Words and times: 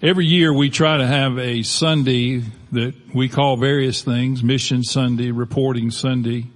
Every 0.00 0.26
year 0.26 0.52
we 0.52 0.70
try 0.70 0.98
to 0.98 1.06
have 1.08 1.40
a 1.40 1.64
Sunday 1.64 2.44
that 2.70 2.94
we 3.12 3.28
call 3.28 3.56
various 3.56 4.00
things, 4.00 4.44
Mission 4.44 4.84
Sunday, 4.84 5.32
Reporting 5.32 5.90
Sunday. 5.90 6.46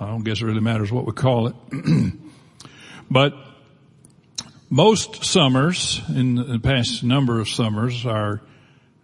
I 0.00 0.06
don't 0.06 0.24
guess 0.24 0.40
it 0.40 0.46
really 0.46 0.58
matters 0.58 0.90
what 0.90 1.06
we 1.06 1.12
call 1.12 1.46
it. 1.46 1.54
but 3.10 3.32
most 4.68 5.24
summers, 5.24 6.02
in 6.08 6.34
the 6.34 6.58
past 6.58 7.04
number 7.04 7.38
of 7.38 7.48
summers, 7.48 8.04
are 8.04 8.40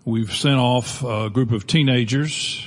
we've 0.04 0.34
sent 0.34 0.56
off 0.56 1.04
a 1.04 1.30
group 1.30 1.52
of 1.52 1.64
teenagers 1.64 2.66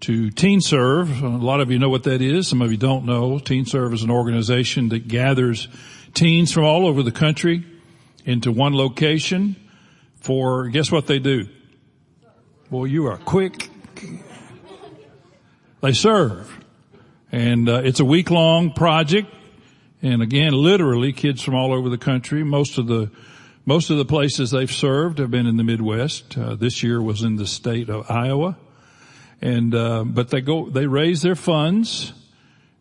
to 0.00 0.30
Teen 0.30 0.62
Serve. 0.62 1.22
A 1.22 1.28
lot 1.28 1.60
of 1.60 1.70
you 1.70 1.78
know 1.78 1.90
what 1.90 2.04
that 2.04 2.22
is. 2.22 2.48
Some 2.48 2.62
of 2.62 2.70
you 2.70 2.78
don't 2.78 3.04
know. 3.04 3.38
Teen 3.38 3.66
Serve 3.66 3.92
is 3.92 4.02
an 4.02 4.10
organization 4.10 4.88
that 4.88 5.08
gathers 5.08 5.68
teens 6.14 6.52
from 6.52 6.64
all 6.64 6.86
over 6.86 7.02
the 7.02 7.12
country 7.12 7.66
into 8.24 8.50
one 8.50 8.74
location 8.74 9.56
for, 10.26 10.66
guess 10.68 10.90
what 10.90 11.06
they 11.06 11.20
do? 11.20 11.48
Well, 12.68 12.84
you 12.84 13.06
are 13.06 13.16
quick. 13.16 13.70
They 15.80 15.92
serve. 15.92 16.52
And 17.30 17.68
uh, 17.68 17.82
it's 17.84 18.00
a 18.00 18.04
week 18.04 18.30
long 18.30 18.72
project. 18.72 19.32
And 20.02 20.22
again, 20.22 20.52
literally 20.52 21.12
kids 21.12 21.42
from 21.42 21.54
all 21.54 21.72
over 21.72 21.88
the 21.88 21.98
country. 21.98 22.42
Most 22.42 22.76
of 22.76 22.88
the, 22.88 23.10
most 23.64 23.90
of 23.90 23.98
the 23.98 24.04
places 24.04 24.50
they've 24.50 24.70
served 24.70 25.18
have 25.20 25.30
been 25.30 25.46
in 25.46 25.56
the 25.56 25.64
Midwest. 25.64 26.36
Uh, 26.36 26.56
this 26.56 26.82
year 26.82 27.00
was 27.00 27.22
in 27.22 27.36
the 27.36 27.46
state 27.46 27.88
of 27.88 28.10
Iowa. 28.10 28.58
And, 29.40 29.74
uh, 29.76 30.02
but 30.04 30.30
they 30.30 30.40
go, 30.40 30.68
they 30.68 30.86
raise 30.86 31.22
their 31.22 31.36
funds 31.36 32.12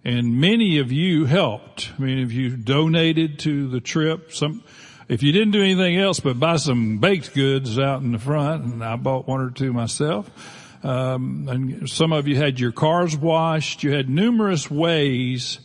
and 0.05 0.39
many 0.39 0.77
of 0.77 0.91
you 0.91 1.25
helped. 1.25 1.99
Many 1.99 2.21
of 2.21 2.31
you 2.31 2.55
donated 2.55 3.39
to 3.39 3.67
the 3.67 3.81
trip. 3.81 4.33
Some, 4.33 4.63
if 5.07 5.23
you 5.23 5.31
didn't 5.31 5.51
do 5.51 5.61
anything 5.61 5.97
else 5.97 6.19
but 6.19 6.39
buy 6.39 6.57
some 6.57 6.97
baked 6.97 7.33
goods 7.33 7.77
out 7.77 8.01
in 8.01 8.11
the 8.11 8.19
front, 8.19 8.63
and 8.65 8.83
I 8.83 8.95
bought 8.95 9.27
one 9.27 9.41
or 9.41 9.51
two 9.51 9.73
myself, 9.73 10.29
um, 10.83 11.47
and 11.49 11.89
some 11.89 12.13
of 12.13 12.27
you 12.27 12.35
had 12.35 12.59
your 12.59 12.71
cars 12.71 13.17
washed. 13.17 13.83
You 13.83 13.93
had 13.93 14.09
numerous 14.09 14.69
ways 14.69 15.59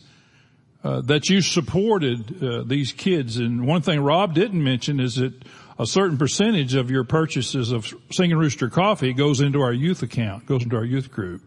uh, 0.83 1.01
that 1.01 1.29
you 1.29 1.41
supported 1.41 2.43
uh, 2.43 2.63
these 2.65 2.91
kids. 2.91 3.37
And 3.37 3.67
one 3.67 3.83
thing 3.83 3.99
Rob 3.99 4.33
didn't 4.33 4.63
mention 4.63 4.99
is 4.99 5.15
that 5.15 5.33
a 5.77 5.85
certain 5.85 6.17
percentage 6.17 6.73
of 6.73 6.89
your 6.89 7.03
purchases 7.03 7.71
of 7.71 7.93
Singing 8.11 8.37
Rooster 8.37 8.69
coffee 8.69 9.13
goes 9.13 9.41
into 9.41 9.61
our 9.61 9.73
youth 9.73 10.01
account, 10.01 10.45
goes 10.47 10.63
into 10.63 10.75
our 10.75 10.85
youth 10.85 11.11
group. 11.11 11.43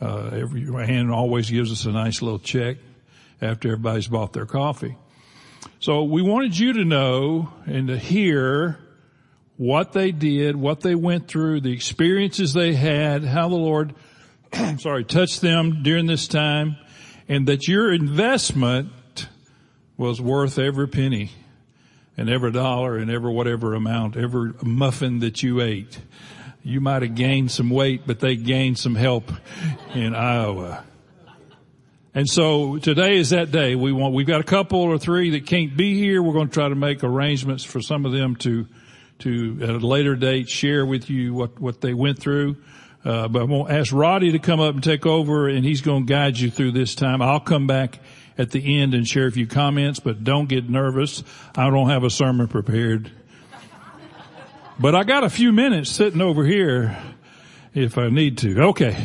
Uh, 0.00 0.30
every 0.32 0.64
hand 0.86 1.10
always 1.10 1.50
gives 1.50 1.70
us 1.70 1.84
a 1.84 1.90
nice 1.92 2.22
little 2.22 2.38
check 2.38 2.78
after 3.42 3.68
everybody's 3.68 4.08
bought 4.08 4.32
their 4.32 4.46
coffee. 4.46 4.96
So 5.78 6.04
we 6.04 6.22
wanted 6.22 6.58
you 6.58 6.74
to 6.74 6.84
know 6.84 7.52
and 7.66 7.88
to 7.88 7.96
hear 7.96 8.78
what 9.56 9.92
they 9.92 10.10
did, 10.10 10.56
what 10.56 10.80
they 10.80 10.94
went 10.94 11.28
through, 11.28 11.60
the 11.60 11.72
experiences 11.72 12.54
they 12.54 12.74
had, 12.74 13.24
how 13.24 13.48
the 13.48 13.56
Lord, 13.56 13.94
sorry, 14.78 15.04
touched 15.04 15.40
them 15.40 15.82
during 15.82 16.06
this 16.06 16.26
time, 16.26 16.76
and 17.28 17.46
that 17.46 17.68
your 17.68 17.92
investment 17.92 19.28
was 19.96 20.20
worth 20.20 20.58
every 20.58 20.88
penny 20.88 21.30
and 22.16 22.30
every 22.30 22.52
dollar 22.52 22.96
and 22.96 23.10
every 23.10 23.32
whatever 23.32 23.74
amount, 23.74 24.16
every 24.16 24.52
muffin 24.62 25.18
that 25.20 25.42
you 25.42 25.60
ate. 25.60 26.00
You 26.62 26.80
might 26.80 27.02
have 27.02 27.14
gained 27.14 27.50
some 27.50 27.70
weight, 27.70 28.02
but 28.06 28.20
they 28.20 28.36
gained 28.36 28.78
some 28.78 28.94
help 28.94 29.30
in 29.94 30.14
Iowa. 30.14 30.84
And 32.12 32.28
so 32.28 32.78
today 32.78 33.18
is 33.18 33.30
that 33.30 33.52
day. 33.52 33.76
We 33.76 33.92
want, 33.92 34.14
we've 34.14 34.26
got 34.26 34.40
a 34.40 34.44
couple 34.44 34.80
or 34.80 34.98
three 34.98 35.30
that 35.30 35.46
can't 35.46 35.76
be 35.76 35.96
here. 35.96 36.20
We're 36.20 36.32
going 36.32 36.48
to 36.48 36.52
try 36.52 36.68
to 36.68 36.74
make 36.74 37.04
arrangements 37.04 37.62
for 37.62 37.80
some 37.80 38.04
of 38.04 38.10
them 38.10 38.34
to, 38.36 38.66
to 39.20 39.58
at 39.62 39.70
a 39.70 39.78
later 39.78 40.16
date 40.16 40.48
share 40.48 40.84
with 40.84 41.08
you 41.08 41.32
what, 41.34 41.60
what 41.60 41.80
they 41.80 41.94
went 41.94 42.18
through. 42.18 42.56
Uh, 43.04 43.28
but 43.28 43.42
I'm 43.42 43.48
going 43.48 43.66
to 43.66 43.72
ask 43.72 43.92
Roddy 43.92 44.32
to 44.32 44.40
come 44.40 44.58
up 44.58 44.74
and 44.74 44.82
take 44.82 45.06
over 45.06 45.48
and 45.48 45.64
he's 45.64 45.82
going 45.82 46.06
to 46.06 46.12
guide 46.12 46.36
you 46.36 46.50
through 46.50 46.72
this 46.72 46.96
time. 46.96 47.22
I'll 47.22 47.38
come 47.38 47.68
back 47.68 48.00
at 48.36 48.50
the 48.50 48.80
end 48.80 48.92
and 48.92 49.06
share 49.06 49.28
a 49.28 49.32
few 49.32 49.46
comments, 49.46 50.00
but 50.00 50.24
don't 50.24 50.48
get 50.48 50.68
nervous. 50.68 51.22
I 51.54 51.70
don't 51.70 51.90
have 51.90 52.02
a 52.02 52.10
sermon 52.10 52.48
prepared. 52.48 53.10
But 54.80 54.96
I 54.96 55.04
got 55.04 55.22
a 55.22 55.30
few 55.30 55.52
minutes 55.52 55.90
sitting 55.90 56.20
over 56.20 56.44
here 56.44 56.98
if 57.72 57.98
I 57.98 58.08
need 58.08 58.38
to. 58.38 58.62
Okay. 58.62 58.96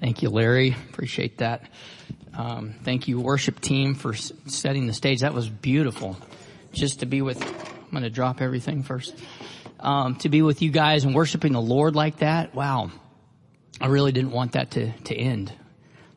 Thank 0.00 0.22
you, 0.22 0.28
Larry. 0.28 0.76
Appreciate 0.90 1.38
that. 1.38 1.62
Um, 2.34 2.74
thank 2.84 3.08
you, 3.08 3.18
worship 3.18 3.60
team, 3.60 3.94
for 3.94 4.14
setting 4.14 4.86
the 4.86 4.92
stage. 4.92 5.20
That 5.20 5.32
was 5.32 5.48
beautiful. 5.48 6.18
Just 6.72 7.00
to 7.00 7.06
be 7.06 7.22
with, 7.22 7.42
I'm 7.42 7.90
going 7.90 8.02
to 8.02 8.10
drop 8.10 8.42
everything 8.42 8.82
first. 8.82 9.14
Um, 9.80 10.16
to 10.16 10.28
be 10.28 10.42
with 10.42 10.60
you 10.60 10.70
guys 10.70 11.04
and 11.04 11.14
worshiping 11.14 11.52
the 11.52 11.62
Lord 11.62 11.96
like 11.96 12.18
that. 12.18 12.54
Wow. 12.54 12.90
I 13.80 13.86
really 13.86 14.12
didn't 14.12 14.32
want 14.32 14.52
that 14.52 14.72
to, 14.72 14.92
to 14.92 15.14
end. 15.14 15.52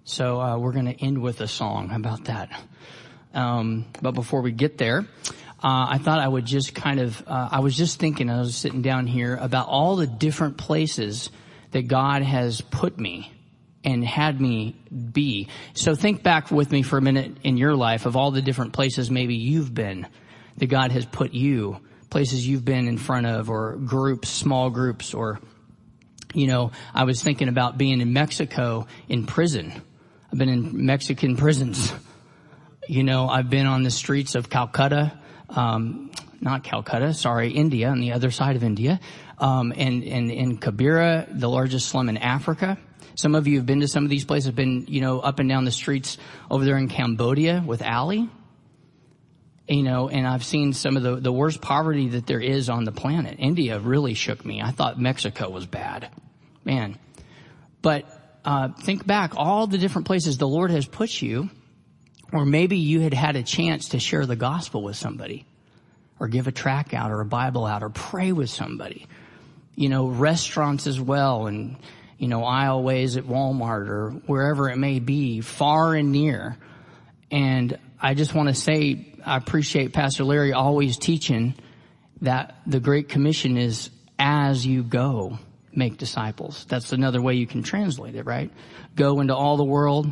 So, 0.03 0.41
uh, 0.41 0.57
we're 0.57 0.73
going 0.73 0.93
to 0.93 1.01
end 1.05 1.21
with 1.21 1.39
a 1.39 1.47
song. 1.47 1.87
How 1.87 1.97
about 1.97 2.25
that? 2.25 2.49
Um, 3.33 3.85
but 4.01 4.11
before 4.11 4.41
we 4.41 4.51
get 4.51 4.77
there, 4.77 5.05
uh, 5.63 5.87
I 5.89 5.99
thought 5.99 6.19
I 6.19 6.27
would 6.27 6.45
just 6.45 6.75
kind 6.75 6.99
of, 6.99 7.23
uh, 7.27 7.49
I 7.51 7.59
was 7.61 7.77
just 7.77 7.99
thinking, 7.99 8.29
I 8.29 8.39
was 8.39 8.57
sitting 8.57 8.81
down 8.81 9.07
here 9.07 9.37
about 9.39 9.67
all 9.67 9.95
the 9.95 10.07
different 10.07 10.57
places 10.57 11.29
that 11.71 11.87
God 11.87 12.23
has 12.23 12.59
put 12.59 12.99
me 12.99 13.31
and 13.83 14.03
had 14.03 14.39
me 14.39 14.75
be. 15.13 15.47
So 15.73 15.95
think 15.95 16.23
back 16.23 16.51
with 16.51 16.71
me 16.71 16.81
for 16.81 16.97
a 16.97 17.01
minute 17.01 17.37
in 17.43 17.57
your 17.57 17.75
life 17.75 18.05
of 18.05 18.15
all 18.15 18.31
the 18.31 18.41
different 18.41 18.73
places 18.73 19.09
maybe 19.09 19.35
you've 19.35 19.73
been 19.73 20.07
that 20.57 20.67
God 20.67 20.91
has 20.91 21.05
put 21.05 21.33
you, 21.33 21.77
places 22.09 22.45
you've 22.45 22.65
been 22.65 22.87
in 22.87 22.97
front 22.97 23.25
of 23.25 23.49
or 23.49 23.77
groups, 23.77 24.29
small 24.29 24.69
groups 24.69 25.13
or, 25.13 25.39
you 26.33 26.47
know, 26.47 26.71
I 26.93 27.05
was 27.05 27.23
thinking 27.23 27.47
about 27.47 27.77
being 27.77 28.01
in 28.01 28.11
Mexico 28.11 28.87
in 29.07 29.25
prison. 29.25 29.71
I've 30.31 30.37
been 30.37 30.49
in 30.49 30.85
Mexican 30.85 31.37
prisons. 31.37 31.91
You 32.87 33.03
know, 33.03 33.29
I've 33.29 33.49
been 33.49 33.67
on 33.67 33.83
the 33.83 33.91
streets 33.91 34.35
of 34.35 34.49
Calcutta, 34.49 35.17
um, 35.49 36.11
not 36.41 36.63
Calcutta, 36.63 37.13
sorry, 37.13 37.51
India, 37.51 37.89
on 37.89 37.99
the 37.99 38.13
other 38.13 38.31
side 38.31 38.55
of 38.55 38.63
India, 38.63 38.99
um, 39.37 39.71
and, 39.75 40.03
and 40.03 40.31
in 40.31 40.57
Kibera, 40.57 41.27
the 41.31 41.49
largest 41.49 41.87
slum 41.89 42.09
in 42.09 42.17
Africa. 42.17 42.77
Some 43.19 43.35
of 43.35 43.47
you 43.47 43.57
have 43.57 43.65
been 43.65 43.81
to 43.81 43.87
some 43.89 44.05
of 44.05 44.09
these 44.09 44.23
places, 44.23 44.51
been, 44.51 44.85
you 44.87 45.01
know, 45.01 45.19
up 45.19 45.39
and 45.39 45.49
down 45.49 45.65
the 45.65 45.71
streets 45.71 46.17
over 46.49 46.63
there 46.63 46.77
in 46.77 46.87
Cambodia 46.87 47.61
with 47.65 47.81
Ali. 47.81 48.29
You 49.67 49.83
know, 49.83 50.07
and 50.07 50.25
I've 50.25 50.45
seen 50.45 50.71
some 50.71 50.95
of 50.95 51.03
the, 51.03 51.17
the 51.17 51.31
worst 51.33 51.59
poverty 51.59 52.07
that 52.07 52.27
there 52.27 52.39
is 52.39 52.69
on 52.69 52.85
the 52.85 52.93
planet. 52.93 53.35
India 53.37 53.77
really 53.77 54.13
shook 54.13 54.45
me. 54.45 54.61
I 54.61 54.71
thought 54.71 55.01
Mexico 55.01 55.49
was 55.49 55.65
bad. 55.65 56.09
Man. 56.63 56.97
But, 57.81 58.05
uh, 58.45 58.69
think 58.69 59.05
back 59.05 59.33
all 59.35 59.67
the 59.67 59.77
different 59.77 60.07
places 60.07 60.37
the 60.37 60.47
Lord 60.47 60.71
has 60.71 60.85
put 60.85 61.21
you, 61.21 61.49
or 62.31 62.45
maybe 62.45 62.77
you 62.77 63.01
had 63.01 63.13
had 63.13 63.35
a 63.35 63.43
chance 63.43 63.89
to 63.89 63.99
share 63.99 64.25
the 64.25 64.37
gospel 64.37 64.81
with 64.81 64.95
somebody, 64.95 65.45
or 66.21 66.29
give 66.29 66.47
a 66.47 66.53
track 66.53 66.93
out, 66.93 67.11
or 67.11 67.19
a 67.19 67.25
Bible 67.25 67.65
out, 67.65 67.83
or 67.83 67.89
pray 67.89 68.31
with 68.31 68.49
somebody. 68.49 69.07
You 69.75 69.89
know, 69.89 70.07
restaurants 70.07 70.87
as 70.87 71.01
well, 71.01 71.47
and 71.47 71.75
you 72.19 72.27
know, 72.27 72.41
aisleways 72.41 73.17
at 73.17 73.23
Walmart 73.23 73.87
or 73.87 74.09
wherever 74.27 74.69
it 74.69 74.75
may 74.75 74.99
be, 74.99 75.39
far 75.39 75.95
and 75.95 76.11
near. 76.11 76.57
And 77.31 77.79
I 77.99 78.13
just 78.13 78.35
want 78.35 78.49
to 78.49 78.55
say, 78.55 79.07
I 79.25 79.37
appreciate 79.37 79.93
Pastor 79.93 80.25
Larry 80.25 80.51
always 80.51 80.97
teaching 80.97 81.55
that 82.21 82.57
the 82.67 82.81
Great 82.81 83.07
Commission 83.07 83.57
is 83.57 83.89
as 84.19 84.65
you 84.65 84.83
go, 84.83 85.39
make 85.73 85.97
disciples. 85.97 86.65
That's 86.67 86.91
another 86.91 87.21
way 87.21 87.35
you 87.35 87.47
can 87.47 87.63
translate 87.63 88.15
it, 88.15 88.25
right? 88.25 88.51
Go 88.97 89.21
into 89.21 89.33
all 89.33 89.55
the 89.55 89.63
world, 89.63 90.11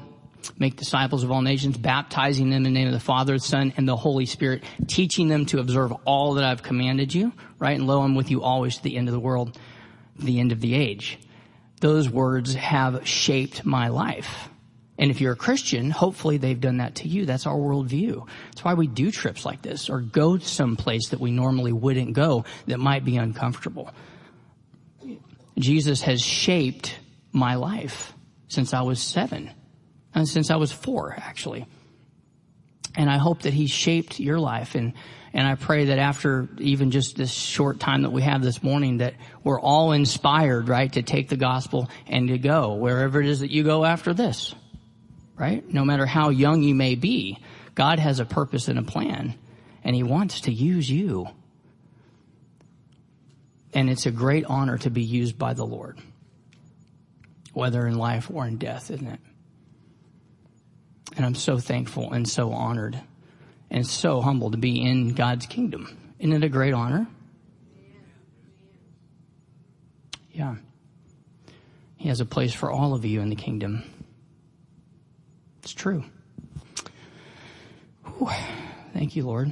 make 0.58 0.78
disciples 0.78 1.26
of 1.26 1.32
all 1.32 1.42
nations, 1.42 1.78
baptizing 1.78 2.50
them 2.50 2.58
in 2.58 2.64
the 2.64 2.70
name 2.70 2.88
of 2.88 2.94
the 2.94 3.02
Father, 3.02 3.34
the 3.34 3.40
Son, 3.40 3.74
and 3.76 3.86
the 3.86 3.98
Holy 3.98 4.26
Spirit, 4.26 4.64
teaching 4.88 5.28
them 5.28 5.46
to 5.48 5.60
observe 5.60 5.92
all 6.06 6.36
that 6.36 6.46
I've 6.46 6.64
commanded 6.64 7.14
you, 7.14 7.34
right? 7.60 7.78
And 7.78 7.86
lo, 7.86 8.02
I'm 8.02 8.16
with 8.16 8.32
you 8.32 8.44
always 8.44 8.78
to 8.78 8.84
the 8.84 8.96
end 8.96 9.10
of 9.10 9.14
the 9.14 9.20
world, 9.20 9.60
the 10.18 10.40
end 10.40 10.54
of 10.54 10.62
the 10.62 10.74
age 10.74 11.20
those 11.80 12.10
words 12.10 12.56
have 12.56 13.08
shaped 13.08 13.66
my 13.66 13.90
life. 13.90 14.50
And 15.00 15.12
if 15.12 15.22
you're 15.22 15.34
a 15.34 15.38
Christian, 15.38 15.92
hopefully 15.92 16.38
they've 16.38 16.60
done 16.60 16.78
that 16.78 16.96
to 16.96 17.08
you. 17.08 17.26
That's 17.26 17.46
our 17.46 17.56
worldview. 17.56 18.28
That's 18.48 18.64
why 18.64 18.74
we 18.74 18.88
do 18.88 19.12
trips 19.12 19.46
like 19.46 19.62
this 19.62 19.90
or 19.90 20.02
go 20.02 20.40
someplace 20.40 21.10
that 21.10 21.20
we 21.20 21.32
normally 21.32 21.72
wouldn't 21.72 22.14
go 22.14 22.46
that 22.66 22.80
might 22.80 23.06
be 23.06 23.18
uncomfortable. 23.18 23.92
Jesus 25.60 26.02
has 26.02 26.22
shaped 26.22 26.98
my 27.32 27.56
life 27.56 28.14
since 28.48 28.74
I 28.74 28.82
was 28.82 29.00
seven 29.00 29.52
and 30.16 30.28
since 30.28 30.50
I 30.50 30.56
was 30.56 30.72
four, 30.72 31.14
actually. 31.16 31.68
And 32.96 33.10
I 33.10 33.18
hope 33.18 33.44
that 33.44 33.54
he 33.54 33.68
shaped 33.68 34.20
your 34.20 34.40
life 34.40 34.74
and 34.74 34.94
and 35.34 35.48
I 35.48 35.56
pray 35.56 35.86
that 35.86 36.00
after 36.00 36.48
even 36.60 36.92
just 36.92 37.16
this 37.16 37.32
short 37.32 37.80
time 37.80 38.04
that 38.04 38.12
we 38.12 38.22
have 38.22 38.42
this 38.42 38.64
morning 38.64 38.98
that 38.98 39.16
we're 39.44 39.60
all 39.60 39.92
inspired, 39.92 40.70
right, 40.70 40.92
to 40.94 41.02
take 41.02 41.30
the 41.30 41.38
gospel 41.38 41.90
and 42.08 42.30
to 42.30 42.38
go 42.38 42.76
wherever 42.76 43.22
it 43.22 43.28
is 43.28 43.42
that 43.42 43.52
you 43.52 43.64
go 43.64 43.84
after 43.84 44.14
this, 44.14 44.56
right? 45.36 45.68
No 45.72 45.84
matter 45.84 46.06
how 46.06 46.30
young 46.30 46.64
you 46.64 46.74
may 46.74 46.96
be, 46.96 47.40
God 47.76 48.00
has 48.00 48.20
a 48.20 48.26
purpose 48.26 48.68
and 48.68 48.80
a 48.80 48.84
plan 48.84 49.36
and 49.84 49.96
he 49.96 50.04
wants 50.04 50.42
to 50.42 50.52
use 50.52 50.90
you. 50.90 51.28
And 53.74 53.90
it's 53.90 54.06
a 54.06 54.12
great 54.12 54.46
honor 54.46 54.78
to 54.80 54.90
be 54.90 55.04
used 55.04 55.38
by 55.38 55.54
the 55.54 55.66
Lord, 55.66 56.00
whether 57.54 57.86
in 57.86 57.98
life 57.98 58.32
or 58.34 58.48
in 58.48 58.58
death, 58.58 58.90
isn't 58.90 59.08
it? 59.08 59.20
And 61.16 61.26
I'm 61.26 61.36
so 61.36 61.58
thankful 61.58 62.12
and 62.12 62.28
so 62.28 62.52
honored 62.52 63.00
and 63.70 63.86
so 63.86 64.22
humbled 64.22 64.54
to 64.54 64.58
be 64.58 64.82
in 64.82 65.14
God's 65.14 65.46
kingdom. 65.46 65.98
Isn't 66.20 66.34
it 66.34 66.44
a 66.44 66.50
great 66.50 66.74
honor? 66.74 67.08
Yeah. 70.32 70.56
He 71.98 72.10
has 72.10 72.22
a 72.22 72.26
place 72.26 72.54
for 72.54 72.72
all 72.72 72.94
of 72.94 73.04
you 73.06 73.22
in 73.22 73.30
the 73.30 73.36
kingdom. 73.36 73.84
It's 75.64 75.74
true. 75.74 76.04
Whew. 78.18 78.30
Thank 78.94 79.16
you, 79.16 79.26
Lord. 79.26 79.52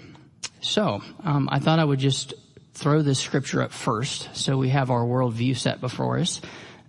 So, 0.62 1.02
um, 1.24 1.50
I 1.52 1.60
thought 1.60 1.80
I 1.80 1.84
would 1.84 2.00
just 2.00 2.34
throw 2.74 3.02
this 3.02 3.20
scripture 3.20 3.62
up 3.62 3.72
first 3.72 4.36
so 4.36 4.58
we 4.58 4.70
have 4.70 4.92
our 4.92 5.04
worldview 5.04 5.58
set 5.58 5.82
before 5.82 6.20
us. 6.20 6.42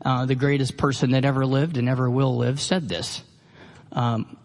Uh, 0.05 0.26
the 0.26 0.34
greatest 0.34 0.76
person 0.76 1.12
that 1.12 1.25
ever 1.25 1.46
lived 1.46 1.76
and 1.76 1.88
ever 1.88 2.08
will 2.08 2.37
live 2.37 2.61
said 2.61 2.88
this. 2.88 3.23
Um, 3.93 4.37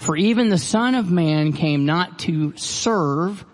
for 0.00 0.16
even 0.16 0.48
the 0.48 0.58
Son 0.58 0.94
of 0.94 1.10
Man 1.10 1.52
came 1.52 1.86
not 1.86 2.20
to 2.20 2.56
serve, 2.56 3.44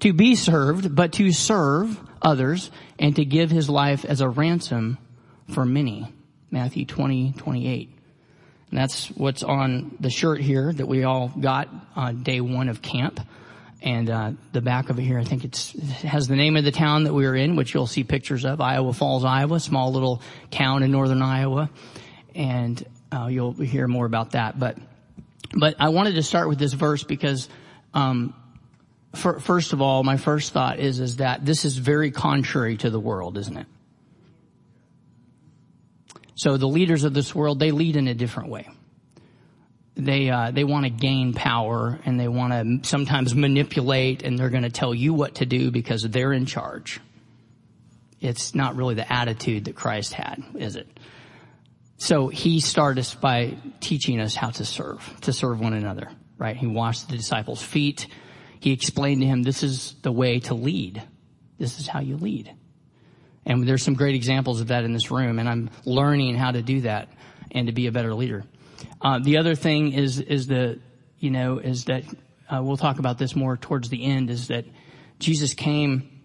to 0.00 0.12
be 0.12 0.34
served, 0.34 0.94
but 0.94 1.12
to 1.14 1.32
serve 1.32 1.98
others 2.22 2.70
and 2.98 3.16
to 3.16 3.24
give 3.24 3.50
his 3.50 3.68
life 3.68 4.04
as 4.04 4.20
a 4.20 4.28
ransom 4.28 4.98
for 5.48 5.64
many. 5.64 6.12
Matthew 6.50 6.84
20, 6.84 7.34
28. 7.36 7.90
And 8.70 8.78
that's 8.78 9.08
what's 9.08 9.42
on 9.42 9.96
the 10.00 10.10
shirt 10.10 10.40
here 10.40 10.72
that 10.72 10.86
we 10.86 11.04
all 11.04 11.28
got 11.28 11.68
on 11.96 12.22
day 12.22 12.40
one 12.40 12.68
of 12.68 12.82
camp. 12.82 13.20
And 13.82 14.10
uh, 14.10 14.32
the 14.52 14.60
back 14.60 14.90
of 14.90 14.98
it 14.98 15.02
here, 15.02 15.18
I 15.18 15.24
think 15.24 15.44
it 15.44 15.56
has 16.02 16.28
the 16.28 16.36
name 16.36 16.56
of 16.56 16.64
the 16.64 16.70
town 16.70 17.04
that 17.04 17.14
we 17.14 17.26
were 17.26 17.34
in, 17.34 17.56
which 17.56 17.72
you'll 17.72 17.86
see 17.86 18.04
pictures 18.04 18.44
of, 18.44 18.60
Iowa 18.60 18.92
Falls, 18.92 19.24
Iowa, 19.24 19.58
small 19.58 19.92
little 19.92 20.22
town 20.50 20.82
in 20.82 20.90
northern 20.90 21.22
Iowa. 21.22 21.70
And 22.34 22.84
uh, 23.10 23.28
you'll 23.28 23.54
hear 23.54 23.88
more 23.88 24.06
about 24.06 24.32
that. 24.32 24.58
But 24.58 24.76
but 25.54 25.76
I 25.78 25.88
wanted 25.88 26.14
to 26.14 26.22
start 26.22 26.48
with 26.48 26.58
this 26.58 26.72
verse 26.72 27.02
because, 27.02 27.48
um, 27.94 28.34
for, 29.14 29.40
first 29.40 29.72
of 29.72 29.82
all, 29.82 30.04
my 30.04 30.16
first 30.16 30.52
thought 30.52 30.78
is 30.78 31.00
is 31.00 31.16
that 31.16 31.44
this 31.44 31.64
is 31.64 31.76
very 31.76 32.10
contrary 32.10 32.76
to 32.78 32.90
the 32.90 33.00
world, 33.00 33.36
isn't 33.36 33.56
it? 33.56 33.66
So 36.36 36.56
the 36.56 36.68
leaders 36.68 37.04
of 37.04 37.12
this 37.12 37.34
world 37.34 37.58
they 37.58 37.70
lead 37.70 37.96
in 37.96 38.08
a 38.08 38.14
different 38.14 38.48
way. 38.48 38.68
They 39.96 40.30
uh, 40.30 40.52
they 40.52 40.64
want 40.64 40.84
to 40.84 40.90
gain 40.90 41.34
power 41.34 41.98
and 42.06 42.18
they 42.18 42.28
want 42.28 42.52
to 42.82 42.88
sometimes 42.88 43.34
manipulate 43.34 44.22
and 44.22 44.38
they're 44.38 44.48
going 44.48 44.62
to 44.62 44.70
tell 44.70 44.94
you 44.94 45.12
what 45.12 45.34
to 45.36 45.46
do 45.46 45.70
because 45.70 46.02
they're 46.02 46.32
in 46.32 46.46
charge. 46.46 47.00
It's 48.20 48.54
not 48.54 48.76
really 48.76 48.94
the 48.94 49.10
attitude 49.12 49.64
that 49.64 49.74
Christ 49.74 50.12
had, 50.12 50.42
is 50.54 50.76
it? 50.76 50.86
So 52.00 52.28
he 52.28 52.60
started 52.60 53.00
us 53.00 53.14
by 53.14 53.58
teaching 53.80 54.20
us 54.20 54.34
how 54.34 54.48
to 54.48 54.64
serve, 54.64 55.06
to 55.20 55.34
serve 55.34 55.60
one 55.60 55.74
another, 55.74 56.08
right? 56.38 56.56
He 56.56 56.66
washed 56.66 57.10
the 57.10 57.16
disciples' 57.18 57.62
feet. 57.62 58.06
He 58.58 58.72
explained 58.72 59.20
to 59.20 59.26
him, 59.26 59.42
this 59.42 59.62
is 59.62 59.96
the 60.00 60.10
way 60.10 60.40
to 60.40 60.54
lead. 60.54 61.02
This 61.58 61.78
is 61.78 61.86
how 61.86 62.00
you 62.00 62.16
lead. 62.16 62.54
And 63.44 63.68
there's 63.68 63.82
some 63.82 63.92
great 63.92 64.14
examples 64.14 64.62
of 64.62 64.68
that 64.68 64.84
in 64.84 64.94
this 64.94 65.10
room, 65.10 65.38
and 65.38 65.46
I'm 65.46 65.68
learning 65.84 66.36
how 66.36 66.52
to 66.52 66.62
do 66.62 66.80
that 66.80 67.10
and 67.50 67.66
to 67.66 67.72
be 67.74 67.86
a 67.86 67.92
better 67.92 68.14
leader. 68.14 68.44
Uh, 69.02 69.18
the 69.18 69.36
other 69.36 69.54
thing 69.54 69.92
is, 69.92 70.20
is 70.20 70.46
the, 70.46 70.80
you 71.18 71.30
know, 71.30 71.58
is 71.58 71.84
that, 71.84 72.04
uh, 72.48 72.62
we'll 72.62 72.78
talk 72.78 72.98
about 72.98 73.18
this 73.18 73.36
more 73.36 73.58
towards 73.58 73.90
the 73.90 74.06
end, 74.06 74.30
is 74.30 74.48
that 74.48 74.64
Jesus 75.18 75.52
came 75.52 76.22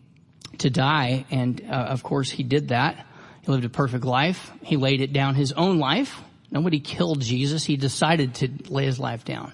to 0.60 0.70
die, 0.70 1.26
and 1.32 1.62
uh, 1.70 1.74
of 1.74 2.02
course 2.02 2.32
he 2.32 2.44
did 2.44 2.70
that 2.70 3.06
he 3.46 3.52
lived 3.52 3.66
a 3.66 3.70
perfect 3.70 4.06
life. 4.06 4.52
He 4.64 4.76
laid 4.76 5.02
it 5.02 5.14
down 5.14 5.36
his 5.36 5.52
own 5.52 5.78
life. 5.78 6.20
Nobody 6.50 6.80
killed 6.80 7.22
Jesus. 7.22 7.64
He 7.64 7.78
decided 7.78 8.36
to 8.36 8.50
lay 8.70 8.86
his 8.86 9.00
life 9.00 9.24
down. 9.24 9.54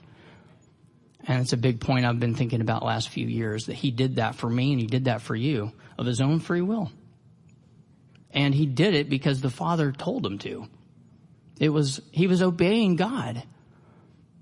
And 1.27 1.41
it's 1.41 1.53
a 1.53 1.57
big 1.57 1.81
point 1.81 2.05
I've 2.05 2.19
been 2.19 2.35
thinking 2.35 2.61
about 2.61 2.83
last 2.83 3.09
few 3.09 3.27
years 3.27 3.65
that 3.65 3.73
he 3.73 3.91
did 3.91 4.15
that 4.15 4.35
for 4.35 4.49
me 4.49 4.71
and 4.71 4.79
he 4.79 4.87
did 4.87 5.05
that 5.05 5.21
for 5.21 5.35
you 5.35 5.73
of 5.97 6.05
his 6.05 6.21
own 6.21 6.39
free 6.39 6.61
will. 6.61 6.89
And 8.31 8.55
he 8.55 8.65
did 8.65 8.93
it 8.93 9.09
because 9.09 9.41
the 9.41 9.49
Father 9.49 9.91
told 9.91 10.25
him 10.25 10.37
to. 10.39 10.67
It 11.59 11.69
was, 11.69 12.01
he 12.11 12.27
was 12.27 12.41
obeying 12.41 12.95
God. 12.95 13.43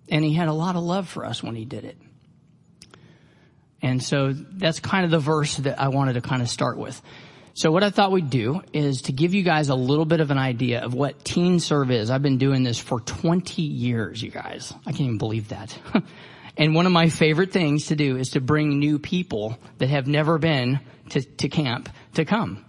And 0.09 0.23
he 0.23 0.33
had 0.33 0.47
a 0.47 0.53
lot 0.53 0.75
of 0.75 0.83
love 0.83 1.09
for 1.09 1.25
us 1.25 1.41
when 1.41 1.55
he 1.55 1.65
did 1.65 1.85
it. 1.85 1.97
And 3.81 4.01
so 4.01 4.31
that's 4.31 4.79
kind 4.79 5.05
of 5.05 5.11
the 5.11 5.19
verse 5.19 5.57
that 5.57 5.79
I 5.79 5.87
wanted 5.87 6.13
to 6.13 6.21
kind 6.21 6.41
of 6.41 6.49
start 6.49 6.77
with. 6.77 7.01
So 7.53 7.71
what 7.71 7.83
I 7.83 7.89
thought 7.89 8.11
we'd 8.11 8.29
do 8.29 8.61
is 8.73 9.03
to 9.03 9.11
give 9.11 9.33
you 9.33 9.43
guys 9.43 9.69
a 9.69 9.75
little 9.75 10.05
bit 10.05 10.21
of 10.21 10.31
an 10.31 10.37
idea 10.37 10.81
of 10.83 10.93
what 10.93 11.25
Teen 11.25 11.59
Serve 11.59 11.91
is. 11.91 12.09
I've 12.09 12.21
been 12.21 12.37
doing 12.37 12.63
this 12.63 12.79
for 12.79 12.99
20 12.99 13.61
years, 13.61 14.21
you 14.21 14.31
guys. 14.31 14.73
I 14.85 14.91
can't 14.91 15.01
even 15.01 15.17
believe 15.17 15.49
that. 15.49 15.77
and 16.57 16.75
one 16.75 16.85
of 16.85 16.91
my 16.91 17.09
favorite 17.09 17.51
things 17.51 17.87
to 17.87 17.95
do 17.95 18.17
is 18.17 18.29
to 18.29 18.41
bring 18.41 18.79
new 18.79 18.99
people 18.99 19.57
that 19.79 19.89
have 19.89 20.07
never 20.07 20.37
been 20.37 20.79
to, 21.09 21.21
to 21.21 21.49
camp 21.49 21.89
to 22.13 22.25
come. 22.25 22.65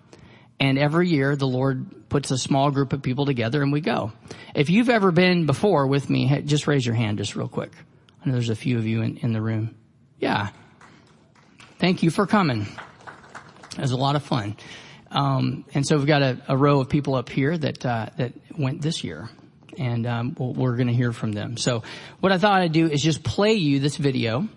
And 0.59 0.79
every 0.79 1.09
year 1.09 1.37
the 1.37 1.47
Lord 1.47 2.09
puts 2.09 2.31
a 2.31 2.38
small 2.38 2.71
group 2.71 2.93
of 2.93 3.03
people 3.03 3.26
together 3.26 3.62
and 3.62 3.73
we 3.73 3.81
go. 3.81 4.12
If 4.55 4.69
you've 4.69 4.91
ever 4.91 5.12
been 5.12 5.47
before 5.47 5.87
with 5.87 6.11
me, 6.11 6.43
just 6.44 6.67
raise 6.67 6.85
your 6.85 6.94
hand 6.94 7.19
just 7.19 7.37
real 7.37 7.49
quick. 7.49 7.73
I 8.23 8.29
know 8.29 8.33
there's 8.33 8.50
a 8.50 8.56
few 8.56 8.76
of 8.76 8.87
you 8.87 9.03
in, 9.03 9.19
in 9.19 9.33
the 9.33 9.41
room. 9.41 9.75
Yeah. 10.19 10.50
Thank 11.79 12.03
you 12.03 12.11
for 12.11 12.26
coming. 12.26 12.67
It 13.73 13.81
was 13.81 13.93
a 13.93 13.97
lot 13.97 14.17
of 14.17 14.23
fun. 14.23 14.57
Um, 15.11 15.65
and 15.75 15.87
so 15.87 15.97
we've 15.97 16.07
got 16.07 16.23
a, 16.23 16.41
a, 16.49 16.57
row 16.57 16.81
of 16.81 16.89
people 16.89 17.15
up 17.17 17.29
here 17.29 17.57
that 17.59 17.85
uh, 17.85 18.07
that 18.17 18.33
went 18.57 18.81
this 18.81 19.03
year, 19.03 19.29
and 19.77 20.07
um, 20.07 20.37
we 20.39 20.67
are 20.67 20.77
going 20.77 20.87
to 20.87 20.95
hear 20.95 21.13
from 21.13 21.33
them. 21.33 21.57
So 21.57 21.83
what 22.21 22.31
I 22.31 22.39
thought 22.39 22.63
I'd 22.63 22.73
do 22.73 22.87
is 22.87 23.03
just 23.03 23.25
play 23.25 23.55
you 23.55 23.81
this 23.81 23.97
video, 23.97 24.49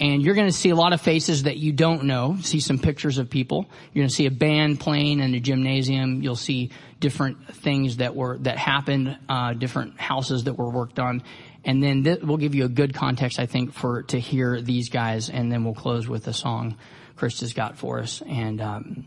and 0.00 0.22
you're 0.22 0.34
going 0.34 0.48
to 0.48 0.52
see 0.52 0.68
a 0.68 0.76
lot 0.76 0.92
of 0.92 1.00
faces 1.00 1.44
that 1.44 1.56
you 1.56 1.72
don't 1.72 2.04
know. 2.04 2.36
See 2.42 2.60
some 2.60 2.78
pictures 2.78 3.16
of 3.16 3.30
people. 3.30 3.66
You're 3.92 4.02
going 4.02 4.10
to 4.10 4.14
see 4.14 4.26
a 4.26 4.30
band 4.30 4.78
playing 4.78 5.20
in 5.20 5.34
a 5.34 5.40
gymnasium. 5.40 6.22
You'll 6.22 6.36
see 6.36 6.70
different 7.00 7.54
things 7.54 7.96
that 7.96 8.14
were 8.14 8.36
that 8.38 8.58
happened, 8.58 9.16
uh, 9.30 9.54
different 9.54 9.98
houses 9.98 10.44
that 10.44 10.58
were 10.58 10.68
worked 10.68 10.98
on, 10.98 11.22
and 11.64 11.82
then 11.82 12.04
th- 12.04 12.20
we'll 12.22 12.36
give 12.36 12.54
you 12.54 12.64
a 12.64 12.68
good 12.68 12.94
context, 12.94 13.38
I 13.38 13.46
think, 13.46 13.72
for 13.72 14.02
to 14.04 14.18
hear 14.18 14.60
these 14.60 14.88
guys, 14.88 15.30
and 15.30 15.50
then 15.50 15.64
we'll 15.64 15.74
close 15.74 16.08
with 16.08 16.26
a 16.28 16.32
song 16.32 16.76
Krista's 17.16 17.52
got 17.52 17.76
for 17.78 18.00
us, 18.00 18.22
and. 18.26 18.60
Um, 18.60 19.06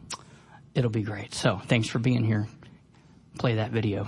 it'll 0.77 0.91
be 0.91 1.01
great. 1.01 1.33
So 1.33 1.59
thanks 1.65 1.89
for 1.89 1.97
being 1.97 2.23
here. 2.23 2.47
Play 3.39 3.55
that 3.55 3.71
video. 3.71 4.07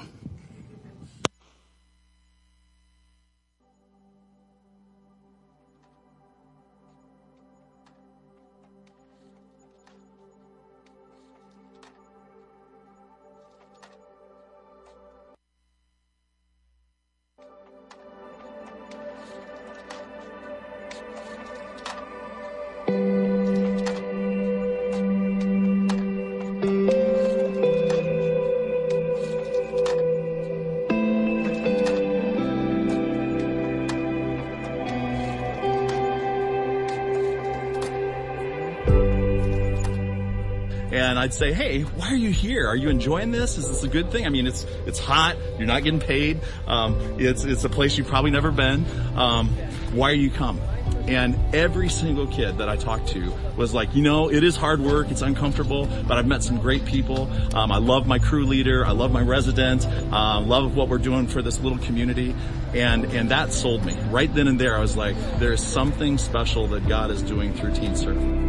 Say, 41.39 41.53
hey, 41.53 41.83
why 41.83 42.11
are 42.11 42.17
you 42.17 42.31
here? 42.31 42.67
Are 42.67 42.75
you 42.75 42.89
enjoying 42.89 43.31
this? 43.31 43.57
Is 43.57 43.69
this 43.69 43.83
a 43.83 43.87
good 43.87 44.11
thing? 44.11 44.25
I 44.25 44.29
mean, 44.29 44.45
it's, 44.45 44.65
it's 44.85 44.99
hot. 44.99 45.37
You're 45.57 45.67
not 45.67 45.83
getting 45.83 46.01
paid. 46.01 46.41
Um, 46.67 47.17
it's, 47.17 47.45
it's 47.45 47.63
a 47.63 47.69
place 47.69 47.97
you've 47.97 48.07
probably 48.07 48.31
never 48.31 48.51
been. 48.51 48.85
Um, 49.15 49.47
why 49.93 50.11
are 50.11 50.15
you 50.15 50.29
come? 50.29 50.59
And 51.07 51.55
every 51.55 51.87
single 51.87 52.27
kid 52.27 52.57
that 52.57 52.67
I 52.67 52.75
talked 52.75 53.07
to 53.09 53.33
was 53.55 53.73
like, 53.73 53.95
you 53.95 54.03
know, 54.03 54.29
it 54.29 54.43
is 54.43 54.57
hard 54.57 54.81
work. 54.81 55.09
It's 55.11 55.21
uncomfortable, 55.21 55.87
but 56.07 56.17
I've 56.17 56.27
met 56.27 56.43
some 56.43 56.59
great 56.59 56.85
people. 56.85 57.31
Um, 57.55 57.71
I 57.71 57.77
love 57.77 58.05
my 58.05 58.19
crew 58.19 58.45
leader. 58.45 58.85
I 58.85 58.91
love 58.91 59.11
my 59.11 59.21
residents. 59.21 59.85
Uh, 59.85 60.41
love 60.41 60.75
what 60.75 60.89
we're 60.89 60.97
doing 60.97 61.27
for 61.27 61.41
this 61.41 61.59
little 61.61 61.79
community. 61.79 62.35
And, 62.73 63.05
and 63.05 63.31
that 63.31 63.53
sold 63.53 63.85
me 63.85 63.97
right 64.11 64.31
then 64.31 64.49
and 64.49 64.59
there. 64.59 64.75
I 64.75 64.81
was 64.81 64.97
like, 64.97 65.15
there's 65.39 65.63
something 65.63 66.17
special 66.17 66.67
that 66.67 66.87
God 66.87 67.11
is 67.11 67.23
doing 67.23 67.53
through 67.53 67.73
Teen 67.75 67.95
Serve. 67.95 68.48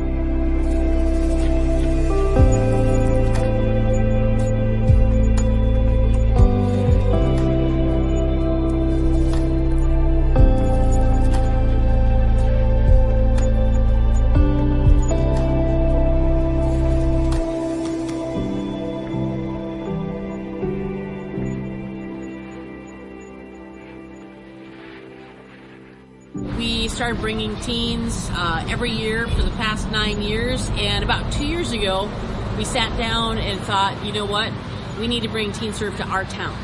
Started 26.90 27.20
bringing 27.22 27.56
teens 27.60 28.28
uh, 28.32 28.66
every 28.68 28.90
year 28.90 29.26
for 29.26 29.42
the 29.42 29.50
past 29.52 29.90
nine 29.90 30.20
years, 30.20 30.68
and 30.74 31.02
about 31.02 31.32
two 31.32 31.46
years 31.46 31.72
ago, 31.72 32.10
we 32.58 32.64
sat 32.64 32.94
down 32.98 33.38
and 33.38 33.58
thought, 33.60 34.04
you 34.04 34.12
know 34.12 34.26
what, 34.26 34.52
we 34.98 35.08
need 35.08 35.22
to 35.22 35.28
bring 35.28 35.50
Teen 35.52 35.72
to 35.72 36.04
our 36.04 36.24
town. 36.24 36.54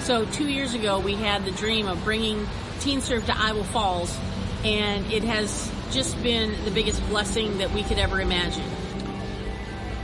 So 0.00 0.24
two 0.24 0.48
years 0.48 0.72
ago, 0.72 1.00
we 1.00 1.16
had 1.16 1.44
the 1.44 1.50
dream 1.50 1.86
of 1.86 2.02
bringing 2.02 2.46
Teen 2.80 3.02
to 3.02 3.22
Iowa 3.36 3.64
Falls, 3.64 4.16
and 4.64 5.04
it 5.12 5.22
has 5.24 5.70
just 5.90 6.20
been 6.22 6.64
the 6.64 6.70
biggest 6.70 7.06
blessing 7.08 7.58
that 7.58 7.70
we 7.72 7.82
could 7.82 7.98
ever 7.98 8.22
imagine. 8.22 8.64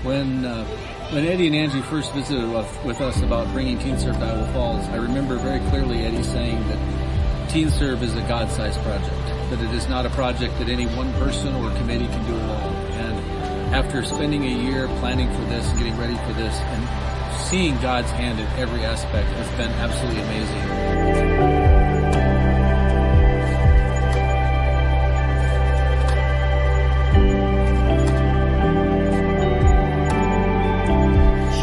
When 0.02 0.44
uh, 0.44 0.64
when 1.10 1.24
Eddie 1.26 1.46
and 1.46 1.56
Angie 1.56 1.80
first 1.82 2.12
visited 2.12 2.48
with 2.84 3.00
us 3.00 3.22
about 3.22 3.50
bringing 3.52 3.78
Teen 3.78 3.96
to 3.96 4.10
Iowa 4.10 4.52
Falls, 4.52 4.86
I 4.88 4.96
remember 4.96 5.36
very 5.36 5.60
clearly 5.70 6.04
Eddie 6.04 6.22
saying 6.22 6.68
that 6.68 7.09
Teen 7.50 7.68
Serve 7.68 8.02
is 8.04 8.14
a 8.14 8.20
God-sized 8.28 8.80
project, 8.82 9.10
that 9.50 9.60
it 9.60 9.74
is 9.74 9.88
not 9.88 10.06
a 10.06 10.10
project 10.10 10.56
that 10.58 10.68
any 10.68 10.86
one 10.86 11.12
person 11.14 11.52
or 11.56 11.68
committee 11.78 12.06
can 12.06 12.24
do 12.24 12.36
alone. 12.36 12.76
And 12.92 13.74
after 13.74 14.04
spending 14.04 14.44
a 14.44 14.70
year 14.70 14.86
planning 15.00 15.28
for 15.34 15.42
this 15.46 15.68
and 15.68 15.78
getting 15.78 15.98
ready 15.98 16.14
for 16.14 16.32
this 16.34 16.54
and 16.54 17.40
seeing 17.48 17.76
God's 17.80 18.08
hand 18.12 18.38
in 18.38 18.46
every 18.56 18.84
aspect 18.84 19.26
has 19.30 19.48
been 19.56 19.68
absolutely 19.72 20.22
amazing. 20.22 20.60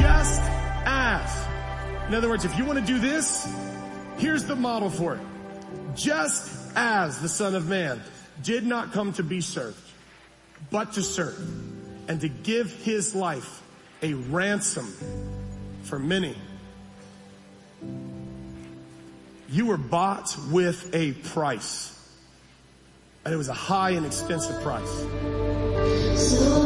Just 0.02 0.42
ask. 0.86 1.48
In 2.10 2.14
other 2.14 2.28
words, 2.28 2.44
if 2.44 2.58
you 2.58 2.66
want 2.66 2.78
to 2.78 2.86
do 2.86 3.00
this, 3.00 3.48
here's 4.18 4.44
the 4.44 4.56
model 4.58 4.90
for 4.90 5.16
it. 5.16 5.22
Just 5.98 6.72
as 6.76 7.20
the 7.22 7.28
Son 7.28 7.56
of 7.56 7.68
Man 7.68 8.00
did 8.44 8.64
not 8.66 8.94
come 8.94 9.14
to 9.14 9.24
be 9.24 9.42
served, 9.42 9.82
but 10.70 10.94
to 10.94 11.02
serve 11.02 11.38
and 12.08 12.22
to 12.22 12.30
give 12.30 12.72
his 12.84 13.16
life 13.16 13.64
a 14.04 14.14
ransom 14.14 14.86
for 15.84 15.98
many. 15.98 16.36
You 19.50 19.66
were 19.66 19.78
bought 19.78 20.38
with 20.52 20.94
a 20.94 21.14
price. 21.14 21.94
And 23.26 23.34
it 23.34 23.38
was 23.38 23.50
a 23.50 23.54
high 23.54 23.92
and 23.92 24.06
expensive 24.06 24.62
price. 24.62 24.90
So 26.16 26.58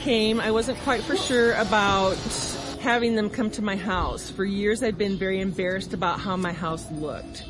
came, 0.00 0.40
I 0.40 0.50
wasn't 0.50 0.78
quite 0.80 1.02
for 1.02 1.16
sure 1.16 1.52
about 1.54 2.16
having 2.80 3.14
them 3.14 3.30
come 3.30 3.48
to 3.52 3.62
my 3.62 3.76
house. 3.76 4.28
For 4.28 4.44
years, 4.44 4.82
I'd 4.82 4.98
been 4.98 5.16
very 5.16 5.40
embarrassed 5.40 5.94
about 5.94 6.18
how 6.18 6.36
my 6.36 6.52
house 6.52 6.90
looked. 6.90 7.44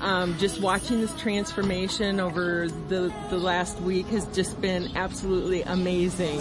Um, 0.00 0.38
just 0.38 0.60
watching 0.60 1.00
this 1.02 1.14
transformation 1.20 2.18
over 2.18 2.68
the, 2.88 3.12
the 3.28 3.36
last 3.36 3.78
week 3.80 4.06
has 4.06 4.26
just 4.34 4.58
been 4.60 4.96
absolutely 4.96 5.62
amazing. 5.62 6.40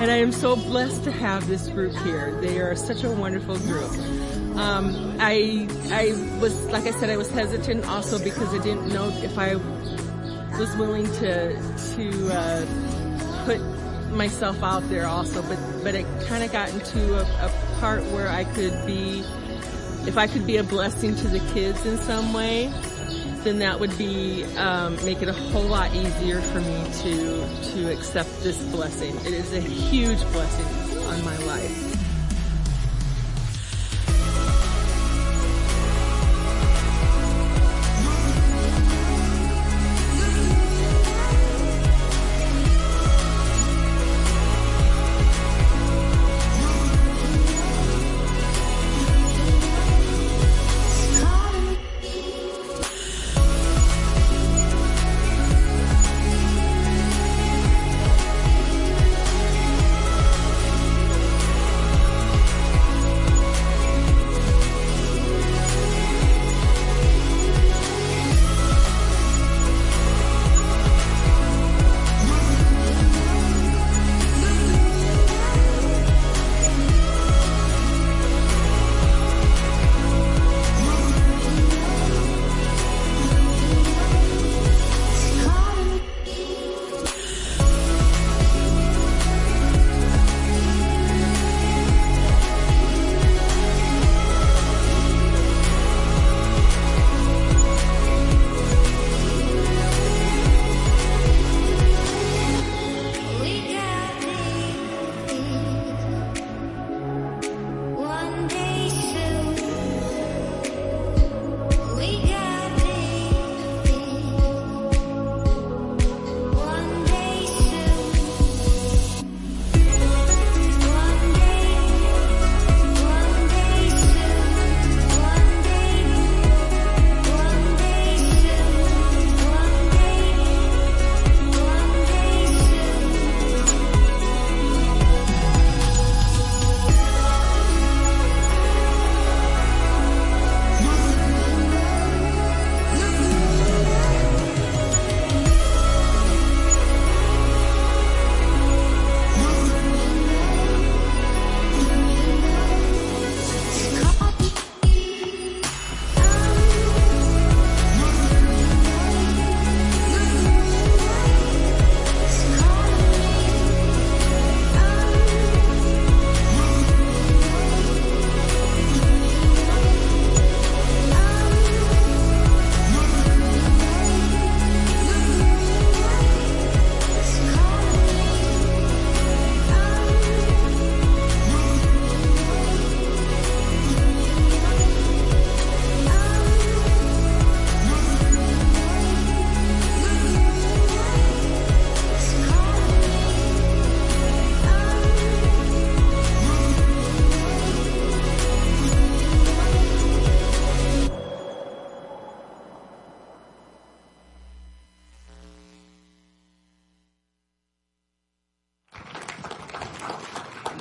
And 0.00 0.10
I 0.10 0.16
am 0.16 0.32
so 0.32 0.54
blessed 0.54 1.04
to 1.04 1.12
have 1.12 1.46
this 1.48 1.68
group 1.68 1.94
here. 2.04 2.38
They 2.42 2.60
are 2.60 2.76
such 2.76 3.04
a 3.04 3.10
wonderful 3.10 3.58
group. 3.58 3.90
Um, 4.56 5.16
I, 5.18 5.66
I 5.90 6.38
was, 6.40 6.66
like 6.66 6.84
I 6.84 6.90
said, 6.92 7.08
I 7.08 7.16
was 7.16 7.30
hesitant 7.30 7.86
also 7.86 8.22
because 8.22 8.52
I 8.54 8.62
didn't 8.62 8.88
know 8.88 9.08
if 9.22 9.38
I 9.38 9.56
was 10.58 10.76
willing 10.76 11.06
to, 11.06 11.54
to, 11.96 12.32
uh, 12.32 13.44
put 13.44 13.73
myself 14.14 14.62
out 14.62 14.88
there 14.88 15.06
also, 15.06 15.42
but 15.42 15.58
but 15.82 15.94
it 15.94 16.06
kind 16.26 16.42
of 16.42 16.52
got 16.52 16.72
into 16.72 17.16
a, 17.16 17.22
a, 17.22 17.50
part 17.80 18.04
where 18.06 18.28
I 18.28 18.44
could 18.44 18.86
be, 18.86 19.20
if 20.06 20.16
I 20.16 20.26
could 20.26 20.46
be 20.46 20.56
a 20.56 20.62
blessing 20.62 21.14
to 21.16 21.28
the 21.28 21.40
kids 21.52 21.84
in 21.84 21.98
some 21.98 22.32
way, 22.32 22.72
then 23.42 23.58
that 23.58 23.78
would 23.78 23.96
be 23.98 24.44
um, 24.56 24.96
make 25.04 25.22
it 25.22 25.28
a 25.28 25.32
whole 25.32 25.64
lot 25.64 25.94
easier 25.94 26.40
for 26.40 26.60
me 26.60 26.84
to 27.02 27.72
to 27.72 27.92
accept 27.92 28.42
this 28.42 28.62
blessing. 28.72 29.14
It 29.16 29.34
is 29.34 29.52
a 29.52 29.60
huge 29.60 30.20
blessing 30.32 31.06
on 31.06 31.24
my 31.24 31.36
life. 31.44 31.93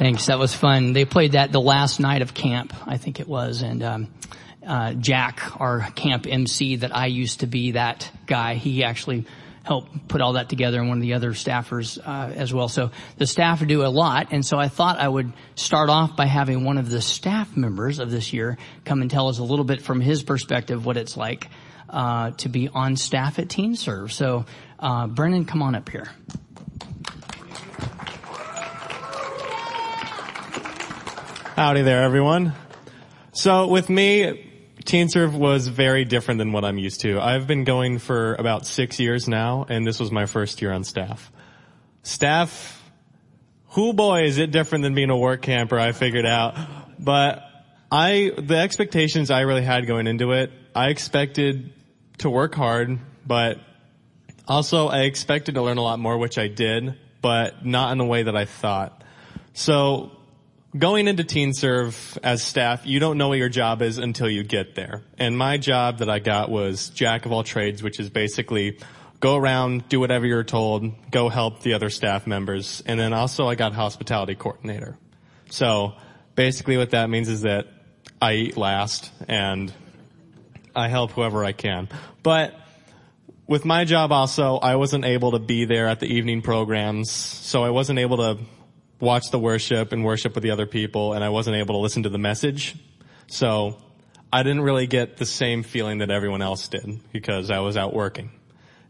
Thanks. 0.04 0.26
That 0.26 0.38
was 0.38 0.54
fun. 0.54 0.92
They 0.92 1.06
played 1.06 1.32
that 1.32 1.54
the 1.54 1.62
last 1.62 2.02
night 2.02 2.22
of 2.22 2.34
camp, 2.34 2.74
I 2.86 2.98
think 2.98 3.22
it 3.22 3.28
was, 3.28 3.62
and 3.62 3.82
um, 3.82 4.13
uh, 4.68 4.96
Jack, 4.96 5.62
our 5.62 5.80
camp 5.92 6.28
MC, 6.28 6.76
that 6.76 6.94
I 6.94 7.06
used 7.06 7.39
to 7.39 7.48
be 7.48 7.72
that 7.72 8.12
guy. 8.26 8.56
He 8.56 8.84
actually 8.84 9.26
helped 9.63 10.10
put 10.10 10.20
all 10.20 10.34
that 10.34 10.50
together, 10.50 10.82
and 10.82 10.89
one 10.89 10.98
of 10.98 11.04
the 11.04 11.13
other 11.13 11.32
staffers 11.32 11.98
uh, 12.06 12.34
as 12.34 12.54
well. 12.54 12.68
So 12.68 12.92
the 13.16 13.26
staff 13.26 13.66
do 13.66 13.86
a 13.86 13.88
lot, 13.88 14.28
and 14.32 14.46
so 14.46 14.58
I 14.58 14.68
thought 14.68 15.00
I 15.00 15.08
would 15.08 15.32
start 15.56 15.89
off 15.89 16.18
by 16.18 16.26
having 16.26 16.66
one 16.66 16.78
of 16.78 16.89
the 16.89 17.02
staff 17.02 17.56
members 17.56 18.00
of 18.00 18.12
this 18.12 18.34
year 18.34 18.58
come 18.84 19.02
and 19.02 19.10
tell 19.10 19.30
us 19.30 19.39
a 19.39 19.44
little 19.44 19.63
bit 19.63 19.82
from 19.82 20.02
his 20.02 20.22
perspective 20.22 20.86
what 20.86 20.98
it's 20.98 21.16
like 21.16 21.48
uh, 21.89 22.32
to 22.32 22.50
be 22.50 22.68
on 22.68 22.98
staff 22.98 23.39
at 23.39 23.48
TeenServe. 23.48 24.12
So, 24.12 24.48
uh, 24.80 25.08
Brennan, 25.08 25.46
come 25.46 25.62
on 25.62 25.76
up 25.76 25.88
here. 25.88 26.12
Howdy 31.56 31.84
there, 31.84 32.02
everyone. 32.02 32.54
So 33.32 33.68
with 33.68 33.88
me, 33.88 34.50
Teen 34.86 35.08
Serve 35.08 35.36
was 35.36 35.68
very 35.68 36.04
different 36.04 36.39
than 36.39 36.52
what 36.52 36.66
I'm 36.66 36.80
used 36.80 37.02
to. 37.02 37.22
I've 37.22 37.46
been 37.46 37.63
going 37.63 38.00
for 38.00 38.34
about 38.34 38.66
six 38.66 39.00
years 39.00 39.28
now, 39.28 39.63
and 39.70 39.86
this 39.86 40.00
was 40.00 40.12
my 40.12 40.26
first 40.26 40.63
year 40.63 40.72
on 40.72 40.84
staff. 40.84 41.32
Staff, 42.02 42.84
who 43.68 43.94
boy 43.94 44.24
is 44.24 44.39
it 44.39 44.50
different 44.50 44.82
than 44.82 44.96
being 44.96 45.12
a 45.12 45.16
work 45.16 45.44
camper, 45.44 45.78
I 45.78 45.92
figured 45.92 46.26
out. 46.26 46.58
But 46.98 47.44
I, 47.92 48.32
the 48.36 48.58
expectations 48.58 49.30
I 49.30 49.42
really 49.42 49.62
had 49.62 49.86
going 49.86 50.08
into 50.08 50.32
it, 50.32 50.52
I 50.74 50.88
expected 50.88 51.72
to 52.18 52.32
work 52.32 52.56
hard, 52.56 52.98
but 53.28 53.60
also 54.48 54.88
I 54.88 55.02
expected 55.02 55.54
to 55.54 55.62
learn 55.62 55.78
a 55.78 55.84
lot 55.84 56.00
more, 56.00 56.18
which 56.18 56.39
I 56.39 56.48
did, 56.48 56.98
but 57.22 57.63
not 57.63 57.92
in 57.92 58.00
the 58.00 58.06
way 58.06 58.24
that 58.24 58.36
I 58.36 58.46
thought. 58.46 59.04
So 59.54 60.18
going 60.78 61.08
into 61.08 61.24
Teen 61.24 61.54
Serve 61.54 62.18
as 62.24 62.42
staff, 62.42 62.86
you 62.86 63.00
don't 63.00 63.18
know 63.18 63.30
what 63.30 63.38
your 63.38 63.50
job 63.50 63.82
is 63.82 63.98
until 63.98 64.30
you 64.30 64.44
get 64.44 64.76
there. 64.76 65.04
And 65.18 65.38
my 65.38 65.58
job 65.58 66.00
that 66.00 66.10
I 66.10 66.20
got 66.20 66.50
was 66.50 66.90
jack 66.90 67.26
of 67.26 67.32
all 67.32 67.44
trades, 67.44 67.84
which 67.84 68.00
is 68.00 68.10
basically 68.10 68.80
go 69.20 69.36
around, 69.36 69.88
do 69.88 70.00
whatever 70.00 70.26
you're 70.26 70.44
told, 70.44 71.12
go 71.12 71.30
help 71.30 71.62
the 71.62 71.74
other 71.74 71.90
staff 71.90 72.28
members. 72.28 72.84
And 72.86 73.00
then 73.00 73.14
also 73.14 73.48
I 73.48 73.56
got 73.56 73.74
hospitality 73.74 74.36
coordinator. 74.36 74.98
So 75.50 75.94
basically 76.36 76.78
what 76.78 76.92
that 76.92 77.10
means 77.10 77.30
is 77.30 77.42
that 77.42 77.68
I 78.22 78.34
eat 78.34 78.58
last 78.58 79.12
and 79.28 79.72
I 80.76 80.88
help 80.88 81.12
whoever 81.12 81.46
I 81.46 81.52
can. 81.52 81.88
But 82.24 82.56
with 83.48 83.66
my 83.66 83.86
job 83.86 84.12
also, 84.12 84.58
I 84.58 84.76
wasn't 84.78 85.06
able 85.06 85.32
to 85.32 85.40
be 85.40 85.66
there 85.66 85.88
at 85.88 86.00
the 86.00 86.08
evening 86.08 86.42
programs, 86.42 87.12
so 87.12 87.64
I 87.64 87.70
wasn't 87.70 88.00
able 88.00 88.18
to 88.18 88.40
watch 89.04 89.30
the 89.30 89.38
worship 89.38 89.92
and 89.92 90.04
worship 90.04 90.34
with 90.34 90.44
the 90.44 90.52
other 90.52 90.66
people, 90.66 91.13
and 91.13 91.24
I 91.24 91.30
wasn't 91.30 91.58
able 91.58 91.76
to 91.76 91.80
listen 91.80 92.04
to 92.04 92.10
the 92.10 92.18
message. 92.18 92.76
So 93.28 93.78
I 94.32 94.44
didn't 94.44 94.62
really 94.62 94.88
get 94.88 95.18
the 95.18 95.26
same 95.26 95.62
feeling 95.62 96.00
that 96.00 96.10
everyone 96.10 96.42
else 96.42 96.68
did 96.70 97.00
because 97.12 97.52
I 97.52 97.60
was 97.60 97.78
out 97.78 97.94
working. 97.94 98.32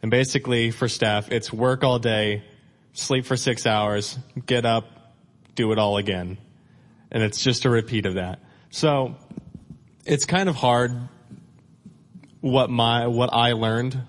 And 0.02 0.12
basically 0.12 0.72
for 0.72 0.88
staff, 0.88 1.32
it's 1.32 1.52
work 1.52 1.84
all 1.84 1.98
day, 1.98 2.44
sleep 2.94 3.26
for 3.26 3.36
six 3.36 3.66
hours, 3.66 4.18
get 4.46 4.66
up, 4.66 4.86
do 5.56 5.72
it 5.72 5.80
all 5.80 5.98
again. 5.98 6.38
And 7.12 7.24
it's 7.24 7.44
just 7.44 7.66
a 7.66 7.70
repeat 7.70 8.06
of 8.06 8.16
that. 8.16 8.40
So 8.70 9.16
it's 10.06 10.26
kind 10.26 10.48
of 10.48 10.56
hard 10.56 11.10
what 12.42 12.70
my, 12.70 13.08
what 13.08 13.32
I 13.34 13.54
learned. 13.54 14.00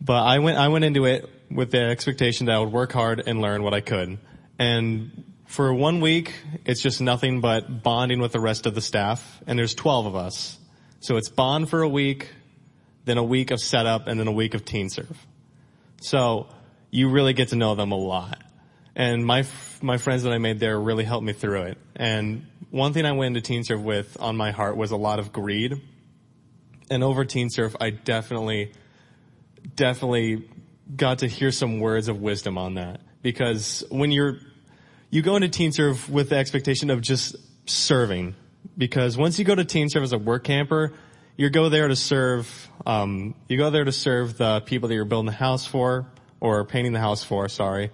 But 0.00 0.22
I 0.22 0.38
went, 0.38 0.58
I 0.58 0.68
went 0.68 0.84
into 0.84 1.04
it 1.06 1.28
with 1.50 1.70
the 1.70 1.80
expectation 1.80 2.46
that 2.46 2.56
I 2.56 2.58
would 2.58 2.72
work 2.72 2.92
hard 2.92 3.22
and 3.26 3.40
learn 3.40 3.62
what 3.62 3.74
I 3.74 3.80
could. 3.80 4.18
And 4.62 5.24
for 5.46 5.74
one 5.74 6.00
week, 6.00 6.34
it's 6.64 6.80
just 6.80 7.00
nothing 7.00 7.40
but 7.40 7.82
bonding 7.82 8.20
with 8.20 8.30
the 8.30 8.38
rest 8.38 8.64
of 8.64 8.76
the 8.76 8.80
staff. 8.80 9.42
And 9.44 9.58
there's 9.58 9.74
12 9.74 10.06
of 10.06 10.14
us. 10.14 10.56
So 11.00 11.16
it's 11.16 11.28
bond 11.28 11.68
for 11.68 11.82
a 11.82 11.88
week, 11.88 12.30
then 13.04 13.18
a 13.18 13.24
week 13.24 13.50
of 13.50 13.58
setup, 13.58 14.06
and 14.06 14.20
then 14.20 14.28
a 14.28 14.32
week 14.32 14.54
of 14.54 14.64
teen 14.64 14.88
serve. 14.88 15.26
So 16.00 16.46
you 16.92 17.10
really 17.10 17.32
get 17.32 17.48
to 17.48 17.56
know 17.56 17.74
them 17.74 17.90
a 17.90 17.96
lot. 17.96 18.40
And 18.94 19.26
my, 19.26 19.44
my 19.80 19.98
friends 19.98 20.22
that 20.22 20.32
I 20.32 20.38
made 20.38 20.60
there 20.60 20.78
really 20.78 21.02
helped 21.02 21.26
me 21.26 21.32
through 21.32 21.62
it. 21.62 21.78
And 21.96 22.46
one 22.70 22.92
thing 22.92 23.04
I 23.04 23.10
went 23.10 23.36
into 23.36 23.40
teen 23.40 23.64
serve 23.64 23.82
with 23.82 24.16
on 24.20 24.36
my 24.36 24.52
heart 24.52 24.76
was 24.76 24.92
a 24.92 24.96
lot 24.96 25.18
of 25.18 25.32
greed. 25.32 25.82
And 26.88 27.02
over 27.02 27.24
teen 27.24 27.50
serve, 27.50 27.76
I 27.80 27.90
definitely, 27.90 28.74
definitely 29.74 30.48
got 30.94 31.18
to 31.18 31.26
hear 31.26 31.50
some 31.50 31.80
words 31.80 32.06
of 32.06 32.20
wisdom 32.20 32.58
on 32.58 32.74
that. 32.74 33.00
Because 33.22 33.82
when 33.90 34.12
you're, 34.12 34.38
you 35.12 35.20
go 35.20 35.36
into 35.36 35.50
teen 35.50 35.72
serve 35.72 36.08
with 36.08 36.30
the 36.30 36.36
expectation 36.36 36.88
of 36.88 37.02
just 37.02 37.36
serving. 37.68 38.34
Because 38.78 39.16
once 39.16 39.38
you 39.38 39.44
go 39.44 39.54
to 39.54 39.64
teen 39.64 39.90
serve 39.90 40.02
as 40.02 40.14
a 40.14 40.18
work 40.18 40.44
camper, 40.44 40.94
you 41.36 41.50
go 41.50 41.68
there 41.68 41.86
to 41.86 41.94
serve, 41.94 42.68
um, 42.86 43.34
you 43.46 43.58
go 43.58 43.68
there 43.68 43.84
to 43.84 43.92
serve 43.92 44.38
the 44.38 44.62
people 44.62 44.88
that 44.88 44.94
you're 44.94 45.04
building 45.04 45.26
the 45.26 45.32
house 45.32 45.66
for, 45.66 46.06
or 46.40 46.64
painting 46.64 46.94
the 46.94 46.98
house 46.98 47.22
for, 47.22 47.46
sorry. 47.50 47.90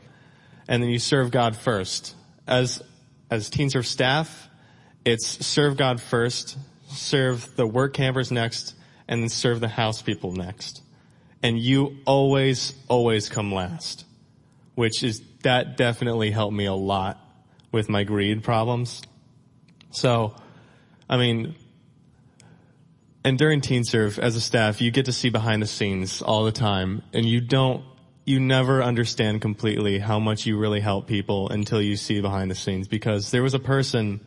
And 0.69 0.81
then 0.81 0.91
you 0.91 1.01
serve 1.01 1.33
God 1.33 1.57
first. 1.57 2.15
As, 2.47 2.83
as 3.31 3.51
teen 3.51 3.69
serve 3.69 3.87
staff, 3.87 4.49
it's 5.05 5.45
serve 5.45 5.77
God 5.77 6.01
first, 6.01 6.57
serve 6.87 7.57
the 7.57 7.67
work 7.67 7.95
campers 7.95 8.31
next, 8.31 8.75
and 9.09 9.23
then 9.23 9.29
serve 9.29 9.59
the 9.59 9.69
house 9.69 10.03
people 10.03 10.33
next. 10.33 10.83
And 11.43 11.59
you 11.59 11.97
always, 12.07 12.75
always 12.89 13.29
come 13.29 13.53
last 13.53 14.05
which 14.79 15.03
is, 15.03 15.21
that 15.43 15.77
definitely 15.77 16.31
helped 16.31 16.55
me 16.55 16.67
a 16.67 16.75
lot 16.75 17.19
with 17.71 17.89
my 17.89 18.05
greed 18.05 18.43
problems. 18.43 19.03
So, 19.91 20.35
I 21.09 21.17
mean, 21.17 21.55
and 23.25 23.39
during 23.39 23.61
Teen 23.61 23.85
Serve, 23.85 24.19
as 24.19 24.37
a 24.37 24.41
staff, 24.41 24.81
you 24.81 24.91
get 24.91 25.07
to 25.07 25.13
see 25.13 25.29
behind 25.29 25.63
the 25.63 25.67
scenes 25.67 26.23
all 26.23 26.45
the 26.45 26.53
time, 26.53 27.03
and 27.13 27.27
you 27.27 27.41
don't, 27.41 27.85
you 28.25 28.41
never 28.41 28.83
understand 28.83 29.41
completely 29.41 29.99
how 29.99 30.19
much 30.19 30.47
you 30.47 30.59
really 30.59 30.81
help 30.81 31.07
people 31.07 31.49
until 31.49 31.81
you 31.81 31.97
see 31.97 32.21
behind 32.21 32.51
the 32.51 32.55
scenes. 32.55 32.89
Because 32.89 33.31
there 33.31 33.43
was 33.43 33.55
a 33.55 33.59
person, 33.59 34.21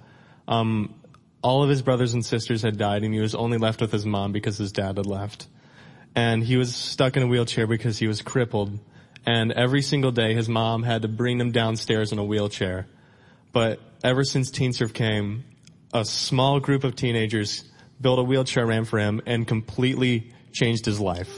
um, 0.47 0.93
all 1.41 1.63
of 1.63 1.69
his 1.69 1.81
brothers 1.81 2.13
and 2.13 2.25
sisters 2.25 2.61
had 2.61 2.77
died, 2.77 3.03
and 3.03 3.13
he 3.13 3.19
was 3.19 3.35
only 3.35 3.57
left 3.57 3.81
with 3.81 3.91
his 3.91 4.05
mom 4.05 4.31
because 4.31 4.57
his 4.57 4.71
dad 4.71 4.97
had 4.97 5.05
left. 5.05 5.47
And 6.13 6.43
he 6.43 6.57
was 6.57 6.75
stuck 6.75 7.15
in 7.15 7.23
a 7.23 7.27
wheelchair 7.27 7.67
because 7.67 7.97
he 7.97 8.07
was 8.07 8.21
crippled 8.21 8.79
and 9.25 9.51
every 9.51 9.81
single 9.81 10.11
day 10.11 10.33
his 10.33 10.49
mom 10.49 10.83
had 10.83 11.03
to 11.03 11.07
bring 11.07 11.39
him 11.39 11.51
downstairs 11.51 12.11
in 12.11 12.19
a 12.19 12.23
wheelchair. 12.23 12.87
But 13.51 13.79
ever 14.03 14.23
since 14.23 14.49
Teen 14.49 14.73
Serve 14.73 14.93
came, 14.93 15.43
a 15.93 16.05
small 16.05 16.59
group 16.59 16.83
of 16.83 16.95
teenagers 16.95 17.63
built 17.99 18.19
a 18.19 18.23
wheelchair 18.23 18.65
ramp 18.65 18.87
for 18.87 18.99
him 18.99 19.21
and 19.25 19.47
completely 19.47 20.33
changed 20.51 20.85
his 20.85 20.99
life. 20.99 21.31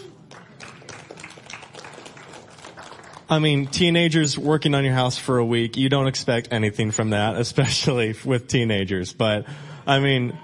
I 3.30 3.40
mean, 3.40 3.68
teenagers 3.68 4.38
working 4.38 4.76
on 4.76 4.84
your 4.84 4.94
house 4.94 5.18
for 5.18 5.40
a 5.40 5.46
week, 5.46 5.76
you 5.76 5.90
don't 5.90 6.08
expect 6.08 6.50
anything 6.52 6.92
from 6.92 7.12
that, 7.12 7.36
especially 7.38 8.16
with 8.24 8.48
teenagers. 8.48 9.14
But, 9.14 9.46
I 9.88 10.00
mean, 10.00 10.38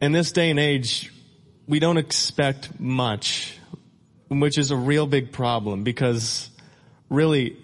in 0.00 0.12
this 0.12 0.32
day 0.32 0.50
and 0.50 0.58
age, 0.58 1.12
we 1.66 1.78
don't 1.78 1.96
expect 1.96 2.78
much, 2.80 3.58
which 4.28 4.58
is 4.58 4.70
a 4.70 4.76
real 4.76 5.06
big 5.06 5.32
problem 5.32 5.84
because 5.84 6.50
really, 7.08 7.56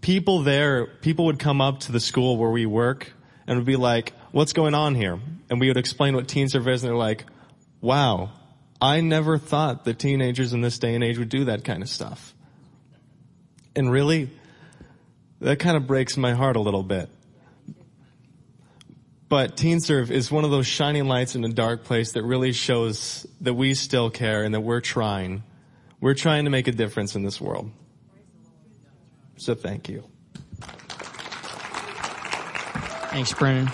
people 0.00 0.42
there, 0.42 0.86
people 0.86 1.26
would 1.26 1.38
come 1.38 1.60
up 1.60 1.80
to 1.80 1.92
the 1.92 2.00
school 2.00 2.36
where 2.36 2.50
we 2.50 2.66
work 2.66 3.12
and 3.46 3.58
would 3.58 3.66
be 3.66 3.76
like, 3.76 4.12
what's 4.32 4.52
going 4.52 4.74
on 4.74 4.94
here? 4.94 5.18
And 5.50 5.60
we 5.60 5.68
would 5.68 5.76
explain 5.76 6.14
what 6.14 6.28
teen 6.28 6.44
is 6.44 6.54
and 6.54 6.80
they're 6.82 6.94
like, 6.94 7.24
wow, 7.80 8.30
I 8.80 9.00
never 9.00 9.38
thought 9.38 9.84
that 9.84 9.98
teenagers 9.98 10.52
in 10.52 10.60
this 10.60 10.78
day 10.78 10.94
and 10.94 11.02
age 11.02 11.18
would 11.18 11.28
do 11.28 11.46
that 11.46 11.64
kind 11.64 11.82
of 11.82 11.88
stuff. 11.88 12.34
And 13.74 13.90
really, 13.90 14.30
that 15.40 15.58
kind 15.58 15.76
of 15.76 15.86
breaks 15.86 16.16
my 16.16 16.34
heart 16.34 16.56
a 16.56 16.60
little 16.60 16.82
bit. 16.82 17.08
But 19.28 19.56
Teen 19.56 19.80
Serve 19.80 20.10
is 20.10 20.30
one 20.30 20.44
of 20.44 20.50
those 20.50 20.66
shining 20.66 21.06
lights 21.06 21.34
in 21.34 21.44
a 21.44 21.50
dark 21.50 21.84
place 21.84 22.12
that 22.12 22.22
really 22.22 22.52
shows 22.52 23.26
that 23.42 23.54
we 23.54 23.74
still 23.74 24.10
care 24.10 24.42
and 24.42 24.54
that 24.54 24.62
we're 24.62 24.80
trying. 24.80 25.42
We're 26.00 26.14
trying 26.14 26.44
to 26.44 26.50
make 26.50 26.66
a 26.66 26.72
difference 26.72 27.14
in 27.14 27.24
this 27.24 27.40
world. 27.40 27.70
So 29.38 29.54
thank 29.54 29.88
you. 29.88 30.04
Thanks, 33.10 33.32
Brennan. 33.32 33.70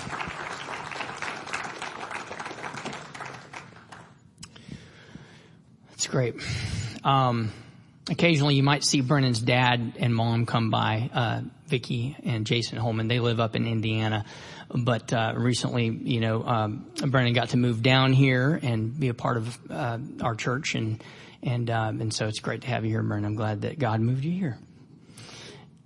That's 5.90 6.06
great. 6.06 6.36
Um, 7.02 7.50
occasionally 8.08 8.54
you 8.54 8.62
might 8.62 8.84
see 8.84 9.00
Brennan's 9.00 9.40
dad 9.40 9.94
and 9.98 10.14
mom 10.14 10.46
come 10.46 10.70
by, 10.70 11.10
uh, 11.12 11.40
Vicky 11.66 12.14
and 12.22 12.46
Jason 12.46 12.78
Holman. 12.78 13.08
They 13.08 13.18
live 13.18 13.40
up 13.40 13.56
in 13.56 13.66
Indiana. 13.66 14.24
But, 14.68 15.12
uh, 15.12 15.32
recently, 15.36 15.86
you 15.88 16.20
know, 16.20 16.44
um, 16.44 16.86
Brennan 17.06 17.32
got 17.32 17.50
to 17.50 17.56
move 17.56 17.82
down 17.82 18.12
here 18.12 18.58
and 18.62 18.98
be 18.98 19.08
a 19.08 19.14
part 19.14 19.38
of, 19.38 19.58
uh, 19.70 19.98
our 20.20 20.34
church 20.34 20.74
and, 20.74 21.02
and, 21.42 21.70
um, 21.70 22.00
and 22.00 22.12
so 22.12 22.26
it's 22.26 22.40
great 22.40 22.62
to 22.62 22.68
have 22.68 22.84
you 22.84 22.90
here, 22.90 23.02
Brennan. 23.02 23.24
I'm 23.24 23.34
glad 23.34 23.62
that 23.62 23.78
God 23.78 24.00
moved 24.00 24.24
you 24.24 24.32
here. 24.32 24.58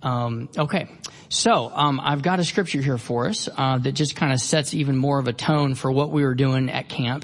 Um, 0.01 0.49
okay, 0.57 0.87
So 1.29 1.71
um, 1.73 1.99
I've 1.99 2.23
got 2.23 2.39
a 2.39 2.43
scripture 2.43 2.81
here 2.81 2.97
for 2.97 3.27
us 3.27 3.47
uh, 3.55 3.77
that 3.77 3.91
just 3.91 4.15
kind 4.15 4.33
of 4.33 4.41
sets 4.41 4.73
even 4.73 4.97
more 4.97 5.19
of 5.19 5.27
a 5.27 5.33
tone 5.33 5.75
for 5.75 5.91
what 5.91 6.11
we 6.11 6.23
were 6.23 6.33
doing 6.33 6.69
at 6.69 6.89
camp, 6.89 7.23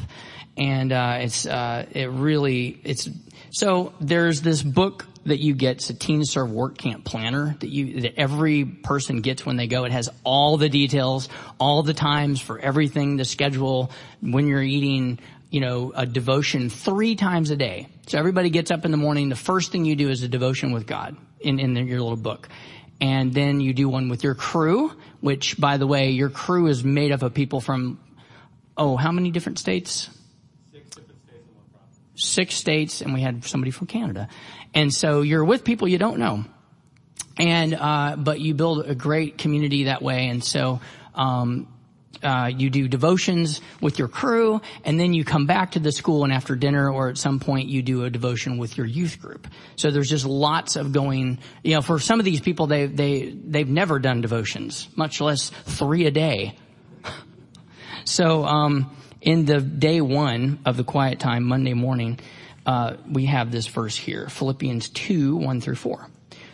and 0.56 0.92
uh, 0.92 1.18
it's 1.22 1.48
uh, 1.48 1.88
it 1.92 2.12
really 2.12 2.80
it's 2.84 3.10
so 3.50 3.94
there's 4.00 4.42
this 4.42 4.62
book 4.62 5.08
that 5.26 5.40
you 5.40 5.56
get. 5.56 5.78
It's 5.78 5.90
a 5.90 5.96
Teen 5.96 6.24
Serve 6.24 6.52
Work 6.52 6.78
Camp 6.78 7.04
Planner 7.04 7.56
that 7.62 7.70
you 7.70 8.02
that 8.02 8.20
every 8.20 8.64
person 8.64 9.22
gets 9.22 9.44
when 9.44 9.56
they 9.56 9.66
go. 9.66 9.86
It 9.86 9.92
has 9.92 10.08
all 10.24 10.58
the 10.58 10.70
details, 10.70 11.28
all 11.60 11.82
the 11.82 11.96
times 11.96 12.40
for 12.40 12.60
everything, 12.60 13.18
the 13.18 13.26
schedule, 13.26 13.90
when 14.22 14.46
you're 14.46 14.62
eating, 14.62 15.18
you 15.50 15.62
know, 15.62 15.94
a 15.96 16.06
devotion 16.06 16.70
three 16.70 17.16
times 17.16 17.50
a 17.50 17.56
day. 17.56 17.88
So 18.06 18.20
everybody 18.20 18.52
gets 18.52 18.70
up 18.70 18.86
in 18.86 18.92
the 18.92 18.98
morning. 18.98 19.30
The 19.30 19.36
first 19.36 19.72
thing 19.72 19.84
you 19.84 19.96
do 19.96 20.10
is 20.10 20.22
a 20.22 20.28
devotion 20.28 20.74
with 20.74 20.86
God 20.86 21.18
in 21.46 21.60
in 21.60 21.88
your 21.88 22.02
little 22.02 22.18
book 22.18 22.50
and 23.02 23.34
then 23.34 23.60
you 23.60 23.74
do 23.74 23.90
one 23.90 24.10
with 24.10 24.24
your 24.24 24.36
crew, 24.36 24.92
which 25.20 25.60
by 25.60 25.78
the 25.78 25.88
way, 25.88 26.12
your 26.12 26.30
crew 26.30 26.68
is 26.68 26.84
made 26.84 27.12
up 27.12 27.22
of 27.24 27.34
people 27.34 27.60
from, 27.60 28.00
oh, 28.78 28.96
how 28.96 29.12
many 29.12 29.32
different 29.32 29.60
states? 29.60 30.10
Six 30.72 30.96
different 30.96 31.22
states. 31.28 31.44
Six 32.16 32.56
states, 32.56 33.02
and 33.02 33.14
we 33.14 33.22
had 33.22 33.44
somebody 33.44 33.72
from 33.72 33.88
Canada. 33.88 34.30
And 34.74 34.94
so 34.94 35.22
you're 35.22 35.44
with 35.44 35.64
people 35.64 35.88
you 35.88 35.98
don't 35.98 36.20
know. 36.20 36.46
And, 37.38 37.74
uh, 37.74 38.16
but 38.18 38.40
you 38.40 38.54
build 38.54 38.86
a 38.86 38.96
great 38.96 39.38
community 39.38 39.86
that 39.86 40.02
way. 40.02 40.30
And 40.30 40.42
so, 40.42 40.80
um, 41.14 41.68
uh, 42.24 42.52
you 42.56 42.70
do 42.70 42.88
devotions 42.88 43.62
with 43.82 44.00
your 44.00 44.08
crew, 44.08 44.62
and 44.84 45.00
then 45.00 45.14
you 45.14 45.24
come 45.24 45.46
back 45.46 45.72
to 45.72 45.80
the 45.80 45.92
school 45.92 46.24
and 46.24 46.34
after 46.34 46.56
dinner 46.56 46.92
or 46.92 47.10
at 47.10 47.18
some 47.18 47.40
point 47.40 47.68
you 47.68 47.82
do 47.82 48.04
a 48.04 48.10
devotion 48.10 48.58
with 48.58 48.78
your 48.78 48.86
youth 48.86 49.20
group. 49.20 49.48
So 49.76 49.92
there's 49.92 50.10
just 50.10 50.26
lots 50.26 50.76
of 50.76 50.92
going, 50.92 51.40
you 51.64 51.76
know, 51.76 51.82
for 51.82 52.00
some 52.00 52.20
of 52.20 52.26
these 52.26 52.42
people, 52.42 52.68
they, 52.68 52.86
they, 52.88 53.30
they've 53.30 53.68
never 53.68 54.00
done 54.00 54.22
devotions, 54.22 54.88
much 54.96 55.22
less 55.22 55.50
three 55.50 56.06
a 56.06 56.12
day. 56.12 56.56
so, 58.06 58.46
um, 58.46 58.96
in 59.22 59.46
the 59.46 59.60
day 59.60 60.02
one 60.02 60.60
of 60.66 60.78
the 60.78 60.84
quiet 60.84 61.20
time, 61.20 61.44
Monday 61.44 61.74
morning, 61.74 62.20
uh, 62.66 62.96
we 63.10 63.26
have 63.26 63.52
this 63.52 63.66
verse 63.68 63.96
here, 63.96 64.30
Philippians 64.30 64.90
2, 64.90 65.36
1 65.38 65.62
through 65.62 65.76
4. 65.76 66.10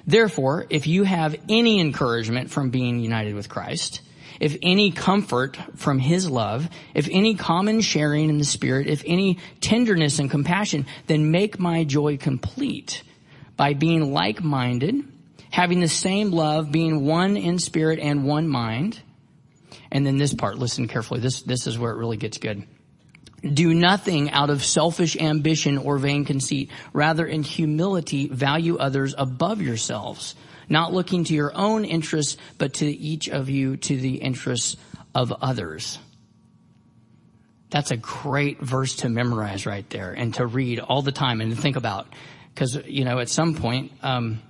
Therefore, 0.07 0.65
if 0.69 0.87
you 0.87 1.03
have 1.03 1.35
any 1.49 1.79
encouragement 1.79 2.49
from 2.49 2.69
being 2.69 2.99
united 2.99 3.35
with 3.35 3.49
Christ, 3.49 4.01
if 4.41 4.57
any 4.63 4.89
comfort 4.89 5.55
from 5.75 5.99
his 5.99 6.27
love, 6.27 6.67
if 6.95 7.07
any 7.11 7.35
common 7.35 7.79
sharing 7.79 8.27
in 8.27 8.39
the 8.39 8.43
spirit, 8.43 8.87
if 8.87 9.03
any 9.05 9.37
tenderness 9.61 10.17
and 10.17 10.31
compassion, 10.31 10.87
then 11.05 11.29
make 11.29 11.59
my 11.59 11.83
joy 11.83 12.17
complete 12.17 13.03
by 13.55 13.75
being 13.75 14.11
like-minded, 14.11 15.03
having 15.51 15.79
the 15.79 15.87
same 15.87 16.31
love, 16.31 16.71
being 16.71 17.05
one 17.05 17.37
in 17.37 17.59
spirit 17.59 17.99
and 17.99 18.25
one 18.25 18.47
mind. 18.47 18.99
And 19.91 20.07
then 20.07 20.17
this 20.17 20.33
part, 20.33 20.57
listen 20.57 20.87
carefully. 20.87 21.19
This, 21.19 21.43
this 21.43 21.67
is 21.67 21.77
where 21.77 21.91
it 21.91 21.97
really 21.97 22.17
gets 22.17 22.39
good. 22.39 22.65
Do 23.43 23.75
nothing 23.75 24.31
out 24.31 24.49
of 24.49 24.63
selfish 24.63 25.15
ambition 25.17 25.77
or 25.77 25.99
vain 25.99 26.25
conceit. 26.25 26.71
Rather, 26.93 27.27
in 27.27 27.43
humility, 27.43 28.27
value 28.27 28.77
others 28.77 29.13
above 29.15 29.61
yourselves 29.61 30.33
not 30.71 30.93
looking 30.93 31.25
to 31.25 31.33
your 31.33 31.51
own 31.53 31.85
interests, 31.85 32.37
but 32.57 32.75
to 32.75 32.85
each 32.85 33.27
of 33.27 33.49
you 33.49 33.77
to 33.77 33.97
the 33.97 34.15
interests 34.15 34.77
of 35.13 35.31
others. 35.31 35.99
That's 37.69 37.91
a 37.91 37.97
great 37.97 38.59
verse 38.61 38.95
to 38.97 39.09
memorize 39.09 39.65
right 39.65 39.87
there 39.89 40.13
and 40.13 40.33
to 40.35 40.45
read 40.45 40.79
all 40.79 41.01
the 41.01 41.11
time 41.11 41.41
and 41.41 41.55
to 41.55 41.61
think 41.61 41.75
about. 41.75 42.07
Cause, 42.55 42.77
you 42.85 43.05
know, 43.05 43.19
at 43.19 43.29
some 43.29 43.55
point, 43.55 43.91
um, 44.01 44.41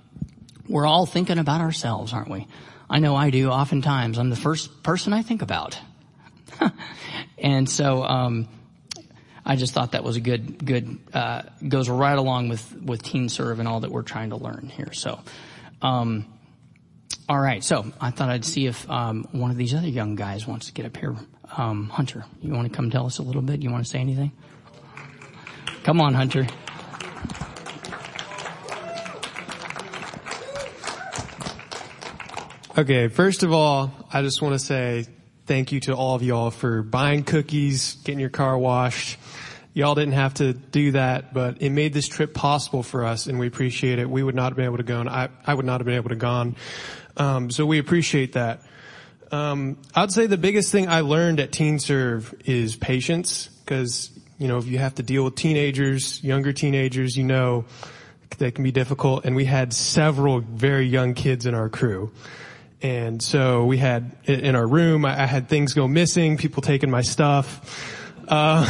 we're 0.68 0.86
all 0.86 1.06
thinking 1.06 1.38
about 1.38 1.60
ourselves, 1.60 2.12
aren't 2.12 2.30
we? 2.30 2.46
I 2.88 2.98
know 2.98 3.14
I 3.14 3.30
do 3.30 3.50
oftentimes. 3.50 4.18
I'm 4.18 4.30
the 4.30 4.36
first 4.36 4.82
person 4.82 5.12
I 5.12 5.22
think 5.22 5.42
about. 5.42 5.78
and 7.38 7.68
so, 7.68 8.04
um, 8.04 8.48
I 9.44 9.56
just 9.56 9.72
thought 9.72 9.92
that 9.92 10.04
was 10.04 10.16
a 10.16 10.20
good, 10.20 10.64
good, 10.64 10.98
uh, 11.12 11.42
goes 11.66 11.88
right 11.88 12.16
along 12.16 12.48
with, 12.48 12.80
with 12.80 13.02
Teen 13.02 13.28
Serve 13.28 13.58
and 13.58 13.66
all 13.66 13.80
that 13.80 13.90
we're 13.90 14.02
trying 14.02 14.30
to 14.30 14.36
learn 14.36 14.70
here. 14.72 14.92
So, 14.92 15.20
um, 15.82 16.26
all 17.28 17.38
right, 17.38 17.62
so 17.62 17.92
I 18.00 18.10
thought 18.10 18.28
I'd 18.28 18.44
see 18.44 18.66
if 18.66 18.88
um, 18.90 19.26
one 19.32 19.50
of 19.50 19.56
these 19.56 19.74
other 19.74 19.88
young 19.88 20.14
guys 20.16 20.46
wants 20.46 20.66
to 20.66 20.72
get 20.72 20.86
up 20.86 20.96
here. 20.96 21.16
Um, 21.56 21.88
Hunter, 21.88 22.24
you 22.40 22.52
want 22.52 22.70
to 22.70 22.74
come 22.74 22.90
tell 22.90 23.06
us 23.06 23.18
a 23.18 23.22
little 23.22 23.42
bit? 23.42 23.62
You 23.62 23.70
want 23.70 23.84
to 23.84 23.90
say 23.90 23.98
anything? 23.98 24.32
Come 25.84 26.00
on, 26.00 26.14
Hunter. 26.14 26.46
Okay, 32.78 33.08
first 33.08 33.42
of 33.42 33.52
all, 33.52 33.92
I 34.12 34.22
just 34.22 34.40
want 34.40 34.54
to 34.54 34.58
say 34.58 35.06
thank 35.46 35.72
you 35.72 35.80
to 35.80 35.94
all 35.94 36.14
of 36.14 36.22
y'all 36.22 36.50
for 36.50 36.82
buying 36.82 37.22
cookies, 37.22 37.96
getting 38.04 38.18
your 38.18 38.30
car 38.30 38.56
washed, 38.56 39.18
Y'all 39.74 39.94
didn't 39.94 40.12
have 40.12 40.34
to 40.34 40.52
do 40.52 40.92
that, 40.92 41.32
but 41.32 41.62
it 41.62 41.70
made 41.70 41.94
this 41.94 42.06
trip 42.06 42.34
possible 42.34 42.82
for 42.82 43.06
us 43.06 43.26
and 43.26 43.38
we 43.38 43.46
appreciate 43.46 43.98
it. 43.98 44.08
We 44.08 44.22
would 44.22 44.34
not 44.34 44.50
have 44.50 44.56
been 44.56 44.66
able 44.66 44.76
to 44.76 44.82
go 44.82 45.00
and 45.00 45.08
I, 45.08 45.30
I 45.46 45.54
would 45.54 45.64
not 45.64 45.80
have 45.80 45.86
been 45.86 45.96
able 45.96 46.10
to 46.10 46.16
gone. 46.16 46.56
Um, 47.16 47.50
so 47.50 47.64
we 47.64 47.78
appreciate 47.78 48.34
that. 48.34 48.60
Um, 49.30 49.78
I'd 49.94 50.12
say 50.12 50.26
the 50.26 50.36
biggest 50.36 50.70
thing 50.72 50.88
I 50.88 51.00
learned 51.00 51.40
at 51.40 51.52
Teen 51.52 51.78
Serve 51.78 52.34
is 52.44 52.76
patience 52.76 53.48
because, 53.64 54.10
you 54.38 54.46
know, 54.46 54.58
if 54.58 54.66
you 54.66 54.76
have 54.76 54.96
to 54.96 55.02
deal 55.02 55.24
with 55.24 55.36
teenagers, 55.36 56.22
younger 56.22 56.52
teenagers, 56.52 57.16
you 57.16 57.24
know, 57.24 57.64
they 58.36 58.50
can 58.50 58.64
be 58.64 58.72
difficult 58.72 59.24
and 59.24 59.34
we 59.34 59.46
had 59.46 59.72
several 59.72 60.40
very 60.40 60.86
young 60.86 61.14
kids 61.14 61.46
in 61.46 61.54
our 61.54 61.70
crew. 61.70 62.12
And 62.82 63.22
so 63.22 63.64
we 63.64 63.78
had 63.78 64.16
in 64.24 64.54
our 64.54 64.66
room, 64.66 65.06
I 65.06 65.24
had 65.24 65.48
things 65.48 65.72
go 65.72 65.88
missing, 65.88 66.36
people 66.36 66.62
taking 66.62 66.90
my 66.90 67.02
stuff. 67.02 67.98
Uh, 68.28 68.66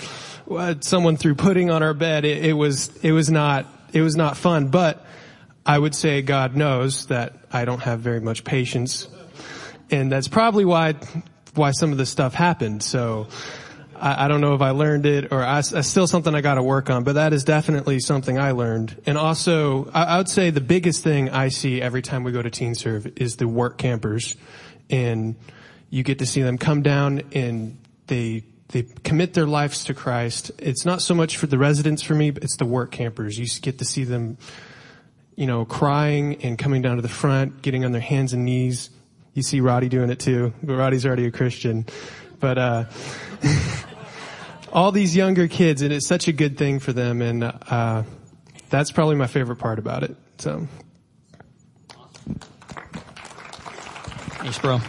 Uh, 0.50 0.74
someone 0.80 1.16
threw 1.16 1.34
pudding 1.34 1.70
on 1.70 1.82
our 1.82 1.94
bed. 1.94 2.24
It, 2.24 2.44
it 2.44 2.52
was, 2.52 2.96
it 3.02 3.12
was 3.12 3.30
not, 3.30 3.66
it 3.92 4.02
was 4.02 4.16
not 4.16 4.36
fun, 4.36 4.68
but 4.68 5.04
I 5.66 5.78
would 5.78 5.94
say 5.94 6.22
God 6.22 6.56
knows 6.56 7.06
that 7.06 7.34
I 7.52 7.64
don't 7.64 7.80
have 7.80 8.00
very 8.00 8.20
much 8.20 8.44
patience. 8.44 9.08
And 9.90 10.10
that's 10.10 10.28
probably 10.28 10.64
why, 10.64 10.94
why 11.54 11.72
some 11.72 11.92
of 11.92 11.98
this 11.98 12.10
stuff 12.10 12.34
happened. 12.34 12.82
So, 12.82 13.28
I, 14.00 14.24
I 14.24 14.28
don't 14.28 14.40
know 14.40 14.54
if 14.54 14.60
I 14.60 14.70
learned 14.70 15.06
it 15.06 15.32
or 15.32 15.42
I, 15.42 15.60
still 15.60 16.06
something 16.06 16.34
I 16.34 16.40
got 16.40 16.54
to 16.54 16.62
work 16.62 16.90
on, 16.90 17.04
but 17.04 17.14
that 17.14 17.32
is 17.32 17.44
definitely 17.44 18.00
something 18.00 18.38
I 18.38 18.52
learned. 18.52 19.00
And 19.06 19.18
also, 19.18 19.90
I, 19.92 20.04
I 20.04 20.18
would 20.18 20.28
say 20.28 20.50
the 20.50 20.60
biggest 20.60 21.02
thing 21.02 21.30
I 21.30 21.48
see 21.48 21.82
every 21.82 22.02
time 22.02 22.24
we 22.24 22.32
go 22.32 22.42
to 22.42 22.50
Teen 22.50 22.74
Serve 22.74 23.06
is 23.18 23.36
the 23.36 23.48
work 23.48 23.78
campers, 23.78 24.36
and 24.88 25.36
you 25.90 26.02
get 26.02 26.20
to 26.20 26.26
see 26.26 26.42
them 26.42 26.58
come 26.58 26.82
down 26.82 27.22
and 27.32 27.78
they 28.06 28.44
they 28.68 28.82
commit 29.02 29.34
their 29.34 29.46
lives 29.46 29.84
to 29.84 29.94
Christ. 29.94 30.50
It's 30.58 30.84
not 30.84 31.00
so 31.00 31.14
much 31.14 31.36
for 31.36 31.46
the 31.46 31.56
residents 31.56 32.02
for 32.02 32.14
me, 32.14 32.30
but 32.30 32.44
it's 32.44 32.56
the 32.56 32.66
work 32.66 32.90
campers. 32.90 33.38
You 33.38 33.46
get 33.62 33.78
to 33.78 33.84
see 33.84 34.04
them, 34.04 34.36
you 35.36 35.46
know, 35.46 35.64
crying 35.64 36.42
and 36.42 36.58
coming 36.58 36.82
down 36.82 36.96
to 36.96 37.02
the 37.02 37.08
front, 37.08 37.62
getting 37.62 37.84
on 37.84 37.92
their 37.92 38.00
hands 38.00 38.34
and 38.34 38.44
knees. 38.44 38.90
You 39.32 39.42
see 39.42 39.60
Roddy 39.60 39.88
doing 39.88 40.10
it 40.10 40.20
too, 40.20 40.52
but 40.62 40.76
Roddy's 40.76 41.06
already 41.06 41.24
a 41.24 41.30
Christian. 41.30 41.86
But, 42.40 42.58
uh, 42.58 42.84
all 44.72 44.92
these 44.92 45.16
younger 45.16 45.48
kids 45.48 45.80
and 45.80 45.92
it's 45.92 46.06
such 46.06 46.28
a 46.28 46.32
good 46.32 46.58
thing 46.58 46.78
for 46.78 46.92
them 46.92 47.22
and, 47.22 47.44
uh, 47.44 48.02
that's 48.68 48.92
probably 48.92 49.16
my 49.16 49.26
favorite 49.26 49.56
part 49.56 49.78
about 49.78 50.02
it. 50.02 50.14
So. 50.36 50.68
Thanks, 54.40 54.58
bro. 54.58 54.80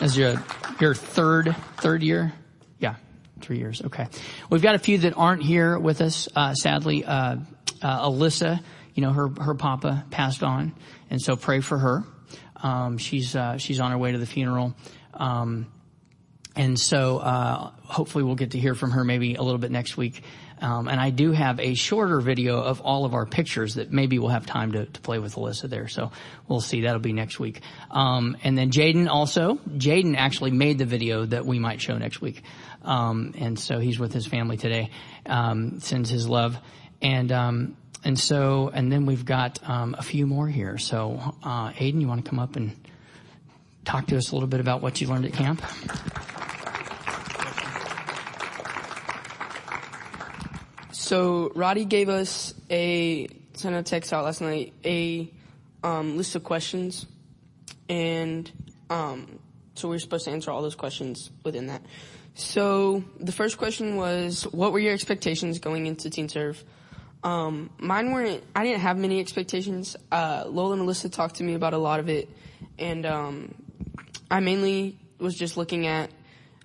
As 0.00 0.16
your 0.16 0.36
your 0.80 0.94
third 0.94 1.54
third 1.78 2.02
year? 2.02 2.32
Yeah, 2.78 2.96
three 3.40 3.58
years. 3.58 3.82
Okay. 3.82 4.06
We've 4.50 4.62
got 4.62 4.74
a 4.74 4.78
few 4.78 4.98
that 4.98 5.14
aren't 5.16 5.42
here 5.42 5.78
with 5.78 6.00
us. 6.00 6.28
Uh, 6.34 6.54
sadly, 6.54 7.04
uh, 7.04 7.36
uh, 7.82 8.08
Alyssa, 8.08 8.60
you 8.94 9.02
know, 9.02 9.12
her 9.12 9.28
her 9.40 9.54
papa 9.54 10.04
passed 10.10 10.42
on, 10.42 10.74
and 11.10 11.20
so 11.20 11.36
pray 11.36 11.60
for 11.60 11.78
her. 11.78 12.04
Um, 12.56 12.98
she's 12.98 13.36
uh, 13.36 13.58
she's 13.58 13.80
on 13.80 13.90
her 13.90 13.98
way 13.98 14.12
to 14.12 14.18
the 14.18 14.26
funeral. 14.26 14.74
Um, 15.14 15.66
and 16.56 16.78
so 16.78 17.18
uh, 17.18 17.70
hopefully 17.82 18.24
we'll 18.24 18.34
get 18.34 18.50
to 18.50 18.58
hear 18.58 18.74
from 18.74 18.90
her 18.90 19.04
maybe 19.04 19.36
a 19.36 19.42
little 19.42 19.58
bit 19.58 19.70
next 19.70 19.96
week. 19.96 20.22
Um, 20.60 20.88
and 20.88 21.00
I 21.00 21.10
do 21.10 21.32
have 21.32 21.60
a 21.60 21.74
shorter 21.74 22.20
video 22.20 22.60
of 22.60 22.80
all 22.80 23.04
of 23.04 23.14
our 23.14 23.26
pictures 23.26 23.74
that 23.74 23.92
maybe 23.92 24.18
we'll 24.18 24.30
have 24.30 24.46
time 24.46 24.72
to, 24.72 24.86
to 24.86 25.00
play 25.00 25.18
with 25.18 25.34
Alyssa 25.34 25.68
there. 25.68 25.88
So 25.88 26.10
we'll 26.48 26.60
see. 26.60 26.82
That'll 26.82 27.00
be 27.00 27.12
next 27.12 27.38
week. 27.38 27.60
Um, 27.90 28.36
and 28.42 28.56
then 28.56 28.70
Jaden 28.70 29.08
also. 29.08 29.56
Jaden 29.56 30.16
actually 30.16 30.50
made 30.50 30.78
the 30.78 30.84
video 30.84 31.24
that 31.26 31.46
we 31.46 31.58
might 31.58 31.80
show 31.80 31.96
next 31.96 32.20
week. 32.20 32.42
Um, 32.82 33.34
and 33.38 33.58
so 33.58 33.78
he's 33.78 33.98
with 33.98 34.12
his 34.12 34.26
family 34.26 34.56
today. 34.56 34.90
Um, 35.26 35.80
sends 35.80 36.10
his 36.10 36.28
love. 36.28 36.58
And 37.00 37.30
um, 37.32 37.76
and 38.04 38.18
so 38.18 38.70
and 38.72 38.90
then 38.90 39.06
we've 39.06 39.24
got 39.24 39.58
um, 39.68 39.94
a 39.98 40.02
few 40.02 40.26
more 40.26 40.48
here. 40.48 40.78
So 40.78 41.34
uh, 41.42 41.70
Aiden, 41.70 42.00
you 42.00 42.08
want 42.08 42.24
to 42.24 42.28
come 42.28 42.38
up 42.38 42.56
and 42.56 42.76
talk 43.84 44.06
to 44.08 44.16
us 44.16 44.30
a 44.30 44.34
little 44.34 44.48
bit 44.48 44.60
about 44.60 44.82
what 44.82 45.00
you 45.00 45.06
learned 45.06 45.24
at 45.24 45.32
camp? 45.32 45.62
So 51.08 51.50
Roddy 51.54 51.86
gave 51.86 52.10
us 52.10 52.52
a 52.68 53.28
sent 53.54 53.74
a 53.74 53.82
text 53.82 54.12
out 54.12 54.26
last 54.26 54.42
night, 54.42 54.74
a 54.84 55.32
um, 55.82 56.18
list 56.18 56.34
of 56.34 56.44
questions, 56.44 57.06
and 57.88 58.52
um, 58.90 59.38
so 59.74 59.88
we 59.88 59.94
were 59.94 60.00
supposed 60.00 60.26
to 60.26 60.32
answer 60.32 60.50
all 60.50 60.60
those 60.60 60.74
questions 60.74 61.30
within 61.44 61.68
that. 61.68 61.80
So 62.34 63.02
the 63.20 63.32
first 63.32 63.56
question 63.56 63.96
was, 63.96 64.42
what 64.52 64.70
were 64.70 64.80
your 64.80 64.92
expectations 64.92 65.60
going 65.60 65.86
into 65.86 66.10
Teen 66.10 66.28
Serve? 66.28 66.62
Um, 67.24 67.70
mine 67.78 68.12
weren't. 68.12 68.44
I 68.54 68.62
didn't 68.62 68.80
have 68.80 68.98
many 68.98 69.18
expectations. 69.18 69.96
Uh, 70.12 70.44
Lola 70.46 70.74
and 70.74 70.86
Alyssa 70.86 71.10
talked 71.10 71.36
to 71.36 71.42
me 71.42 71.54
about 71.54 71.72
a 71.72 71.78
lot 71.78 72.00
of 72.00 72.10
it, 72.10 72.28
and 72.78 73.06
um, 73.06 73.54
I 74.30 74.40
mainly 74.40 74.98
was 75.18 75.34
just 75.34 75.56
looking 75.56 75.86
at 75.86 76.10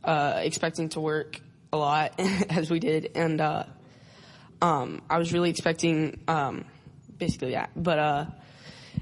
uh, 0.03 0.41
expecting 0.43 0.89
to 0.89 0.99
work 0.99 1.39
a 1.71 1.77
lot 1.77 2.19
as 2.49 2.69
we 2.69 2.81
did, 2.81 3.11
and 3.15 3.39
uh, 3.39 3.63
um, 4.63 5.01
I 5.09 5.17
was 5.17 5.33
really 5.33 5.49
expecting 5.49 6.21
um, 6.27 6.63
basically 7.17 7.51
that. 7.51 7.69
But 7.75 7.99
uh, 7.99 8.25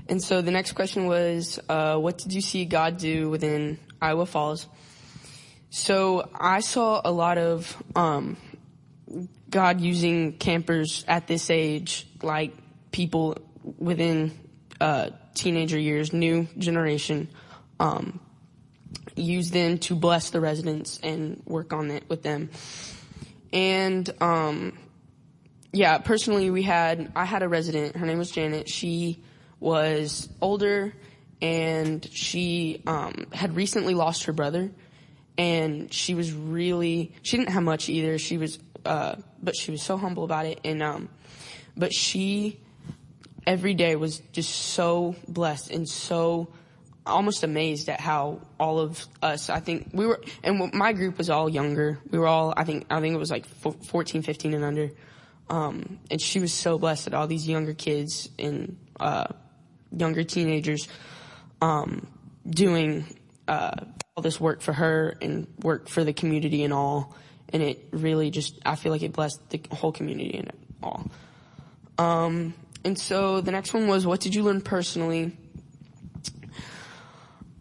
and 0.10 0.22
so 0.22 0.42
the 0.42 0.52
next 0.52 0.74
question 0.74 1.06
was, 1.06 1.60
uh, 1.70 1.98
what 1.98 2.18
did 2.18 2.34
you 2.34 2.42
see 2.42 2.66
God 2.66 2.98
do 2.98 3.30
within 3.30 3.78
Iowa 4.02 4.26
Falls? 4.26 4.68
So 5.70 6.28
I 6.34 6.62
saw 6.62 7.00
a 7.06 7.12
lot 7.12 7.38
of 7.38 7.82
um, 7.96 8.38
God 9.50 9.80
using 9.80 10.34
campers 10.34 11.06
at 11.08 11.28
this 11.28 11.52
age, 11.52 12.08
like 12.24 12.54
people 12.92 13.38
within 13.78 14.32
uh, 14.82 15.12
teenager 15.36 15.78
years, 15.78 16.12
new 16.12 16.48
generation, 16.58 17.30
um, 17.80 18.20
use 19.16 19.52
them 19.52 19.78
to 19.78 19.96
bless 19.96 20.32
the 20.32 20.42
residents 20.42 21.00
and 21.04 21.44
work 21.46 21.72
on 21.72 21.92
it 21.92 22.10
with 22.10 22.24
them. 22.24 22.50
And 23.54 24.10
um, 24.22 24.78
yeah, 25.74 25.98
personally, 26.00 26.50
we 26.50 26.64
had 26.64 27.12
I 27.16 27.26
had 27.26 27.44
a 27.44 27.48
resident. 27.48 27.96
Her 27.96 28.06
name 28.06 28.18
was 28.18 28.32
Janet. 28.32 28.68
She 28.68 29.24
was 29.60 30.28
older, 30.42 30.94
and 31.42 32.06
she 32.12 32.82
um, 32.86 33.28
had 33.32 33.56
recently 33.56 33.94
lost 33.94 34.26
her 34.26 34.34
brother, 34.34 34.72
and 35.38 35.94
she 35.94 36.14
was 36.14 36.34
really 36.34 37.14
she 37.22 37.38
didn't 37.38 37.52
have 37.52 37.64
much 37.64 37.88
either. 37.88 38.18
She 38.18 38.38
was, 38.38 38.60
uh, 38.86 39.16
but 39.42 39.56
she 39.56 39.72
was 39.72 39.82
so 39.82 39.98
humble 39.98 40.26
about 40.26 40.46
it, 40.46 40.60
and 40.66 40.84
um, 40.84 41.10
but 41.78 41.94
she 41.94 42.60
every 43.48 43.74
day 43.74 43.96
was 43.96 44.20
just 44.32 44.54
so 44.54 45.16
blessed 45.28 45.72
and 45.72 45.88
so 45.88 46.48
almost 47.06 47.44
amazed 47.44 47.90
at 47.90 48.00
how 48.00 48.40
all 48.60 48.78
of 48.78 49.08
us 49.24 49.50
i 49.50 49.60
think 49.60 49.90
we 49.92 50.06
were 50.06 50.22
and 50.44 50.72
my 50.74 50.94
group 50.94 51.18
was 51.18 51.32
all 51.32 51.50
younger 51.50 51.98
we 52.12 52.20
were 52.20 52.28
all 52.28 52.54
i 52.56 52.64
think 52.64 52.86
i 52.92 53.02
think 53.02 53.16
it 53.16 53.18
was 53.18 53.32
like 53.32 53.48
14 53.48 54.22
15 54.22 54.54
and 54.54 54.64
under 54.64 54.92
um, 55.52 56.00
and 56.10 56.22
she 56.22 56.40
was 56.40 56.54
so 56.54 56.80
blessed 56.80 57.06
that 57.06 57.14
all 57.14 57.28
these 57.28 57.46
younger 57.46 57.74
kids 57.74 58.30
and 58.40 58.78
uh, 58.98 59.26
younger 59.92 60.24
teenagers 60.24 60.88
um, 61.62 62.08
doing 62.50 63.06
uh, 63.50 63.76
all 64.16 64.24
this 64.24 64.40
work 64.40 64.62
for 64.62 64.72
her 64.72 65.18
and 65.22 65.48
work 65.62 65.90
for 65.90 66.06
the 66.06 66.14
community 66.14 66.64
and 66.64 66.72
all. 66.72 67.14
And 67.52 67.62
it 67.62 67.86
really 67.92 68.32
just 68.32 68.58
i 68.66 68.76
feel 68.78 68.94
like 68.94 69.04
it 69.04 69.12
blessed 69.12 69.50
the 69.50 69.62
whole 69.74 69.92
community 69.92 70.38
and 70.38 70.54
all. 70.82 71.12
Um, 71.98 72.54
and 72.86 72.98
so 72.98 73.42
the 73.42 73.52
next 73.52 73.74
one 73.74 73.90
was 73.90 74.08
what 74.08 74.22
did 74.22 74.34
you 74.34 74.44
learn 74.44 74.62
personally? 74.62 75.36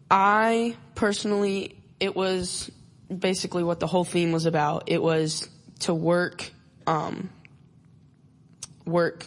I 0.09 0.77
personally, 0.95 1.83
it 1.99 2.15
was 2.15 2.71
basically 3.09 3.65
what 3.65 3.81
the 3.81 3.89
whole 3.89 4.05
theme 4.05 4.31
was 4.31 4.47
about. 4.47 4.85
It 4.87 5.03
was 5.03 5.49
to 5.81 5.93
work, 5.93 6.53
um, 6.87 7.31
work, 8.91 9.27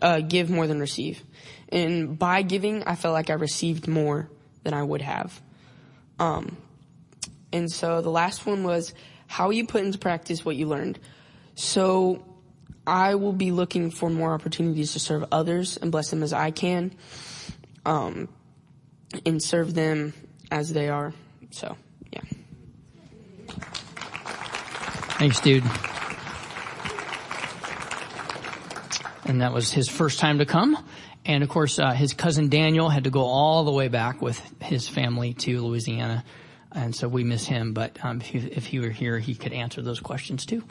uh, 0.00 0.20
give 0.20 0.50
more 0.50 0.66
than 0.66 0.80
receive. 0.80 1.22
And 1.68 2.18
by 2.18 2.42
giving, 2.42 2.82
I 2.84 2.94
felt 2.94 3.12
like 3.12 3.30
I 3.30 3.34
received 3.34 3.88
more 3.88 4.28
than 4.62 4.74
I 4.74 4.82
would 4.82 5.02
have. 5.02 5.40
Um, 6.18 6.56
and 7.52 7.70
so 7.70 8.00
the 8.00 8.10
last 8.10 8.46
one 8.46 8.62
was 8.62 8.94
how 9.26 9.50
you 9.50 9.66
put 9.66 9.84
into 9.84 9.98
practice 9.98 10.44
what 10.44 10.56
you 10.56 10.66
learned. 10.66 10.98
So 11.54 12.24
I 12.86 13.14
will 13.14 13.32
be 13.32 13.50
looking 13.50 13.90
for 13.90 14.10
more 14.10 14.34
opportunities 14.34 14.92
to 14.92 14.98
serve 14.98 15.24
others 15.32 15.76
and 15.76 15.90
bless 15.90 16.10
them 16.10 16.22
as 16.22 16.32
I 16.32 16.50
can. 16.50 16.94
Um, 17.86 18.28
and 19.24 19.42
serve 19.42 19.74
them 19.74 20.12
as 20.50 20.72
they 20.72 20.88
are. 20.88 21.12
So, 21.50 21.76
yeah. 22.12 22.22
Thanks, 25.18 25.40
dude. 25.40 25.64
And 29.24 29.40
that 29.40 29.52
was 29.52 29.72
his 29.72 29.88
first 29.88 30.18
time 30.18 30.38
to 30.38 30.46
come. 30.46 30.76
And 31.24 31.42
of 31.42 31.48
course, 31.48 31.78
uh, 31.78 31.92
his 31.92 32.12
cousin 32.12 32.48
Daniel 32.48 32.88
had 32.88 33.04
to 33.04 33.10
go 33.10 33.22
all 33.22 33.64
the 33.64 33.72
way 33.72 33.88
back 33.88 34.20
with 34.20 34.40
his 34.60 34.88
family 34.88 35.32
to 35.34 35.62
Louisiana. 35.62 36.24
And 36.72 36.94
so 36.94 37.08
we 37.08 37.22
miss 37.24 37.46
him, 37.46 37.72
but 37.72 37.98
um, 38.04 38.20
if, 38.20 38.26
he, 38.26 38.38
if, 38.38 38.66
he, 38.66 38.80
were 38.80 38.90
here, 38.90 39.18
he 39.18 39.34
could 39.34 39.52
answer 39.52 39.80
those 39.80 40.00
questions 40.00 40.44
too. 40.44 40.64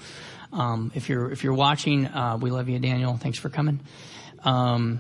Um, 0.51 0.91
if 0.93 1.07
you're 1.09 1.31
if 1.31 1.43
you're 1.43 1.53
watching, 1.53 2.05
uh, 2.05 2.37
we 2.39 2.51
love 2.51 2.67
you, 2.67 2.77
Daniel. 2.77 3.15
Thanks 3.15 3.39
for 3.39 3.49
coming. 3.49 3.79
Um, 4.43 4.99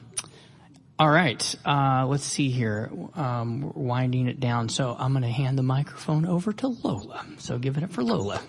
all 0.97 1.09
right, 1.09 1.55
uh, 1.65 2.05
let's 2.07 2.23
see 2.23 2.49
here. 2.49 2.89
Um, 3.15 3.61
we're 3.61 3.71
winding 3.83 4.27
it 4.27 4.39
down, 4.39 4.69
so 4.69 4.95
I'm 4.97 5.11
going 5.11 5.23
to 5.23 5.29
hand 5.29 5.57
the 5.57 5.63
microphone 5.63 6.25
over 6.25 6.53
to 6.53 6.67
Lola. 6.67 7.25
So 7.37 7.57
give 7.57 7.77
it 7.77 7.83
up 7.83 7.91
for 7.91 8.03
Lola. 8.03 8.41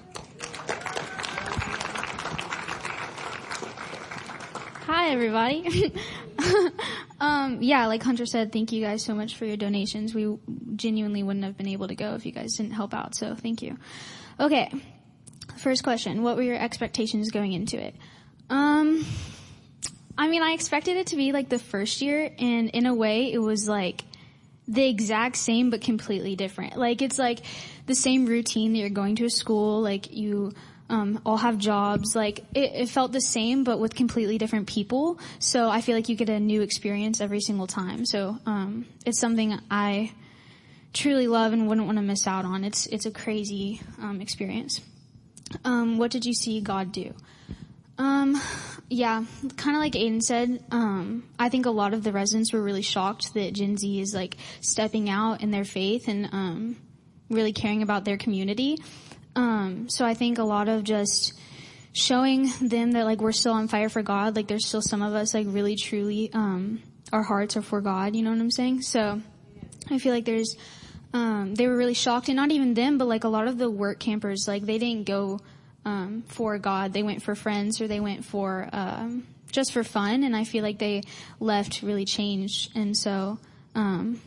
Hi, 4.86 5.12
everybody. 5.12 5.94
um, 7.20 7.62
yeah, 7.62 7.86
like 7.86 8.02
Hunter 8.02 8.26
said, 8.26 8.52
thank 8.52 8.70
you 8.70 8.82
guys 8.82 9.02
so 9.02 9.14
much 9.14 9.34
for 9.34 9.46
your 9.46 9.56
donations. 9.56 10.14
We 10.14 10.36
genuinely 10.76 11.22
wouldn't 11.22 11.42
have 11.46 11.56
been 11.56 11.68
able 11.68 11.88
to 11.88 11.94
go 11.94 12.14
if 12.16 12.26
you 12.26 12.32
guys 12.32 12.58
didn't 12.58 12.72
help 12.72 12.92
out, 12.92 13.14
so 13.14 13.34
thank 13.34 13.62
you. 13.62 13.78
Okay, 14.38 14.70
first 15.56 15.84
question: 15.84 16.22
What 16.22 16.36
were 16.36 16.42
your 16.42 16.58
expectations 16.58 17.30
going 17.30 17.54
into 17.54 17.82
it? 17.82 17.94
Um, 18.50 19.06
I 20.18 20.28
mean, 20.28 20.42
I 20.42 20.52
expected 20.52 20.98
it 20.98 21.06
to 21.08 21.16
be 21.16 21.32
like 21.32 21.48
the 21.48 21.58
first 21.58 22.02
year, 22.02 22.30
and 22.38 22.68
in 22.68 22.84
a 22.84 22.94
way, 22.94 23.32
it 23.32 23.38
was 23.38 23.66
like 23.66 24.04
the 24.68 24.86
exact 24.86 25.36
same 25.36 25.70
but 25.70 25.80
completely 25.80 26.36
different. 26.36 26.76
Like 26.76 27.00
it's 27.00 27.18
like 27.18 27.40
the 27.86 27.94
same 27.94 28.26
routine 28.26 28.74
that 28.74 28.80
you're 28.80 28.90
going 28.90 29.16
to 29.16 29.24
a 29.24 29.30
school, 29.30 29.80
like 29.80 30.12
you 30.12 30.52
um, 30.88 31.20
all 31.24 31.38
have 31.38 31.58
jobs. 31.58 32.14
Like 32.14 32.40
it, 32.54 32.72
it, 32.74 32.88
felt 32.88 33.12
the 33.12 33.20
same 33.20 33.64
but 33.64 33.78
with 33.78 33.94
completely 33.94 34.38
different 34.38 34.66
people. 34.66 35.18
So 35.38 35.68
I 35.68 35.80
feel 35.80 35.94
like 35.94 36.08
you 36.08 36.16
get 36.16 36.28
a 36.28 36.40
new 36.40 36.62
experience 36.62 37.20
every 37.20 37.40
single 37.40 37.66
time. 37.66 38.04
So 38.04 38.38
um, 38.46 38.86
it's 39.06 39.20
something 39.20 39.58
I 39.70 40.12
truly 40.92 41.26
love 41.26 41.52
and 41.52 41.68
wouldn't 41.68 41.86
want 41.86 41.98
to 41.98 42.02
miss 42.02 42.26
out 42.26 42.44
on. 42.44 42.64
It's 42.64 42.86
it's 42.86 43.06
a 43.06 43.10
crazy 43.10 43.80
um, 44.00 44.20
experience. 44.20 44.80
Um, 45.64 45.98
what 45.98 46.10
did 46.10 46.24
you 46.24 46.34
see 46.34 46.60
God 46.60 46.92
do? 46.92 47.14
Um, 47.96 48.40
yeah, 48.88 49.24
kind 49.56 49.76
of 49.76 49.80
like 49.80 49.92
Aiden 49.92 50.20
said, 50.20 50.64
um, 50.72 51.24
I 51.38 51.48
think 51.48 51.66
a 51.66 51.70
lot 51.70 51.94
of 51.94 52.02
the 52.02 52.10
residents 52.10 52.52
were 52.52 52.60
really 52.60 52.82
shocked 52.82 53.34
that 53.34 53.52
Gen 53.52 53.76
Z 53.76 54.00
is 54.00 54.12
like 54.12 54.36
stepping 54.60 55.08
out 55.08 55.42
in 55.42 55.52
their 55.52 55.64
faith 55.64 56.08
and 56.08 56.76
really 57.30 57.52
caring 57.52 57.82
about 57.82 58.04
their 58.04 58.16
community. 58.16 58.78
Um, 59.36 59.88
so 59.88 60.04
I 60.04 60.14
think 60.14 60.38
a 60.38 60.44
lot 60.44 60.68
of 60.68 60.84
just 60.84 61.34
showing 61.92 62.50
them 62.60 62.92
that 62.92 63.04
like 63.04 63.20
we're 63.20 63.32
still 63.32 63.52
on 63.52 63.68
fire 63.68 63.88
for 63.88 64.02
God, 64.02 64.36
like 64.36 64.48
there's 64.48 64.66
still 64.66 64.82
some 64.82 65.02
of 65.02 65.14
us 65.14 65.34
like 65.34 65.46
really 65.48 65.76
truly 65.76 66.30
um, 66.32 66.82
our 67.12 67.22
hearts 67.22 67.56
are 67.56 67.62
for 67.62 67.80
God. 67.80 68.14
You 68.14 68.22
know 68.22 68.30
what 68.30 68.40
I'm 68.40 68.50
saying? 68.50 68.82
So 68.82 69.20
I 69.90 69.98
feel 69.98 70.12
like 70.12 70.24
there's 70.24 70.56
um, 71.14 71.54
they 71.54 71.68
were 71.68 71.76
really 71.76 71.94
shocked, 71.94 72.28
and 72.28 72.36
not 72.36 72.50
even 72.50 72.74
them, 72.74 72.98
but 72.98 73.06
like 73.06 73.22
a 73.22 73.28
lot 73.28 73.46
of 73.46 73.56
the 73.56 73.70
work 73.70 74.00
campers, 74.00 74.46
like 74.48 74.66
they 74.66 74.78
didn't 74.78 75.06
go 75.06 75.38
um, 75.84 76.24
for 76.26 76.58
God. 76.58 76.92
They 76.92 77.04
went 77.04 77.22
for 77.22 77.36
friends 77.36 77.80
or 77.80 77.86
they 77.86 78.00
went 78.00 78.24
for 78.24 78.68
um, 78.72 79.24
just 79.52 79.72
for 79.72 79.84
fun, 79.84 80.24
and 80.24 80.34
I 80.34 80.42
feel 80.42 80.64
like 80.64 80.78
they 80.78 81.02
left 81.38 81.82
really 81.82 82.04
changed. 82.04 82.76
And 82.76 82.96
so, 82.96 83.38
um, 83.76 84.20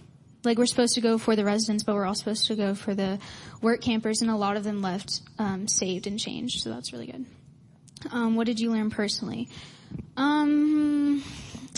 like 0.47 0.57
we're 0.57 0.65
supposed 0.65 0.95
to 0.95 1.01
go 1.01 1.17
for 1.17 1.35
the 1.35 1.45
residents, 1.45 1.83
but 1.83 1.93
we're 1.93 2.05
all 2.05 2.15
supposed 2.15 2.47
to 2.47 2.55
go 2.55 2.73
for 2.73 2.95
the 2.95 3.19
work 3.61 3.81
campers, 3.81 4.21
and 4.21 4.31
a 4.31 4.35
lot 4.35 4.57
of 4.57 4.63
them 4.63 4.81
left 4.81 5.21
um, 5.37 5.67
saved 5.67 6.07
and 6.07 6.19
changed. 6.19 6.61
So 6.61 6.69
that's 6.69 6.91
really 6.93 7.07
good. 7.07 7.25
Um, 8.11 8.35
what 8.35 8.47
did 8.47 8.59
you 8.59 8.71
learn 8.71 8.89
personally? 8.89 9.49
Um, 10.15 11.23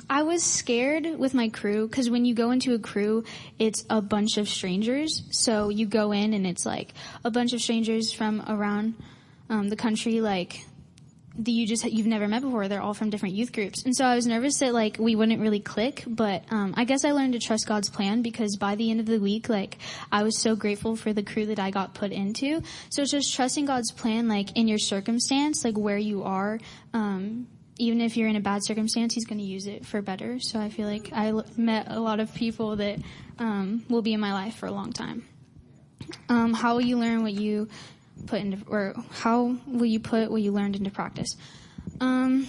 I 0.10 0.24
was 0.24 0.44
scared 0.44 1.06
with 1.18 1.34
my 1.34 1.50
crew 1.50 1.88
because 1.88 2.10
when 2.10 2.26
you 2.26 2.34
go 2.34 2.52
into 2.52 2.74
a 2.74 2.80
crew, 2.80 3.24
it's 3.58 3.86
a 3.90 4.02
bunch 4.02 4.38
of 4.38 4.48
strangers. 4.48 5.24
So 5.32 5.70
you 5.70 5.86
go 5.86 6.12
in 6.12 6.34
and 6.34 6.48
it's 6.48 6.66
like 6.66 6.94
a 7.24 7.32
bunch 7.32 7.54
of 7.54 7.62
strangers 7.62 8.12
from 8.12 8.44
around 8.48 8.96
um, 9.50 9.70
the 9.70 9.76
country, 9.76 10.22
like 10.22 10.66
the, 11.40 11.52
you 11.52 11.66
just 11.66 11.86
you've 11.86 12.06
never 12.06 12.28
met 12.28 12.42
before. 12.42 12.68
They're 12.68 12.82
all 12.82 12.94
from 12.94 13.10
different 13.10 13.36
youth 13.36 13.54
groups, 13.54 13.84
and 13.84 13.96
so 13.96 14.06
I 14.06 14.16
was 14.16 14.28
nervous 14.28 14.60
that 14.60 14.74
like 14.74 14.98
we 15.00 15.16
wouldn't 15.16 15.42
really 15.42 15.60
click. 15.60 16.04
But 16.06 16.44
um, 16.52 16.74
I 16.78 16.84
guess 16.84 17.06
I 17.06 17.12
learned 17.12 17.34
to 17.34 17.40
trust 17.40 17.68
God's 17.68 17.90
plan 17.90 18.22
because 18.22 18.58
by 18.58 18.76
the 18.76 18.92
end 18.92 19.00
of 19.00 19.06
the 19.06 19.20
week, 19.20 19.50
like 19.50 19.78
I 20.12 20.24
was 20.24 20.38
so 20.40 20.56
grateful 20.56 20.96
for 20.96 21.14
the 21.14 21.24
crew 21.24 21.46
that 21.48 21.60
I 21.60 21.72
got 21.72 21.94
put 21.94 22.12
into. 22.12 22.62
So 22.90 23.02
it's 23.02 23.12
just 23.12 23.34
trusting 23.34 23.66
God's 23.66 23.92
plan, 23.92 24.28
like 24.28 24.58
in 24.58 24.68
your 24.68 24.80
circumstance, 24.80 25.64
like 25.64 25.78
where 25.78 25.98
you 25.98 26.24
are. 26.24 26.60
Um, 26.94 27.48
even 27.78 28.02
if 28.02 28.18
you're 28.18 28.28
in 28.28 28.36
a 28.36 28.42
bad 28.42 28.64
circumstance, 28.64 29.14
He's 29.14 29.26
going 29.26 29.40
to 29.40 29.46
use 29.46 29.66
it 29.66 29.86
for 29.86 30.02
better. 30.02 30.40
So 30.40 30.60
I 30.60 30.70
feel 30.70 30.88
like 30.88 31.12
I 31.14 31.30
l- 31.30 31.46
met 31.56 31.88
a 31.90 32.00
lot 32.00 32.20
of 32.20 32.34
people 32.34 32.76
that 32.76 33.00
um, 33.40 33.86
will 33.90 34.02
be 34.02 34.14
in 34.14 34.20
my 34.20 34.34
life 34.34 34.56
for 34.56 34.66
a 34.66 34.72
long 34.72 34.92
time. 34.92 35.26
Um, 36.28 36.54
how 36.54 36.74
will 36.74 36.82
you 36.82 36.98
learn 36.98 37.24
what 37.24 37.34
you 37.34 37.70
put 38.28 38.42
into, 38.42 38.58
or 38.68 38.94
how 39.12 39.58
will 39.68 39.86
you 39.86 40.00
put 40.00 40.32
what 40.32 40.42
you 40.42 40.52
learned 40.52 40.76
into 40.76 40.92
practice? 40.92 41.36
Um, 42.00 42.48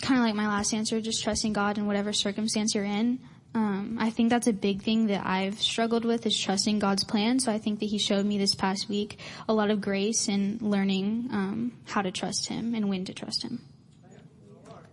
kind 0.00 0.18
of 0.18 0.26
like 0.26 0.34
my 0.34 0.48
last 0.48 0.74
answer, 0.74 1.00
just 1.00 1.22
trusting 1.22 1.52
God 1.52 1.78
in 1.78 1.86
whatever 1.86 2.12
circumstance 2.12 2.74
you're 2.74 2.84
in. 2.84 3.20
Um, 3.54 3.98
I 4.00 4.08
think 4.10 4.30
that's 4.30 4.46
a 4.46 4.52
big 4.52 4.82
thing 4.82 5.08
that 5.08 5.26
I've 5.26 5.60
struggled 5.60 6.04
with 6.06 6.24
is 6.24 6.38
trusting 6.38 6.78
God's 6.78 7.04
plan. 7.04 7.38
So 7.38 7.52
I 7.52 7.58
think 7.58 7.80
that 7.80 7.86
He 7.86 7.98
showed 7.98 8.24
me 8.24 8.38
this 8.38 8.54
past 8.54 8.88
week 8.88 9.18
a 9.48 9.52
lot 9.52 9.70
of 9.70 9.80
grace 9.80 10.28
in 10.28 10.58
learning 10.60 11.28
um, 11.32 11.72
how 11.84 12.00
to 12.02 12.10
trust 12.10 12.48
Him 12.48 12.74
and 12.74 12.88
when 12.88 13.04
to 13.04 13.12
trust 13.12 13.42
Him. 13.42 13.60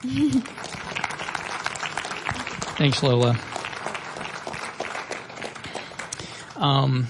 Thanks, 2.77 3.01
Lola. 3.03 3.37
Um, 6.55 7.07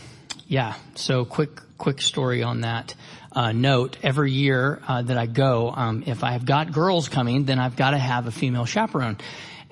yeah. 0.48 0.76
So 0.96 1.26
quick, 1.26 1.62
quick 1.80 2.02
story 2.02 2.44
on 2.44 2.62
that. 2.62 2.94
Uh, 3.32 3.52
note 3.52 3.98
every 4.04 4.32
year 4.32 4.82
uh, 4.88 5.02
that 5.02 5.18
I 5.18 5.26
go, 5.26 5.72
um, 5.72 6.04
if 6.06 6.24
I've 6.24 6.46
got 6.46 6.72
girls 6.72 7.10
coming, 7.10 7.46
then 7.46 7.58
I've 7.58 7.76
got 7.76 7.92
to 7.92 7.98
have 7.98 8.28
a 8.28 8.32
female 8.32 8.66
chaperone. 8.66 9.18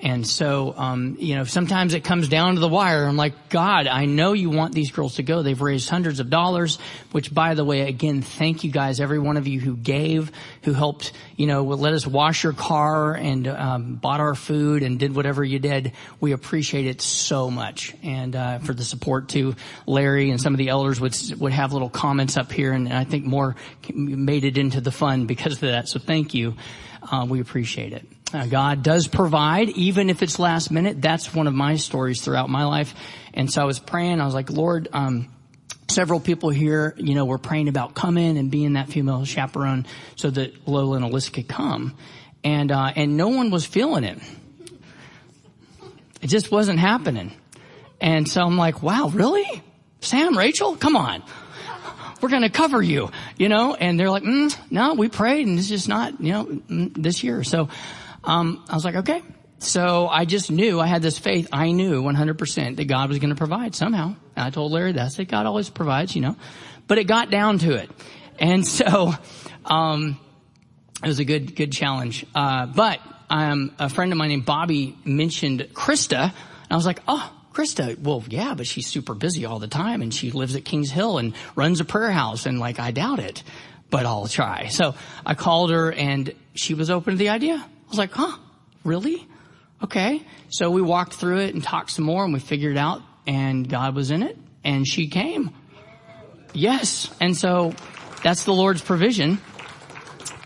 And 0.00 0.24
so, 0.24 0.74
um, 0.76 1.16
you 1.18 1.34
know, 1.34 1.42
sometimes 1.42 1.92
it 1.92 2.04
comes 2.04 2.28
down 2.28 2.54
to 2.54 2.60
the 2.60 2.68
wire. 2.68 3.04
I'm 3.04 3.16
like, 3.16 3.48
God, 3.48 3.88
I 3.88 4.04
know 4.04 4.32
you 4.32 4.48
want 4.48 4.72
these 4.72 4.92
girls 4.92 5.16
to 5.16 5.24
go. 5.24 5.42
They've 5.42 5.60
raised 5.60 5.88
hundreds 5.88 6.20
of 6.20 6.30
dollars, 6.30 6.78
which 7.10 7.34
by 7.34 7.54
the 7.54 7.64
way, 7.64 7.80
again, 7.80 8.22
thank 8.22 8.62
you 8.62 8.70
guys, 8.70 9.00
every 9.00 9.18
one 9.18 9.36
of 9.36 9.48
you 9.48 9.58
who 9.58 9.76
gave, 9.76 10.30
who 10.62 10.72
helped, 10.72 11.12
you 11.36 11.48
know, 11.48 11.64
let 11.64 11.94
us 11.94 12.06
wash 12.06 12.44
your 12.44 12.52
car 12.52 13.14
and, 13.14 13.48
um, 13.48 13.96
bought 13.96 14.20
our 14.20 14.36
food 14.36 14.84
and 14.84 15.00
did 15.00 15.16
whatever 15.16 15.42
you 15.42 15.58
did. 15.58 15.92
We 16.20 16.30
appreciate 16.30 16.86
it 16.86 17.00
so 17.02 17.50
much. 17.50 17.92
And, 18.04 18.36
uh, 18.36 18.58
for 18.60 18.74
the 18.74 18.84
support 18.84 19.28
too, 19.28 19.56
Larry 19.84 20.30
and 20.30 20.40
some 20.40 20.54
of 20.54 20.58
the 20.58 20.68
elders 20.68 21.00
would, 21.00 21.16
would 21.40 21.52
have 21.52 21.72
little 21.72 21.90
comments 21.90 22.36
up 22.36 22.52
here 22.52 22.72
and 22.72 22.92
I 22.92 23.02
think 23.02 23.24
more 23.24 23.56
made 23.92 24.44
it 24.44 24.58
into 24.58 24.80
the 24.80 24.92
fun 24.92 25.26
because 25.26 25.54
of 25.54 25.60
that. 25.60 25.88
So 25.88 25.98
thank 25.98 26.34
you. 26.34 26.54
Uh, 27.10 27.26
we 27.28 27.40
appreciate 27.40 27.92
it. 27.92 28.06
Uh, 28.32 28.46
God 28.46 28.82
does 28.82 29.08
provide, 29.08 29.70
even 29.70 30.10
if 30.10 30.22
it's 30.22 30.38
last 30.38 30.70
minute. 30.70 31.00
That's 31.00 31.34
one 31.34 31.46
of 31.46 31.54
my 31.54 31.76
stories 31.76 32.20
throughout 32.20 32.50
my 32.50 32.64
life. 32.64 32.94
And 33.32 33.50
so 33.50 33.62
I 33.62 33.64
was 33.64 33.78
praying. 33.78 34.20
I 34.20 34.26
was 34.26 34.34
like, 34.34 34.50
Lord, 34.50 34.88
um, 34.92 35.30
several 35.88 36.20
people 36.20 36.50
here, 36.50 36.94
you 36.98 37.14
know, 37.14 37.24
were 37.24 37.38
praying 37.38 37.68
about 37.68 37.94
coming 37.94 38.36
and 38.36 38.50
being 38.50 38.74
that 38.74 38.90
female 38.90 39.24
chaperone 39.24 39.86
so 40.16 40.28
that 40.28 40.68
Lola 40.68 40.96
and 40.96 41.06
Alyssa 41.06 41.32
could 41.32 41.48
come. 41.48 41.96
And, 42.44 42.70
uh, 42.70 42.92
and 42.94 43.16
no 43.16 43.28
one 43.28 43.50
was 43.50 43.64
feeling 43.64 44.04
it. 44.04 44.18
It 46.20 46.26
just 46.26 46.50
wasn't 46.50 46.78
happening. 46.78 47.32
And 48.00 48.28
so 48.28 48.42
I'm 48.42 48.58
like, 48.58 48.82
wow, 48.82 49.08
really? 49.08 49.62
Sam, 50.00 50.36
Rachel, 50.36 50.76
come 50.76 50.96
on. 50.96 51.22
We're 52.20 52.28
going 52.28 52.42
to 52.42 52.50
cover 52.50 52.82
you, 52.82 53.10
you 53.36 53.48
know? 53.48 53.74
And 53.74 53.98
they're 53.98 54.10
like, 54.10 54.24
mm, 54.24 54.56
no, 54.70 54.94
we 54.94 55.08
prayed 55.08 55.46
and 55.46 55.58
it's 55.58 55.68
just 55.68 55.88
not, 55.88 56.20
you 56.20 56.32
know, 56.32 56.44
mm, 56.44 56.92
this 56.94 57.22
year. 57.22 57.44
So, 57.44 57.68
um, 58.24 58.64
I 58.68 58.74
was 58.74 58.84
like, 58.84 58.96
okay. 58.96 59.22
So 59.60 60.06
I 60.06 60.24
just 60.24 60.50
knew 60.50 60.78
I 60.80 60.86
had 60.86 61.02
this 61.02 61.18
faith. 61.18 61.48
I 61.52 61.72
knew 61.72 62.02
100% 62.02 62.76
that 62.76 62.84
God 62.84 63.08
was 63.08 63.18
going 63.18 63.30
to 63.30 63.36
provide 63.36 63.74
somehow. 63.74 64.14
And 64.36 64.46
I 64.46 64.50
told 64.50 64.70
Larry 64.72 64.92
that. 64.92 65.04
I 65.04 65.08
said, 65.08 65.28
God 65.28 65.46
always 65.46 65.68
provides, 65.68 66.14
you 66.14 66.22
know, 66.22 66.36
but 66.86 66.98
it 66.98 67.04
got 67.04 67.30
down 67.30 67.58
to 67.58 67.74
it. 67.74 67.90
And 68.38 68.66
so, 68.66 69.12
um, 69.64 70.18
it 71.02 71.06
was 71.06 71.18
a 71.18 71.24
good, 71.24 71.56
good 71.56 71.72
challenge. 71.72 72.24
Uh, 72.34 72.66
but, 72.66 73.00
um, 73.30 73.74
a 73.78 73.88
friend 73.88 74.12
of 74.12 74.18
mine 74.18 74.28
named 74.28 74.46
Bobby 74.46 74.96
mentioned 75.04 75.60
Krista. 75.72 76.22
And 76.22 76.32
I 76.70 76.76
was 76.76 76.86
like, 76.86 77.00
oh, 77.08 77.32
Krista, 77.52 77.98
well, 77.98 78.22
yeah, 78.28 78.54
but 78.54 78.66
she's 78.68 78.86
super 78.86 79.14
busy 79.14 79.44
all 79.44 79.58
the 79.58 79.68
time 79.68 80.00
and 80.00 80.14
she 80.14 80.30
lives 80.30 80.54
at 80.54 80.64
Kings 80.64 80.90
Hill 80.90 81.18
and 81.18 81.34
runs 81.56 81.80
a 81.80 81.84
prayer 81.84 82.12
house 82.12 82.46
and 82.46 82.60
like, 82.60 82.78
I 82.78 82.92
doubt 82.92 83.18
it, 83.18 83.42
but 83.90 84.06
I'll 84.06 84.28
try. 84.28 84.68
So 84.68 84.94
I 85.26 85.34
called 85.34 85.70
her 85.70 85.90
and 85.90 86.32
she 86.54 86.74
was 86.74 86.88
open 86.88 87.14
to 87.14 87.18
the 87.18 87.30
idea. 87.30 87.66
I 87.88 87.90
was 87.90 87.98
like, 87.98 88.12
huh, 88.12 88.36
really? 88.84 89.26
Okay. 89.82 90.22
So 90.50 90.70
we 90.70 90.82
walked 90.82 91.14
through 91.14 91.38
it 91.38 91.54
and 91.54 91.64
talked 91.64 91.90
some 91.90 92.04
more 92.04 92.22
and 92.22 92.34
we 92.34 92.38
figured 92.38 92.76
it 92.76 92.78
out 92.78 93.00
and 93.26 93.66
God 93.66 93.94
was 93.94 94.10
in 94.10 94.22
it 94.22 94.36
and 94.62 94.86
she 94.86 95.08
came. 95.08 95.50
Yes. 96.52 97.10
And 97.18 97.34
so 97.34 97.72
that's 98.22 98.44
the 98.44 98.52
Lord's 98.52 98.82
provision. 98.82 99.38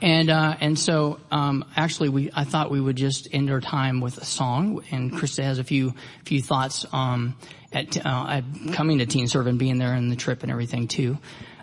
And, 0.01 0.31
uh, 0.31 0.55
and 0.61 0.79
so, 0.79 1.19
um, 1.33 1.65
actually 1.75 2.11
we, 2.11 2.31
I 2.33 2.45
thought 2.45 2.71
we 2.71 2.81
would 2.81 2.97
just 2.97 3.27
end 3.33 3.51
our 3.51 3.61
time 3.61 4.01
with 4.01 4.19
a 4.19 4.25
song 4.25 4.85
and 4.93 5.13
Krista 5.13 5.43
has 5.43 5.59
a 5.59 5.65
few, 5.65 5.95
few 6.25 6.41
thoughts, 6.41 6.87
um, 6.93 7.37
at, 7.73 8.07
uh, 8.07 8.27
at 8.29 8.45
coming 8.73 8.99
to 8.99 9.07
Teen 9.07 9.27
Serve 9.27 9.49
and 9.49 9.59
being 9.59 9.79
there 9.79 9.95
and 9.95 10.13
the 10.13 10.17
trip 10.17 10.45
and 10.45 10.53
everything 10.53 10.87
too. 10.87 11.19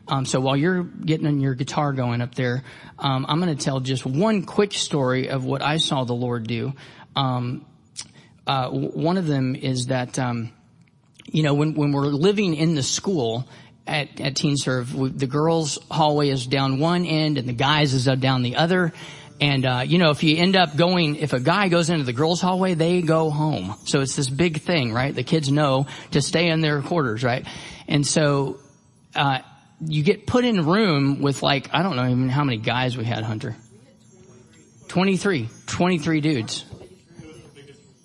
Um, 0.10 0.26
so 0.26 0.40
while 0.40 0.58
you're 0.58 0.84
getting 0.84 1.40
your 1.40 1.54
guitar 1.54 1.94
going 1.94 2.22
up 2.22 2.34
there, 2.34 2.64
um, 2.98 3.26
I'm 3.30 3.40
going 3.40 3.56
to 3.56 3.64
tell 3.64 3.80
just 3.80 4.06
one 4.06 4.44
quick 4.44 4.74
story 4.74 5.30
of 5.30 5.46
what 5.46 5.62
I 5.62 5.78
saw 5.78 6.04
the 6.04 6.14
Lord 6.14 6.48
do. 6.48 6.74
Um, 7.16 7.66
uh, 8.48 8.70
one 8.70 9.18
of 9.18 9.28
them 9.28 9.56
is 9.56 9.88
that, 9.88 10.18
um, 10.18 10.52
you 11.32 11.44
know, 11.44 11.54
when 11.54 11.76
when 11.76 11.92
we're 11.92 12.08
living 12.08 12.56
in 12.56 12.74
the 12.74 12.82
school 12.82 13.48
at, 13.86 14.20
at 14.20 14.36
Teen 14.36 14.58
Serve, 14.58 15.20
the 15.20 15.28
girls' 15.28 15.78
hallway 15.92 16.30
is 16.30 16.48
down 16.48 16.80
one 16.80 17.06
end 17.06 17.38
and 17.38 17.48
the 17.48 17.54
guys 17.54 17.94
is 17.94 18.06
down 18.06 18.42
the 18.42 18.56
other. 18.56 18.92
And, 19.42 19.66
uh, 19.66 19.84
you 19.86 20.00
know, 20.00 20.10
if 20.10 20.24
you 20.24 20.36
end 20.36 20.58
up 20.58 20.76
going, 20.76 21.16
if 21.16 21.32
a 21.32 21.40
guy 21.40 21.70
goes 21.70 21.90
into 21.90 22.04
the 22.04 22.14
girls' 22.14 22.42
hallway, 22.42 22.74
they 22.74 23.02
go 23.02 23.30
home. 23.30 23.76
So 23.86 24.02
it's 24.02 24.16
this 24.16 24.30
big 24.30 24.62
thing, 24.62 24.92
right? 24.92 25.16
The 25.16 25.24
kids 25.24 25.50
know 25.50 25.88
to 26.12 26.22
stay 26.22 26.50
in 26.50 26.60
their 26.60 26.82
quarters, 26.82 27.24
right? 27.24 27.46
And 27.88 28.06
so, 28.06 28.60
uh, 29.16 29.40
you 29.82 30.04
get 30.04 30.28
put 30.28 30.46
in 30.46 30.60
a 30.60 30.64
room 30.64 31.22
with 31.22 31.42
like, 31.42 31.70
I 31.74 31.84
don't 31.84 31.96
know 31.96 32.06
even 32.06 32.30
how 32.30 32.44
many 32.44 32.58
guys 32.58 32.98
we 32.98 33.06
had, 33.06 33.24
Hunter. 33.24 33.56
23. 34.90 35.50
23 35.68 36.22
dudes. 36.22 36.66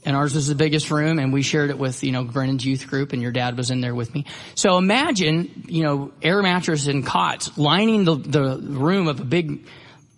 And 0.06 0.14
ours 0.14 0.34
was 0.34 0.48
the 0.48 0.54
biggest 0.54 0.90
room 0.90 1.18
and 1.18 1.32
we 1.32 1.42
shared 1.42 1.70
it 1.70 1.78
with, 1.78 2.04
you 2.04 2.12
know, 2.12 2.24
Brennan's 2.24 2.64
youth 2.64 2.86
group 2.88 3.14
and 3.14 3.22
your 3.22 3.32
dad 3.32 3.56
was 3.56 3.70
in 3.70 3.80
there 3.80 3.94
with 3.94 4.14
me. 4.14 4.26
So 4.54 4.76
imagine, 4.76 5.64
you 5.66 5.82
know, 5.82 6.12
air 6.20 6.42
mattress 6.42 6.86
and 6.86 7.06
cots 7.06 7.56
lining 7.56 8.04
the, 8.04 8.16
the 8.16 8.58
room 8.58 9.08
of 9.08 9.20
a 9.20 9.24
big, 9.24 9.66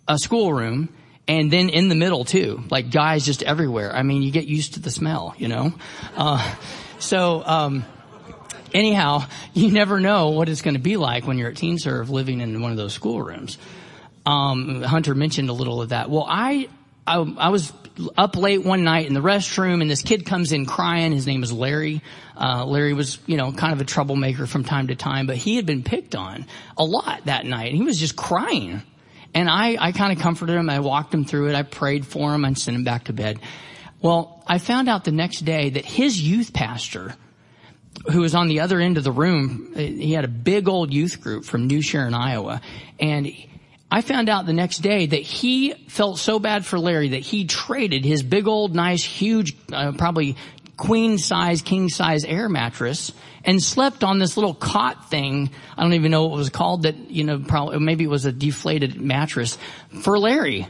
a 0.07 0.17
school 0.17 0.51
room 0.51 0.89
and 1.25 1.51
then 1.51 1.69
in 1.69 1.87
the 1.87 1.95
middle 1.95 2.25
too, 2.25 2.63
like 2.69 2.91
guys 2.91 3.25
just 3.25 3.43
everywhere. 3.43 3.95
I 3.95 4.03
mean, 4.03 4.23
you 4.23 4.31
get 4.31 4.45
used 4.45 4.73
to 4.73 4.81
the 4.81 4.91
smell, 4.91 5.33
you 5.37 5.47
know? 5.47 5.73
Uh, 6.15 6.55
so, 6.99 7.43
um, 7.45 7.85
anyhow, 8.73 9.25
you 9.53 9.71
never 9.71 9.99
know 9.99 10.29
what 10.29 10.49
it's 10.49 10.61
going 10.61 10.75
to 10.75 10.81
be 10.81 10.97
like 10.97 11.25
when 11.25 11.37
you're 11.37 11.49
at 11.49 11.57
Teen 11.57 11.77
Serve 11.77 12.09
living 12.09 12.41
in 12.41 12.61
one 12.61 12.71
of 12.71 12.77
those 12.77 12.93
schoolrooms. 12.93 13.57
Um, 14.25 14.81
Hunter 14.81 15.15
mentioned 15.15 15.49
a 15.49 15.53
little 15.53 15.81
of 15.81 15.89
that. 15.89 16.09
Well, 16.09 16.25
I, 16.27 16.67
I, 17.05 17.15
I 17.37 17.49
was 17.49 17.71
up 18.17 18.35
late 18.35 18.63
one 18.63 18.83
night 18.83 19.07
in 19.07 19.13
the 19.13 19.21
restroom 19.21 19.81
and 19.81 19.89
this 19.89 20.01
kid 20.01 20.25
comes 20.25 20.51
in 20.51 20.65
crying. 20.65 21.13
His 21.13 21.25
name 21.25 21.43
is 21.43 21.51
Larry. 21.51 22.01
Uh, 22.35 22.65
Larry 22.65 22.93
was, 22.93 23.19
you 23.25 23.37
know, 23.37 23.51
kind 23.53 23.73
of 23.73 23.79
a 23.79 23.85
troublemaker 23.85 24.45
from 24.45 24.63
time 24.63 24.87
to 24.87 24.95
time, 24.95 25.27
but 25.27 25.37
he 25.37 25.55
had 25.55 25.65
been 25.65 25.81
picked 25.81 26.15
on 26.15 26.45
a 26.77 26.83
lot 26.83 27.25
that 27.25 27.45
night. 27.45 27.73
He 27.73 27.81
was 27.81 27.97
just 27.99 28.15
crying. 28.15 28.81
And 29.33 29.49
I, 29.49 29.77
I 29.79 29.91
kind 29.91 30.11
of 30.11 30.19
comforted 30.19 30.55
him. 30.55 30.69
I 30.69 30.79
walked 30.79 31.13
him 31.13 31.25
through 31.25 31.49
it. 31.49 31.55
I 31.55 31.63
prayed 31.63 32.05
for 32.05 32.33
him. 32.33 32.43
and 32.43 32.57
sent 32.57 32.75
him 32.75 32.83
back 32.83 33.05
to 33.05 33.13
bed. 33.13 33.39
Well, 34.01 34.43
I 34.45 34.59
found 34.59 34.89
out 34.89 35.03
the 35.05 35.11
next 35.11 35.41
day 35.41 35.71
that 35.71 35.85
his 35.85 36.21
youth 36.21 36.53
pastor, 36.53 37.15
who 38.11 38.21
was 38.21 38.35
on 38.35 38.47
the 38.47 38.61
other 38.61 38.79
end 38.79 38.97
of 38.97 39.03
the 39.03 39.11
room, 39.11 39.73
he 39.75 40.13
had 40.13 40.25
a 40.25 40.29
big 40.29 40.67
old 40.67 40.93
youth 40.93 41.21
group 41.21 41.45
from 41.45 41.67
New 41.67 41.81
Sharon, 41.81 42.13
Iowa, 42.13 42.61
and 42.99 43.31
I 43.89 44.01
found 44.01 44.27
out 44.27 44.45
the 44.45 44.53
next 44.53 44.79
day 44.79 45.05
that 45.05 45.21
he 45.21 45.73
felt 45.87 46.19
so 46.19 46.39
bad 46.39 46.65
for 46.65 46.77
Larry 46.77 47.09
that 47.09 47.21
he 47.21 47.45
traded 47.45 48.03
his 48.03 48.21
big 48.21 48.47
old 48.47 48.75
nice 48.75 49.03
huge, 49.03 49.55
uh, 49.71 49.93
probably 49.93 50.35
queen 50.75 51.17
size, 51.17 51.61
king 51.61 51.89
size 51.89 52.25
air 52.25 52.49
mattress 52.49 53.13
and 53.45 53.63
slept 53.63 54.03
on 54.03 54.19
this 54.19 54.35
little 54.35 54.53
cot 54.53 55.09
thing. 55.09 55.49
I 55.77 55.83
don't 55.83 55.93
even 55.93 56.11
know 56.11 56.27
what 56.27 56.35
it 56.35 56.37
was 56.37 56.49
called 56.49 56.83
that, 56.83 56.95
you 57.09 57.23
know, 57.23 57.39
probably, 57.39 57.79
maybe 57.79 58.03
it 58.03 58.09
was 58.09 58.25
a 58.25 58.31
deflated 58.31 58.99
mattress 58.99 59.57
for 60.01 60.19
Larry 60.19 60.67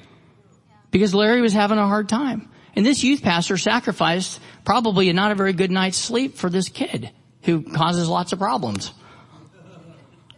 because 0.91 1.13
Larry 1.15 1.41
was 1.41 1.53
having 1.53 1.79
a 1.79 1.87
hard 1.87 2.07
time. 2.07 2.49
And 2.77 2.85
this 2.85 3.03
youth 3.03 3.23
pastor 3.23 3.57
sacrificed 3.57 4.39
probably 4.63 5.11
not 5.11 5.31
a 5.31 5.35
very 5.35 5.51
good 5.51 5.71
night's 5.71 5.97
sleep 5.97 6.35
for 6.35 6.47
this 6.47 6.69
kid 6.69 7.09
who 7.41 7.63
causes 7.63 8.07
lots 8.07 8.33
of 8.33 8.39
problems. 8.39 8.93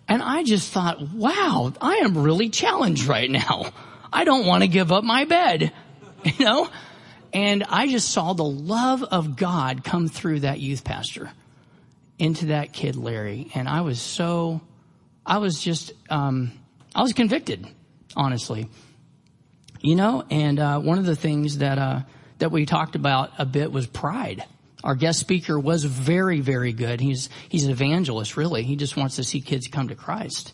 And 0.07 0.23
I 0.23 0.43
just 0.43 0.71
thought, 0.71 1.01
wow, 1.01 1.73
I 1.81 1.95
am 1.95 2.17
really 2.17 2.47
challenged 2.47 3.07
right 3.07 3.29
now. 3.29 3.73
I 4.13 4.23
don't 4.23 4.45
want 4.45 4.63
to 4.63 4.69
give 4.69 4.93
up 4.93 5.03
my 5.03 5.25
bed, 5.25 5.73
you 6.23 6.45
know? 6.45 6.69
And 7.33 7.65
I 7.67 7.89
just 7.89 8.09
saw 8.09 8.31
the 8.31 8.45
love 8.45 9.03
of 9.03 9.35
God 9.35 9.83
come 9.83 10.07
through 10.07 10.39
that 10.39 10.61
youth 10.61 10.85
pastor 10.85 11.29
into 12.17 12.45
that 12.47 12.71
kid, 12.71 12.95
Larry. 12.95 13.51
And 13.53 13.67
I 13.67 13.81
was 13.81 13.99
so, 13.99 14.61
I 15.25 15.39
was 15.39 15.61
just, 15.61 15.91
um, 16.09 16.53
I 16.95 17.01
was 17.01 17.11
convicted, 17.11 17.67
honestly. 18.15 18.69
You 19.81 19.97
know, 19.97 20.23
and 20.29 20.57
uh, 20.57 20.79
one 20.79 20.99
of 20.99 21.05
the 21.05 21.17
things 21.17 21.57
that 21.57 21.77
uh, 21.77 22.01
that 22.39 22.51
we 22.51 22.65
talked 22.65 22.95
about 22.95 23.31
a 23.37 23.45
bit 23.45 23.71
was 23.71 23.87
pride. 23.87 24.43
Our 24.83 24.95
guest 24.95 25.19
speaker 25.19 25.59
was 25.59 25.83
very, 25.83 26.39
very 26.39 26.73
good. 26.73 27.01
He's 27.01 27.29
he's 27.49 27.65
an 27.65 27.71
evangelist, 27.71 28.37
really. 28.37 28.63
He 28.63 28.75
just 28.75 28.95
wants 28.95 29.17
to 29.17 29.23
see 29.23 29.41
kids 29.41 29.67
come 29.67 29.89
to 29.89 29.95
Christ, 29.95 30.53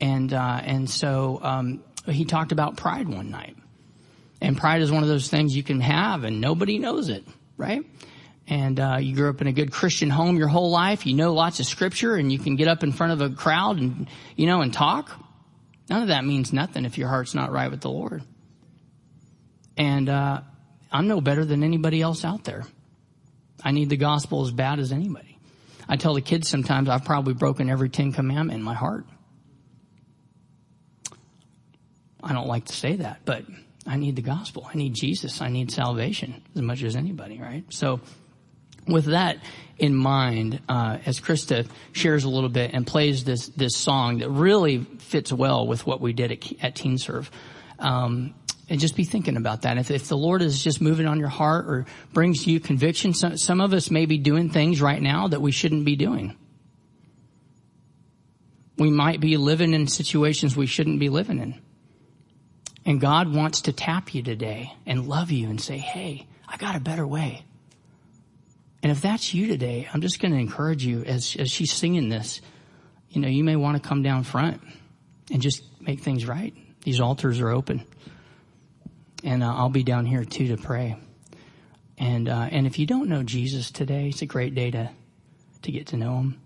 and 0.00 0.32
uh, 0.32 0.60
and 0.62 0.88
so 0.88 1.40
um, 1.42 1.84
he 2.06 2.24
talked 2.24 2.52
about 2.52 2.76
pride 2.76 3.08
one 3.08 3.30
night. 3.30 3.56
And 4.40 4.56
pride 4.56 4.82
is 4.82 4.92
one 4.92 5.02
of 5.02 5.08
those 5.08 5.28
things 5.28 5.56
you 5.56 5.62
can 5.62 5.80
have, 5.80 6.24
and 6.24 6.42
nobody 6.42 6.78
knows 6.78 7.08
it, 7.08 7.24
right? 7.56 7.82
And 8.46 8.78
uh, 8.78 8.98
you 9.00 9.16
grew 9.16 9.30
up 9.30 9.40
in 9.40 9.46
a 9.46 9.52
good 9.52 9.72
Christian 9.72 10.10
home 10.10 10.36
your 10.36 10.48
whole 10.48 10.70
life. 10.70 11.06
You 11.06 11.14
know 11.14 11.32
lots 11.32 11.58
of 11.58 11.66
scripture, 11.66 12.14
and 12.14 12.30
you 12.30 12.38
can 12.38 12.56
get 12.56 12.68
up 12.68 12.82
in 12.82 12.92
front 12.92 13.14
of 13.14 13.22
a 13.22 13.34
crowd 13.34 13.78
and 13.78 14.06
you 14.36 14.46
know 14.46 14.60
and 14.60 14.72
talk. 14.72 15.10
None 15.88 16.02
of 16.02 16.08
that 16.08 16.24
means 16.24 16.52
nothing 16.52 16.84
if 16.84 16.98
your 16.98 17.08
heart's 17.08 17.34
not 17.34 17.52
right 17.52 17.70
with 17.70 17.80
the 17.80 17.90
Lord. 17.90 18.22
And 19.78 20.08
uh, 20.08 20.42
I'm 20.96 21.08
no 21.08 21.20
better 21.20 21.44
than 21.44 21.62
anybody 21.62 22.00
else 22.00 22.24
out 22.24 22.44
there. 22.44 22.64
I 23.62 23.70
need 23.70 23.90
the 23.90 23.98
gospel 23.98 24.46
as 24.46 24.50
bad 24.50 24.78
as 24.78 24.92
anybody. 24.92 25.38
I 25.86 25.96
tell 25.96 26.14
the 26.14 26.22
kids 26.22 26.48
sometimes 26.48 26.88
I've 26.88 27.04
probably 27.04 27.34
broken 27.34 27.68
every 27.68 27.90
Ten 27.90 28.12
Commandment 28.12 28.58
in 28.58 28.62
my 28.62 28.72
heart. 28.72 29.04
I 32.22 32.32
don't 32.32 32.48
like 32.48 32.64
to 32.64 32.72
say 32.72 32.96
that, 32.96 33.20
but 33.26 33.44
I 33.86 33.96
need 33.96 34.16
the 34.16 34.22
gospel. 34.22 34.68
I 34.72 34.74
need 34.76 34.94
Jesus. 34.94 35.42
I 35.42 35.48
need 35.50 35.70
salvation 35.70 36.42
as 36.54 36.62
much 36.62 36.82
as 36.82 36.96
anybody, 36.96 37.38
right? 37.38 37.64
So, 37.68 38.00
with 38.88 39.06
that 39.06 39.38
in 39.76 39.94
mind, 39.94 40.62
uh, 40.66 40.96
as 41.04 41.20
Krista 41.20 41.68
shares 41.92 42.24
a 42.24 42.30
little 42.30 42.48
bit 42.48 42.70
and 42.72 42.86
plays 42.86 43.22
this 43.24 43.48
this 43.48 43.76
song 43.76 44.18
that 44.18 44.30
really 44.30 44.78
fits 44.78 45.30
well 45.30 45.66
with 45.66 45.86
what 45.86 46.00
we 46.00 46.14
did 46.14 46.32
at, 46.32 46.64
at 46.64 46.74
Teen 46.74 46.96
Serve, 46.96 47.30
um, 47.78 48.34
and 48.68 48.80
just 48.80 48.96
be 48.96 49.04
thinking 49.04 49.36
about 49.36 49.62
that. 49.62 49.78
If, 49.78 49.90
if 49.90 50.08
the 50.08 50.16
Lord 50.16 50.42
is 50.42 50.62
just 50.62 50.80
moving 50.80 51.06
on 51.06 51.20
your 51.20 51.28
heart 51.28 51.66
or 51.66 51.86
brings 52.12 52.46
you 52.46 52.58
conviction, 52.58 53.14
some, 53.14 53.36
some 53.36 53.60
of 53.60 53.72
us 53.72 53.90
may 53.90 54.06
be 54.06 54.18
doing 54.18 54.50
things 54.50 54.80
right 54.80 55.00
now 55.00 55.28
that 55.28 55.40
we 55.40 55.52
shouldn't 55.52 55.84
be 55.84 55.96
doing. 55.96 56.36
We 58.76 58.90
might 58.90 59.20
be 59.20 59.36
living 59.36 59.72
in 59.72 59.86
situations 59.86 60.56
we 60.56 60.66
shouldn't 60.66 60.98
be 60.98 61.08
living 61.08 61.38
in. 61.38 61.60
And 62.84 63.00
God 63.00 63.32
wants 63.32 63.62
to 63.62 63.72
tap 63.72 64.14
you 64.14 64.22
today 64.22 64.72
and 64.84 65.08
love 65.08 65.30
you 65.30 65.48
and 65.48 65.60
say, 65.60 65.78
Hey, 65.78 66.26
I 66.46 66.56
got 66.56 66.76
a 66.76 66.80
better 66.80 67.06
way. 67.06 67.44
And 68.82 68.92
if 68.92 69.00
that's 69.00 69.34
you 69.34 69.48
today, 69.48 69.88
I'm 69.92 70.00
just 70.00 70.20
going 70.20 70.32
to 70.32 70.38
encourage 70.38 70.84
you 70.84 71.02
as, 71.02 71.34
as 71.36 71.50
she's 71.50 71.72
singing 71.72 72.08
this, 72.08 72.40
you 73.10 73.20
know, 73.20 73.28
you 73.28 73.42
may 73.42 73.56
want 73.56 73.82
to 73.82 73.88
come 73.88 74.02
down 74.02 74.22
front 74.22 74.60
and 75.32 75.40
just 75.40 75.62
make 75.80 76.00
things 76.00 76.26
right. 76.26 76.54
These 76.82 77.00
altars 77.00 77.40
are 77.40 77.48
open 77.48 77.84
and 79.26 79.42
uh, 79.42 79.52
I'll 79.52 79.68
be 79.68 79.82
down 79.82 80.06
here 80.06 80.24
too 80.24 80.48
to 80.48 80.56
pray. 80.56 80.96
And 81.98 82.28
uh, 82.28 82.48
and 82.50 82.66
if 82.66 82.78
you 82.78 82.86
don't 82.86 83.08
know 83.08 83.22
Jesus 83.22 83.70
today, 83.70 84.08
it's 84.08 84.22
a 84.22 84.26
great 84.26 84.54
day 84.54 84.70
to 84.70 84.90
to 85.62 85.72
get 85.72 85.88
to 85.88 85.96
know 85.96 86.16
him. 86.18 86.40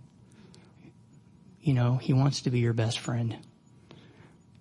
You 1.61 1.75
know, 1.75 1.97
he 1.97 2.15
wants 2.15 2.43
to 2.43 2.51
be 2.51 2.61
your 2.61 2.73
best 2.73 2.99
friend, 2.99 3.37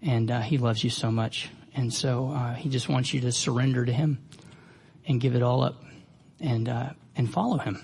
and 0.01 0.30
uh, 0.30 0.41
he 0.41 0.57
loves 0.57 0.84
you 0.84 0.89
so 0.89 1.09
much, 1.09 1.49
and 1.74 1.93
so 1.93 2.32
uh, 2.32 2.53
he 2.55 2.70
just 2.70 2.89
wants 2.89 3.13
you 3.13 3.22
to 3.22 3.32
surrender 3.32 3.86
to 3.86 3.93
him 3.93 4.20
and 5.07 5.22
give 5.22 5.36
it 5.36 5.41
all 5.41 5.63
up, 5.63 5.82
and 6.41 6.67
uh, 6.67 6.89
and 7.15 7.32
follow 7.32 7.57
him. 7.57 7.82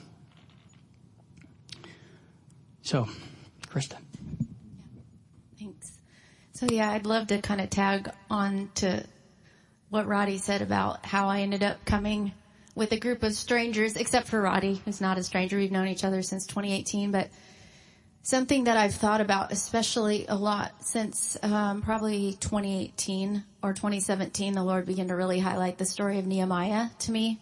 So, 2.82 3.08
Krista. 3.68 3.98
Thanks. 5.58 5.94
So 6.52 6.68
yeah, 6.70 6.92
I'd 6.92 7.06
love 7.06 7.28
to 7.28 7.40
kind 7.42 7.62
of 7.62 7.70
tag 7.70 8.10
on 8.30 8.70
to 8.76 9.06
what 9.96 10.08
Roddy 10.08 10.38
said 10.38 10.62
about 10.62 11.06
how 11.06 11.30
I 11.30 11.40
ended 11.40 11.64
up 11.64 11.86
coming 11.86 12.34
with 12.76 12.92
a 12.92 13.00
group 13.00 13.24
of 13.24 13.34
strangers, 13.34 13.96
except 13.96 14.28
for 14.28 14.42
Roddy, 14.42 14.82
who's 14.84 15.00
not 15.00 15.18
a 15.18 15.24
stranger. 15.24 15.56
We've 15.56 15.72
known 15.72 15.88
each 15.88 16.04
other 16.04 16.22
since 16.22 16.46
2018, 16.48 17.12
but 17.12 17.30
something 18.22 18.66
that 18.66 18.76
I've 18.76 18.94
thought 18.94 19.22
about 19.22 19.54
especially 19.54 20.26
a 20.28 20.36
lot 20.36 20.74
since 20.84 21.38
um, 21.42 21.82
probably 21.82 22.34
2018 22.42 23.42
or 23.64 23.72
2017, 23.72 24.54
the 24.54 24.64
Lord 24.66 24.86
began 24.86 25.08
to 25.08 25.16
really 25.16 25.40
highlight 25.40 25.78
the 25.78 25.86
story 25.86 26.20
of 26.20 26.28
Nehemiah 26.28 26.90
to 27.00 27.12
me 27.14 27.40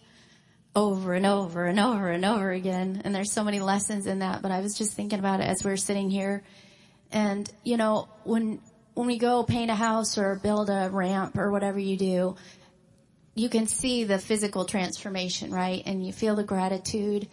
over 0.76 1.12
and 1.12 1.26
over 1.26 1.64
and 1.64 1.80
over 1.80 2.08
and 2.08 2.24
over 2.24 2.52
again. 2.52 3.02
And 3.04 3.12
there's 3.12 3.32
so 3.32 3.42
many 3.42 3.58
lessons 3.58 4.06
in 4.06 4.20
that, 4.20 4.42
but 4.42 4.52
I 4.52 4.60
was 4.60 4.78
just 4.78 4.92
thinking 4.92 5.18
about 5.18 5.40
it 5.40 5.48
as 5.48 5.64
we 5.64 5.72
are 5.72 5.76
sitting 5.76 6.08
here. 6.08 6.44
And, 7.10 7.50
you 7.64 7.76
know, 7.76 8.08
when 8.22 8.60
when 8.94 9.06
we 9.06 9.18
go 9.18 9.42
paint 9.42 9.70
a 9.70 9.74
house 9.74 10.16
or 10.18 10.36
build 10.36 10.70
a 10.70 10.88
ramp 10.90 11.36
or 11.36 11.50
whatever 11.50 11.78
you 11.78 11.96
do, 11.96 12.36
you 13.34 13.48
can 13.48 13.66
see 13.66 14.04
the 14.04 14.18
physical 14.18 14.64
transformation, 14.64 15.52
right? 15.52 15.82
And 15.84 16.06
you 16.06 16.12
feel 16.12 16.36
the 16.36 16.44
gratitude. 16.44 17.28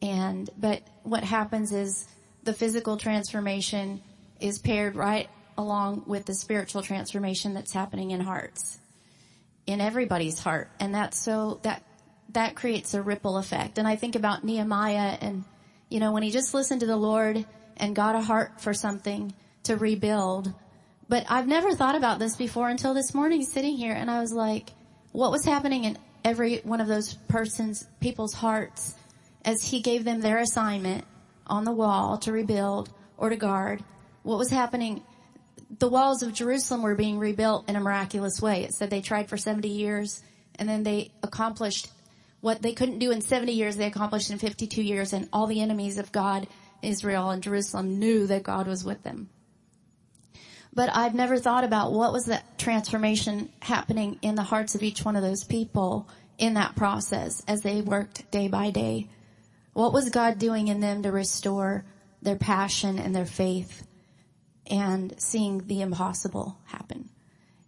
And, 0.00 0.48
but 0.56 0.82
what 1.02 1.24
happens 1.24 1.72
is 1.72 2.06
the 2.44 2.52
physical 2.52 2.96
transformation 2.96 4.00
is 4.40 4.58
paired 4.58 4.94
right 4.94 5.28
along 5.58 6.04
with 6.06 6.24
the 6.24 6.34
spiritual 6.34 6.82
transformation 6.82 7.52
that's 7.52 7.72
happening 7.72 8.12
in 8.12 8.20
hearts, 8.20 8.78
in 9.66 9.80
everybody's 9.80 10.38
heart. 10.38 10.70
And 10.78 10.94
that's 10.94 11.18
so, 11.18 11.60
that, 11.64 11.82
that 12.30 12.54
creates 12.54 12.94
a 12.94 13.02
ripple 13.02 13.36
effect. 13.36 13.78
And 13.78 13.86
I 13.86 13.96
think 13.96 14.14
about 14.14 14.44
Nehemiah 14.44 15.18
and, 15.20 15.44
you 15.88 15.98
know, 15.98 16.12
when 16.12 16.22
he 16.22 16.30
just 16.30 16.54
listened 16.54 16.80
to 16.80 16.86
the 16.86 16.96
Lord 16.96 17.44
and 17.76 17.96
got 17.96 18.14
a 18.14 18.20
heart 18.20 18.60
for 18.60 18.72
something 18.72 19.34
to 19.64 19.76
rebuild, 19.76 20.54
but 21.10 21.26
I've 21.28 21.48
never 21.48 21.74
thought 21.74 21.96
about 21.96 22.20
this 22.20 22.36
before 22.36 22.68
until 22.68 22.94
this 22.94 23.14
morning 23.14 23.44
sitting 23.44 23.76
here 23.76 23.92
and 23.92 24.08
I 24.08 24.20
was 24.20 24.32
like, 24.32 24.70
what 25.10 25.32
was 25.32 25.44
happening 25.44 25.82
in 25.82 25.98
every 26.24 26.58
one 26.58 26.80
of 26.80 26.86
those 26.86 27.14
persons, 27.14 27.84
people's 27.98 28.32
hearts 28.32 28.94
as 29.44 29.64
he 29.64 29.80
gave 29.80 30.04
them 30.04 30.20
their 30.20 30.38
assignment 30.38 31.04
on 31.48 31.64
the 31.64 31.72
wall 31.72 32.18
to 32.18 32.30
rebuild 32.30 32.90
or 33.18 33.28
to 33.28 33.34
guard? 33.34 33.82
What 34.22 34.38
was 34.38 34.50
happening? 34.50 35.02
The 35.80 35.88
walls 35.88 36.22
of 36.22 36.32
Jerusalem 36.32 36.82
were 36.82 36.94
being 36.94 37.18
rebuilt 37.18 37.68
in 37.68 37.74
a 37.74 37.80
miraculous 37.80 38.40
way. 38.40 38.62
It 38.62 38.72
said 38.72 38.90
they 38.90 39.00
tried 39.00 39.28
for 39.28 39.36
70 39.36 39.66
years 39.66 40.22
and 40.60 40.68
then 40.68 40.84
they 40.84 41.10
accomplished 41.24 41.88
what 42.40 42.62
they 42.62 42.72
couldn't 42.72 43.00
do 43.00 43.10
in 43.10 43.20
70 43.20 43.50
years, 43.50 43.76
they 43.76 43.86
accomplished 43.86 44.30
in 44.30 44.38
52 44.38 44.80
years 44.80 45.12
and 45.12 45.28
all 45.32 45.48
the 45.48 45.60
enemies 45.60 45.98
of 45.98 46.12
God, 46.12 46.46
Israel 46.82 47.30
and 47.30 47.42
Jerusalem 47.42 47.98
knew 47.98 48.28
that 48.28 48.44
God 48.44 48.68
was 48.68 48.84
with 48.84 49.02
them. 49.02 49.28
But 50.72 50.94
I've 50.94 51.14
never 51.14 51.36
thought 51.36 51.64
about 51.64 51.92
what 51.92 52.12
was 52.12 52.26
that 52.26 52.58
transformation 52.58 53.50
happening 53.60 54.18
in 54.22 54.36
the 54.36 54.42
hearts 54.42 54.74
of 54.74 54.82
each 54.82 55.04
one 55.04 55.16
of 55.16 55.22
those 55.22 55.44
people 55.44 56.08
in 56.38 56.54
that 56.54 56.76
process 56.76 57.42
as 57.48 57.62
they 57.62 57.80
worked 57.80 58.30
day 58.30 58.48
by 58.48 58.70
day. 58.70 59.08
What 59.72 59.92
was 59.92 60.10
God 60.10 60.38
doing 60.38 60.68
in 60.68 60.80
them 60.80 61.02
to 61.02 61.12
restore 61.12 61.84
their 62.22 62.36
passion 62.36 62.98
and 62.98 63.14
their 63.14 63.26
faith 63.26 63.86
and 64.68 65.14
seeing 65.20 65.66
the 65.66 65.80
impossible 65.80 66.56
happen? 66.64 67.10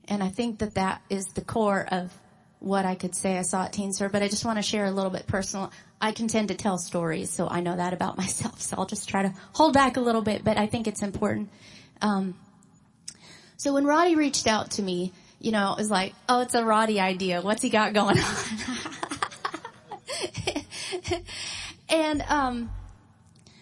And 0.08 0.22
I 0.22 0.28
think 0.28 0.60
that 0.60 0.74
that 0.74 1.02
is 1.10 1.26
the 1.28 1.42
core 1.42 1.86
of 1.90 2.12
what 2.58 2.84
I 2.84 2.94
could 2.94 3.14
say 3.14 3.36
I 3.36 3.42
saw 3.42 3.64
at 3.64 3.72
Teen 3.72 3.92
Serve, 3.92 4.12
but 4.12 4.22
I 4.22 4.28
just 4.28 4.44
want 4.44 4.58
to 4.58 4.62
share 4.62 4.84
a 4.84 4.90
little 4.90 5.10
bit 5.10 5.26
personal. 5.26 5.72
I 6.00 6.12
can 6.12 6.28
tend 6.28 6.48
to 6.48 6.54
tell 6.54 6.78
stories, 6.78 7.30
so 7.30 7.48
I 7.48 7.60
know 7.60 7.76
that 7.76 7.92
about 7.92 8.16
myself, 8.18 8.60
so 8.60 8.76
I'll 8.78 8.86
just 8.86 9.08
try 9.08 9.22
to 9.22 9.34
hold 9.52 9.74
back 9.74 9.96
a 9.96 10.00
little 10.00 10.22
bit, 10.22 10.44
but 10.44 10.56
I 10.56 10.66
think 10.66 10.86
it's 10.86 11.02
important. 11.02 11.50
Um, 12.00 12.34
so 13.62 13.72
when 13.74 13.84
Roddy 13.84 14.16
reached 14.16 14.48
out 14.48 14.72
to 14.72 14.82
me, 14.82 15.12
you 15.38 15.52
know, 15.52 15.70
it 15.70 15.78
was 15.78 15.88
like, 15.88 16.14
oh, 16.28 16.40
it's 16.40 16.56
a 16.56 16.64
Roddy 16.64 16.98
idea. 16.98 17.40
What's 17.40 17.62
he 17.62 17.70
got 17.70 17.92
going 17.92 18.18
on? 18.18 18.34
and, 21.88 22.22
um, 22.22 22.72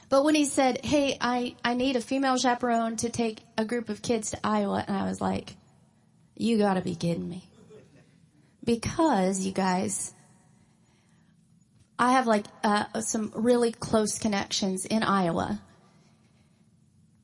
but 0.09 0.25
when 0.25 0.35
he 0.35 0.47
said, 0.47 0.83
hey, 0.83 1.19
I, 1.21 1.55
I 1.63 1.75
need 1.75 1.97
a 1.97 2.01
female 2.01 2.39
chaperone 2.39 2.97
to 2.97 3.11
take 3.11 3.41
a 3.59 3.67
group 3.67 3.91
of 3.91 4.01
kids 4.01 4.31
to 4.31 4.39
Iowa, 4.43 4.83
and 4.89 4.97
I 4.97 5.05
was 5.05 5.21
like, 5.21 5.55
you 6.35 6.57
gotta 6.57 6.81
be 6.81 6.95
kidding 6.95 7.29
me. 7.29 7.45
Because, 8.65 9.45
you 9.45 9.53
guys, 9.53 10.15
I 11.99 12.13
have 12.13 12.27
like, 12.27 12.47
uh, 12.65 13.03
some 13.03 13.33
really 13.35 13.71
close 13.71 14.19
connections 14.19 14.87
in 14.87 15.03
Iowa 15.03 15.61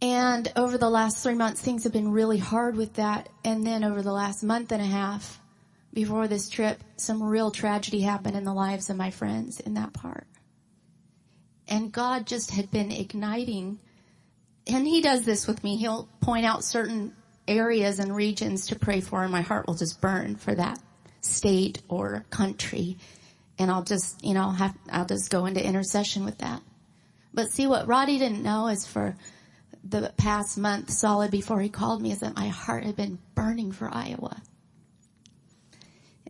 and 0.02 0.52
over 0.56 0.76
the 0.76 0.90
last 0.90 1.22
three 1.22 1.34
months, 1.34 1.60
things 1.60 1.84
have 1.84 1.92
been 1.92 2.12
really 2.12 2.38
hard 2.38 2.76
with 2.76 2.94
that. 2.94 3.28
And 3.44 3.66
then 3.66 3.82
over 3.82 4.02
the 4.02 4.12
last 4.12 4.42
month 4.42 4.72
and 4.72 4.82
a 4.82 4.86
half 4.86 5.40
before 5.92 6.28
this 6.28 6.50
trip, 6.50 6.82
some 6.96 7.22
real 7.22 7.50
tragedy 7.50 8.02
happened 8.02 8.36
in 8.36 8.44
the 8.44 8.52
lives 8.52 8.90
of 8.90 8.96
my 8.96 9.10
friends 9.10 9.60
in 9.60 9.74
that 9.74 9.94
part. 9.94 10.26
And 11.68 11.90
God 11.90 12.26
just 12.26 12.50
had 12.50 12.70
been 12.70 12.92
igniting, 12.92 13.80
and 14.66 14.86
He 14.86 15.00
does 15.00 15.24
this 15.24 15.46
with 15.46 15.64
me. 15.64 15.76
He'll 15.76 16.08
point 16.20 16.44
out 16.44 16.62
certain 16.62 17.16
areas 17.48 17.98
and 17.98 18.14
regions 18.14 18.68
to 18.68 18.78
pray 18.78 19.00
for, 19.00 19.22
and 19.22 19.32
my 19.32 19.40
heart 19.40 19.66
will 19.66 19.74
just 19.74 20.00
burn 20.00 20.36
for 20.36 20.54
that 20.54 20.78
state 21.22 21.80
or 21.88 22.24
country. 22.30 22.98
And 23.58 23.70
I'll 23.70 23.82
just, 23.82 24.22
you 24.22 24.34
know, 24.34 24.50
have, 24.50 24.76
I'll 24.92 25.06
just 25.06 25.30
go 25.30 25.46
into 25.46 25.64
intercession 25.64 26.24
with 26.26 26.38
that. 26.38 26.60
But 27.32 27.50
see 27.50 27.66
what 27.66 27.88
Roddy 27.88 28.18
didn't 28.18 28.42
know 28.42 28.68
is 28.68 28.86
for 28.86 29.16
the 29.90 30.12
past 30.16 30.58
month 30.58 30.90
solid 30.90 31.30
before 31.30 31.60
he 31.60 31.68
called 31.68 32.02
me 32.02 32.12
is 32.12 32.20
that 32.20 32.36
my 32.36 32.48
heart 32.48 32.84
had 32.84 32.96
been 32.96 33.18
burning 33.34 33.72
for 33.72 33.88
Iowa. 33.92 34.42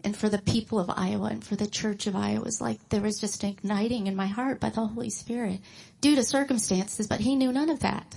and 0.04 0.16
for 0.16 0.28
the 0.28 0.38
people 0.38 0.78
of 0.78 0.88
Iowa 0.88 1.28
and 1.30 1.42
for 1.42 1.56
the 1.56 1.66
church 1.66 2.06
of 2.06 2.14
Iowa. 2.14 2.36
It 2.36 2.44
was 2.44 2.60
like 2.60 2.88
there 2.90 3.00
was 3.00 3.18
just 3.18 3.42
igniting 3.42 4.06
in 4.06 4.14
my 4.14 4.28
heart 4.28 4.60
by 4.60 4.70
the 4.70 4.86
Holy 4.86 5.10
Spirit 5.10 5.58
due 6.00 6.14
to 6.14 6.22
circumstances, 6.22 7.08
but 7.08 7.18
he 7.18 7.34
knew 7.34 7.50
none 7.50 7.70
of 7.70 7.80
that. 7.80 8.16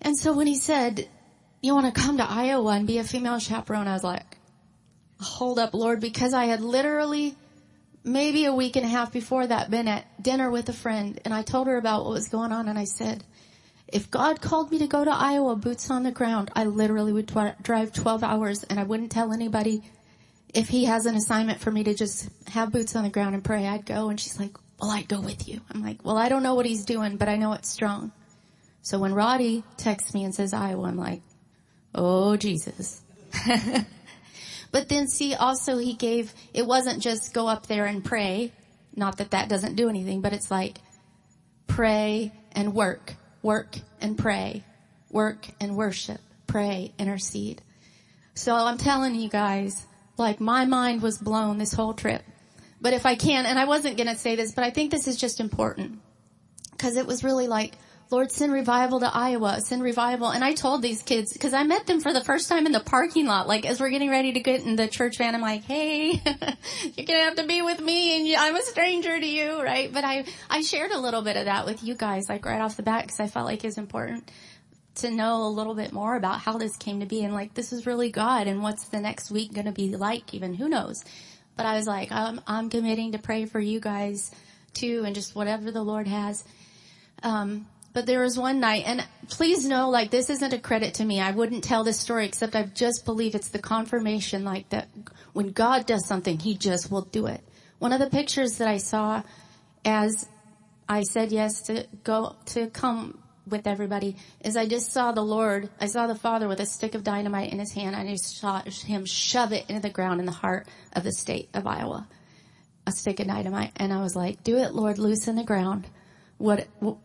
And 0.00 0.18
so 0.18 0.32
when 0.32 0.48
he 0.48 0.56
said, 0.56 1.08
you 1.60 1.74
want 1.74 1.94
to 1.94 2.00
come 2.00 2.16
to 2.16 2.28
Iowa 2.28 2.72
and 2.72 2.86
be 2.86 2.98
a 2.98 3.04
female 3.04 3.38
chaperone, 3.38 3.86
I 3.86 3.92
was 3.92 4.02
like, 4.02 4.36
hold 5.20 5.60
up, 5.60 5.72
Lord, 5.72 6.00
because 6.00 6.34
I 6.34 6.46
had 6.46 6.60
literally 6.60 7.36
maybe 8.02 8.46
a 8.46 8.52
week 8.52 8.74
and 8.74 8.84
a 8.84 8.88
half 8.88 9.12
before 9.12 9.46
that 9.46 9.70
been 9.70 9.86
at 9.86 10.20
dinner 10.20 10.50
with 10.50 10.68
a 10.68 10.72
friend 10.72 11.20
and 11.24 11.32
I 11.32 11.42
told 11.42 11.68
her 11.68 11.76
about 11.76 12.04
what 12.04 12.14
was 12.14 12.28
going 12.28 12.50
on 12.50 12.68
and 12.68 12.76
I 12.76 12.84
said, 12.84 13.22
if 13.92 14.10
God 14.10 14.40
called 14.40 14.70
me 14.70 14.78
to 14.78 14.86
go 14.86 15.04
to 15.04 15.10
Iowa, 15.10 15.54
boots 15.54 15.90
on 15.90 16.02
the 16.02 16.10
ground, 16.10 16.50
I 16.56 16.64
literally 16.64 17.12
would 17.12 17.32
drive 17.62 17.92
12 17.92 18.24
hours 18.24 18.64
and 18.64 18.80
I 18.80 18.84
wouldn't 18.84 19.12
tell 19.12 19.32
anybody 19.32 19.82
if 20.54 20.68
he 20.68 20.86
has 20.86 21.06
an 21.06 21.14
assignment 21.14 21.60
for 21.60 21.70
me 21.70 21.84
to 21.84 21.94
just 21.94 22.28
have 22.48 22.72
boots 22.72 22.96
on 22.96 23.04
the 23.04 23.10
ground 23.10 23.34
and 23.34 23.44
pray, 23.44 23.66
I'd 23.66 23.86
go. 23.86 24.08
And 24.08 24.18
she's 24.18 24.38
like, 24.38 24.56
well, 24.80 24.90
I'd 24.90 25.08
go 25.08 25.20
with 25.20 25.46
you. 25.48 25.60
I'm 25.70 25.82
like, 25.82 26.04
well, 26.04 26.16
I 26.16 26.28
don't 26.28 26.42
know 26.42 26.54
what 26.54 26.66
he's 26.66 26.84
doing, 26.84 27.16
but 27.16 27.28
I 27.28 27.36
know 27.36 27.52
it's 27.52 27.68
strong. 27.68 28.12
So 28.82 28.98
when 28.98 29.14
Roddy 29.14 29.62
texts 29.76 30.12
me 30.12 30.24
and 30.24 30.34
says 30.34 30.52
Iowa, 30.52 30.88
I'm 30.88 30.96
like, 30.96 31.22
oh, 31.94 32.36
Jesus. 32.36 33.00
but 34.72 34.88
then 34.88 35.06
see, 35.06 35.34
also 35.34 35.78
he 35.78 35.94
gave, 35.94 36.34
it 36.52 36.66
wasn't 36.66 37.00
just 37.00 37.32
go 37.32 37.46
up 37.46 37.66
there 37.66 37.86
and 37.86 38.04
pray. 38.04 38.52
Not 38.96 39.18
that 39.18 39.30
that 39.30 39.48
doesn't 39.48 39.76
do 39.76 39.88
anything, 39.88 40.20
but 40.20 40.32
it's 40.32 40.50
like 40.50 40.78
pray 41.66 42.32
and 42.52 42.74
work, 42.74 43.14
work 43.42 43.76
and 44.00 44.16
pray, 44.16 44.64
work 45.10 45.46
and 45.60 45.76
worship, 45.76 46.20
pray, 46.46 46.92
intercede. 46.98 47.62
So 48.34 48.54
I'm 48.54 48.78
telling 48.78 49.14
you 49.14 49.28
guys, 49.28 49.86
like 50.16 50.40
my 50.40 50.64
mind 50.64 51.02
was 51.02 51.18
blown 51.18 51.58
this 51.58 51.72
whole 51.72 51.94
trip. 51.94 52.22
But 52.80 52.92
if 52.94 53.06
I 53.06 53.14
can, 53.14 53.46
and 53.46 53.58
I 53.58 53.64
wasn't 53.64 53.96
gonna 53.96 54.16
say 54.16 54.36
this, 54.36 54.52
but 54.52 54.64
I 54.64 54.70
think 54.70 54.90
this 54.90 55.06
is 55.06 55.16
just 55.16 55.40
important. 55.40 56.00
Cause 56.78 56.96
it 56.96 57.06
was 57.06 57.22
really 57.22 57.46
like, 57.46 57.74
Lord, 58.12 58.30
send 58.30 58.52
revival 58.52 59.00
to 59.00 59.10
Iowa, 59.12 59.60
send 59.62 59.82
revival. 59.82 60.28
And 60.28 60.44
I 60.44 60.52
told 60.52 60.82
these 60.82 61.02
kids, 61.02 61.34
cause 61.40 61.54
I 61.54 61.62
met 61.62 61.86
them 61.86 62.00
for 62.00 62.12
the 62.12 62.22
first 62.22 62.46
time 62.46 62.66
in 62.66 62.72
the 62.72 62.80
parking 62.80 63.26
lot, 63.26 63.48
like 63.48 63.64
as 63.64 63.80
we're 63.80 63.88
getting 63.88 64.10
ready 64.10 64.34
to 64.34 64.40
get 64.40 64.64
in 64.64 64.76
the 64.76 64.86
church 64.86 65.16
van, 65.16 65.34
I'm 65.34 65.40
like, 65.40 65.64
hey, 65.64 66.20
you're 66.96 67.06
gonna 67.06 67.20
have 67.20 67.36
to 67.36 67.46
be 67.46 67.62
with 67.62 67.80
me 67.80 68.34
and 68.34 68.36
I'm 68.38 68.54
a 68.54 68.62
stranger 68.62 69.18
to 69.18 69.26
you, 69.26 69.62
right? 69.62 69.90
But 69.90 70.04
I, 70.04 70.26
I 70.50 70.60
shared 70.60 70.90
a 70.90 71.00
little 71.00 71.22
bit 71.22 71.38
of 71.38 71.46
that 71.46 71.64
with 71.64 71.82
you 71.82 71.94
guys, 71.94 72.28
like 72.28 72.44
right 72.44 72.60
off 72.60 72.76
the 72.76 72.82
bat, 72.82 73.08
cause 73.08 73.18
I 73.18 73.28
felt 73.28 73.46
like 73.46 73.64
it's 73.64 73.78
important 73.78 74.30
to 74.96 75.10
know 75.10 75.44
a 75.44 75.48
little 75.48 75.74
bit 75.74 75.90
more 75.90 76.14
about 76.14 76.40
how 76.40 76.58
this 76.58 76.76
came 76.76 77.00
to 77.00 77.06
be 77.06 77.24
and 77.24 77.32
like 77.32 77.54
this 77.54 77.72
is 77.72 77.86
really 77.86 78.10
God 78.10 78.46
and 78.46 78.62
what's 78.62 78.88
the 78.88 79.00
next 79.00 79.30
week 79.30 79.54
going 79.54 79.64
to 79.64 79.72
be 79.72 79.96
like 79.96 80.34
even 80.34 80.52
who 80.52 80.68
knows 80.68 81.02
but 81.56 81.64
I 81.64 81.76
was 81.76 81.86
like 81.86 82.12
I'm 82.12 82.42
I'm 82.46 82.68
committing 82.68 83.12
to 83.12 83.18
pray 83.18 83.46
for 83.46 83.58
you 83.58 83.80
guys 83.80 84.30
too 84.74 85.02
and 85.06 85.14
just 85.14 85.34
whatever 85.34 85.70
the 85.70 85.82
Lord 85.82 86.08
has 86.08 86.44
um 87.22 87.66
but 87.92 88.06
there 88.06 88.20
was 88.20 88.38
one 88.38 88.60
night 88.60 88.84
and 88.86 89.06
please 89.28 89.66
know 89.66 89.90
like 89.90 90.10
this 90.10 90.30
isn't 90.30 90.52
a 90.52 90.58
credit 90.58 90.94
to 90.94 91.04
me 91.04 91.20
I 91.20 91.30
wouldn't 91.30 91.64
tell 91.64 91.84
this 91.84 92.00
story 92.00 92.26
except 92.26 92.56
I 92.56 92.64
just 92.64 93.04
believe 93.04 93.34
it's 93.34 93.48
the 93.48 93.58
confirmation 93.58 94.44
like 94.44 94.68
that 94.70 94.88
when 95.32 95.52
God 95.52 95.86
does 95.86 96.06
something 96.06 96.38
he 96.38 96.56
just 96.56 96.90
will 96.90 97.02
do 97.02 97.26
it 97.26 97.42
one 97.78 97.92
of 97.92 98.00
the 98.00 98.10
pictures 98.10 98.58
that 98.58 98.68
I 98.68 98.78
saw 98.78 99.22
as 99.84 100.28
I 100.88 101.02
said 101.02 101.32
yes 101.32 101.62
to 101.62 101.86
go 102.04 102.36
to 102.46 102.68
come 102.68 103.22
with 103.46 103.66
everybody 103.66 104.16
is 104.44 104.56
I 104.56 104.66
just 104.66 104.92
saw 104.92 105.12
the 105.12 105.22
Lord, 105.22 105.68
I 105.80 105.86
saw 105.86 106.06
the 106.06 106.14
Father 106.14 106.48
with 106.48 106.60
a 106.60 106.66
stick 106.66 106.94
of 106.94 107.04
dynamite 107.04 107.52
in 107.52 107.58
his 107.58 107.72
hand 107.72 107.96
and 107.96 108.08
I 108.08 108.14
saw 108.16 108.62
him 108.62 109.04
shove 109.04 109.52
it 109.52 109.66
into 109.68 109.82
the 109.82 109.90
ground 109.90 110.20
in 110.20 110.26
the 110.26 110.32
heart 110.32 110.66
of 110.92 111.04
the 111.04 111.12
state 111.12 111.48
of 111.54 111.66
Iowa. 111.66 112.06
A 112.86 112.92
stick 112.92 113.20
of 113.20 113.28
dynamite. 113.28 113.72
And 113.76 113.92
I 113.92 114.00
was 114.00 114.16
like, 114.16 114.42
do 114.42 114.58
it, 114.58 114.74
Lord, 114.74 114.98
loosen 114.98 115.36
the 115.36 115.44
ground. 115.44 115.86
What, 116.38 116.66
what 116.80 116.96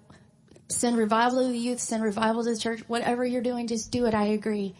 send 0.69 0.97
revival 0.97 1.41
to 1.41 1.47
the 1.47 1.57
youth, 1.57 1.79
send 1.79 2.03
revival 2.03 2.43
to 2.43 2.53
the 2.53 2.59
church, 2.59 2.81
whatever 2.87 3.25
you're 3.25 3.41
doing, 3.41 3.67
just 3.67 3.91
do 3.91 4.05
it. 4.05 4.13
I 4.13 4.25
agree. 4.27 4.75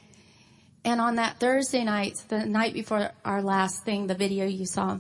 And 0.83 1.01
on 1.01 1.15
that 1.15 1.39
Thursday 1.39 1.83
night, 1.83 2.23
the 2.29 2.45
night 2.45 2.73
before 2.73 3.11
our 3.25 3.41
last 3.41 3.83
thing, 3.83 4.07
the 4.07 4.15
video 4.15 4.45
you 4.45 4.65
saw, 4.65 4.99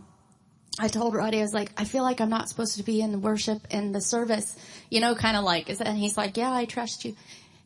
I 0.79 0.89
told 0.89 1.15
Roddy, 1.15 1.39
I 1.39 1.41
was 1.41 1.53
like, 1.53 1.71
I 1.77 1.85
feel 1.85 2.03
like 2.03 2.21
I'm 2.21 2.29
not 2.29 2.49
supposed 2.49 2.77
to 2.77 2.83
be 2.83 3.01
in 3.01 3.11
the 3.11 3.17
worship 3.17 3.61
and 3.71 3.95
the 3.95 4.01
service, 4.01 4.55
you 4.89 4.99
know, 4.99 5.15
kind 5.15 5.37
of 5.37 5.43
like, 5.43 5.69
and 5.69 5.97
he's 5.97 6.17
like, 6.17 6.37
yeah, 6.37 6.51
I 6.51 6.65
trust 6.65 7.05
you. 7.05 7.15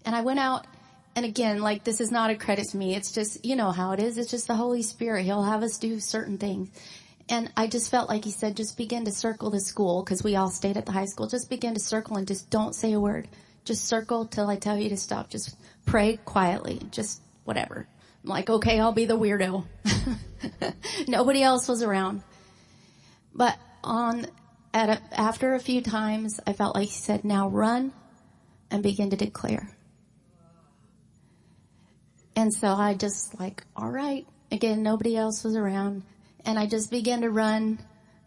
And 0.05 0.15
I 0.15 0.21
went 0.21 0.39
out 0.39 0.65
and 1.15 1.25
again, 1.25 1.59
like 1.59 1.83
this 1.83 1.99
is 1.99 2.11
not 2.11 2.29
a 2.29 2.35
credit 2.35 2.69
to 2.69 2.77
me. 2.77 2.95
It's 2.95 3.11
just, 3.11 3.43
you 3.43 3.55
know 3.55 3.71
how 3.71 3.91
it 3.91 3.99
is. 3.99 4.17
It's 4.17 4.31
just 4.31 4.47
the 4.47 4.55
Holy 4.55 4.81
Spirit. 4.81 5.25
He'll 5.25 5.43
have 5.43 5.63
us 5.63 5.77
do 5.77 5.99
certain 5.99 6.37
things. 6.37 6.69
And 7.31 7.49
I 7.55 7.67
just 7.67 7.89
felt 7.89 8.09
like 8.09 8.25
he 8.25 8.31
said, 8.31 8.57
just 8.57 8.75
begin 8.75 9.05
to 9.05 9.11
circle 9.11 9.49
the 9.49 9.61
school 9.61 10.03
because 10.03 10.21
we 10.21 10.35
all 10.35 10.49
stayed 10.49 10.75
at 10.75 10.85
the 10.85 10.91
high 10.91 11.05
school. 11.05 11.27
Just 11.27 11.49
begin 11.49 11.73
to 11.75 11.79
circle 11.79 12.17
and 12.17 12.27
just 12.27 12.49
don't 12.49 12.75
say 12.75 12.91
a 12.91 12.99
word. 12.99 13.29
Just 13.63 13.85
circle 13.85 14.25
till 14.25 14.49
I 14.49 14.57
tell 14.57 14.77
you 14.77 14.89
to 14.89 14.97
stop. 14.97 15.29
Just 15.29 15.55
pray 15.85 16.17
quietly. 16.17 16.81
Just 16.91 17.21
whatever. 17.45 17.87
I'm 18.21 18.29
like, 18.29 18.49
okay, 18.49 18.81
I'll 18.81 18.91
be 18.91 19.05
the 19.05 19.17
weirdo. 19.17 19.63
Nobody 21.07 21.41
else 21.41 21.69
was 21.69 21.81
around. 21.81 22.21
But 23.33 23.57
on, 23.81 24.27
at 24.73 24.89
a, 24.89 25.01
after 25.17 25.53
a 25.53 25.59
few 25.59 25.81
times, 25.81 26.37
I 26.45 26.51
felt 26.51 26.75
like 26.75 26.89
he 26.89 26.95
said, 26.95 27.23
now 27.23 27.47
run 27.47 27.93
and 28.69 28.83
begin 28.83 29.11
to 29.11 29.15
declare. 29.15 29.73
And 32.35 32.53
so 32.53 32.67
I 32.67 32.93
just 32.93 33.39
like, 33.39 33.63
all 33.73 33.89
right. 33.89 34.27
Again, 34.51 34.83
nobody 34.83 35.15
else 35.15 35.45
was 35.45 35.55
around. 35.55 36.03
And 36.45 36.57
I 36.57 36.65
just 36.65 36.91
began 36.91 37.21
to 37.21 37.29
run 37.29 37.79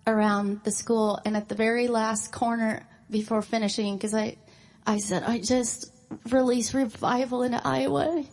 around 0.06 0.60
the 0.64 0.70
school. 0.70 1.18
And 1.24 1.36
at 1.36 1.48
the 1.48 1.54
very 1.54 1.88
last 1.88 2.32
corner 2.32 2.86
before 3.10 3.42
finishing, 3.42 3.98
cause 3.98 4.14
I, 4.14 4.36
I 4.86 4.98
said, 4.98 5.22
I 5.22 5.40
just 5.40 5.90
release 6.30 6.74
revival 6.74 7.42
into 7.42 7.60
Iowa. 7.64 8.24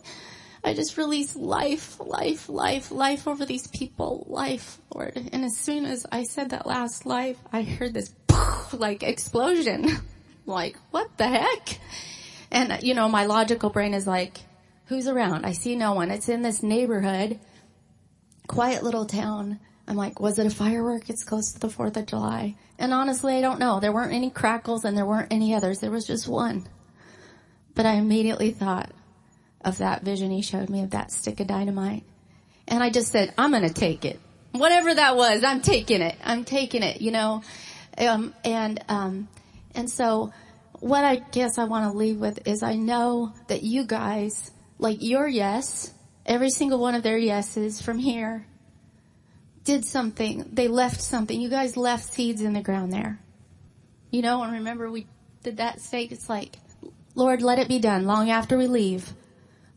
I 0.64 0.74
just 0.74 0.96
release 0.96 1.34
life, 1.34 1.98
life, 1.98 2.48
life, 2.48 2.92
life 2.92 3.26
over 3.26 3.44
these 3.44 3.66
people, 3.66 4.24
life, 4.28 4.78
Lord. 4.94 5.16
And 5.32 5.44
as 5.44 5.56
soon 5.56 5.84
as 5.84 6.06
I 6.10 6.22
said 6.22 6.50
that 6.50 6.66
last 6.66 7.04
life, 7.04 7.36
I 7.52 7.62
heard 7.62 7.94
this 7.94 8.14
like 8.72 9.02
explosion. 9.02 9.88
like, 10.46 10.76
what 10.90 11.16
the 11.18 11.28
heck? 11.28 11.80
And 12.50 12.82
you 12.82 12.94
know, 12.94 13.08
my 13.08 13.26
logical 13.26 13.70
brain 13.70 13.94
is 13.94 14.06
like, 14.06 14.38
who's 14.86 15.08
around? 15.08 15.44
I 15.44 15.52
see 15.52 15.74
no 15.74 15.94
one. 15.94 16.10
It's 16.10 16.28
in 16.28 16.42
this 16.42 16.62
neighborhood, 16.62 17.40
quiet 18.46 18.84
little 18.84 19.06
town. 19.06 19.58
I'm 19.88 19.96
like, 19.96 20.20
was 20.20 20.38
it 20.38 20.46
a 20.46 20.50
firework? 20.50 21.10
It's 21.10 21.24
close 21.24 21.52
to 21.52 21.60
the 21.60 21.68
4th 21.68 21.96
of 21.96 22.06
July. 22.06 22.56
And 22.78 22.92
honestly, 22.92 23.36
I 23.36 23.40
don't 23.40 23.58
know. 23.58 23.80
There 23.80 23.92
weren't 23.92 24.12
any 24.12 24.30
crackles 24.30 24.84
and 24.84 24.96
there 24.96 25.06
weren't 25.06 25.32
any 25.32 25.54
others. 25.54 25.80
There 25.80 25.90
was 25.90 26.06
just 26.06 26.28
one. 26.28 26.68
But 27.74 27.86
I 27.86 27.94
immediately 27.94 28.52
thought, 28.52 28.92
of 29.64 29.78
that 29.78 30.02
vision 30.02 30.30
he 30.30 30.42
showed 30.42 30.68
me 30.68 30.82
of 30.82 30.90
that 30.90 31.12
stick 31.12 31.40
of 31.40 31.46
dynamite. 31.46 32.04
And 32.68 32.82
I 32.82 32.90
just 32.90 33.10
said, 33.10 33.32
I'm 33.38 33.52
gonna 33.52 33.70
take 33.70 34.04
it. 34.04 34.20
Whatever 34.52 34.94
that 34.94 35.16
was, 35.16 35.44
I'm 35.44 35.62
taking 35.62 36.02
it. 36.02 36.16
I'm 36.22 36.44
taking 36.44 36.82
it, 36.82 37.00
you 37.00 37.10
know. 37.10 37.42
Um, 37.96 38.34
and, 38.44 38.82
um, 38.88 39.28
and 39.74 39.88
so 39.88 40.32
what 40.80 41.04
I 41.04 41.16
guess 41.16 41.58
I 41.58 41.64
want 41.64 41.90
to 41.90 41.96
leave 41.96 42.18
with 42.18 42.46
is 42.46 42.62
I 42.62 42.74
know 42.74 43.32
that 43.48 43.62
you 43.62 43.84
guys, 43.84 44.50
like 44.78 44.98
your 45.00 45.28
yes, 45.28 45.92
every 46.26 46.50
single 46.50 46.78
one 46.78 46.94
of 46.94 47.02
their 47.02 47.18
yeses 47.18 47.80
from 47.80 47.98
here 47.98 48.46
did 49.64 49.84
something. 49.84 50.48
They 50.52 50.68
left 50.68 51.00
something. 51.00 51.40
You 51.40 51.48
guys 51.48 51.76
left 51.76 52.12
seeds 52.12 52.40
in 52.40 52.52
the 52.52 52.62
ground 52.62 52.92
there. 52.92 53.18
You 54.10 54.22
know, 54.22 54.42
and 54.42 54.52
remember 54.52 54.90
we 54.90 55.06
did 55.42 55.58
that 55.58 55.80
stake. 55.80 56.12
It's 56.12 56.28
like, 56.28 56.56
Lord, 57.14 57.42
let 57.42 57.58
it 57.58 57.68
be 57.68 57.78
done 57.78 58.06
long 58.06 58.30
after 58.30 58.56
we 58.58 58.66
leave 58.66 59.12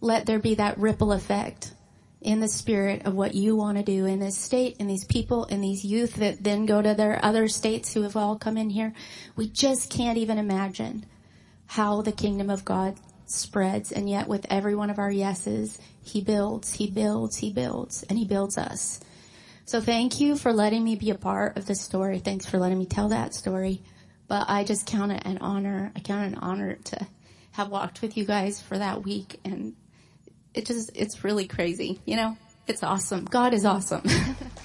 let 0.05 0.27
there 0.27 0.39
be 0.39 0.55
that 0.55 0.77
ripple 0.77 1.11
effect 1.11 1.73
in 2.21 2.39
the 2.39 2.47
spirit 2.47 3.05
of 3.05 3.15
what 3.15 3.33
you 3.33 3.55
want 3.55 3.77
to 3.77 3.83
do 3.83 4.05
in 4.05 4.19
this 4.19 4.38
state, 4.38 4.77
in 4.77 4.88
these 4.88 5.03
people, 5.03 5.45
in 5.45 5.61
these 5.61 5.83
youth 5.83 6.15
that 6.15 6.43
then 6.43 6.65
go 6.65 6.81
to 6.81 6.93
their 6.93 7.23
other 7.23 7.47
states 7.47 7.93
who 7.93 8.03
have 8.03 8.15
all 8.15 8.38
come 8.38 8.55
in 8.55 8.69
here. 8.69 8.93
We 9.36 9.49
just 9.49 9.89
can't 9.89 10.17
even 10.17 10.38
imagine 10.38 11.05
how 11.65 12.03
the 12.03 12.11
kingdom 12.11 12.51
of 12.51 12.65
God 12.65 12.95
spreads. 13.25 13.91
And 13.91 14.07
yet 14.07 14.27
with 14.27 14.45
every 14.49 14.75
one 14.75 14.91
of 14.91 14.99
our 14.99 15.11
yeses, 15.11 15.79
he 16.03 16.21
builds, 16.21 16.73
he 16.73 16.89
builds, 16.89 17.38
he 17.38 17.51
builds, 17.51 18.03
and 18.03 18.17
he 18.17 18.25
builds 18.25 18.57
us. 18.57 18.99
So 19.66 19.82
thank 19.82 20.20
you 20.20 20.38
for 20.38 20.53
letting 20.53 20.84
me 20.84 20.95
be 20.95 21.09
a 21.09 21.16
part 21.16 21.57
of 21.57 21.66
this 21.66 21.82
story. 21.82 22.20
Thanks 22.20 22.45
for 22.45 22.59
letting 22.59 22.78
me 22.78 22.86
tell 22.86 23.09
that 23.09 23.34
story. 23.34 23.82
But 24.28 24.45
I 24.47 24.63
just 24.63 24.86
count 24.86 25.11
it 25.11 25.24
an 25.26 25.39
honor. 25.39 25.91
I 25.95 25.99
count 26.01 26.24
it 26.24 26.38
an 26.38 26.43
honor 26.43 26.76
to 26.76 27.07
have 27.53 27.70
walked 27.70 28.03
with 28.03 28.16
you 28.16 28.26
guys 28.26 28.61
for 28.61 28.78
that 28.78 29.03
week 29.03 29.39
and 29.43 29.76
it 30.53 30.68
just, 30.68 30.91
it's 30.93 31.24
really 31.24 31.47
crazy, 31.47 31.99
you 32.05 32.16
know? 32.16 32.38
It's 32.68 32.84
awesome. 32.84 33.26
God 33.26 33.53
is 33.53 33.66
awesome. 33.66 34.03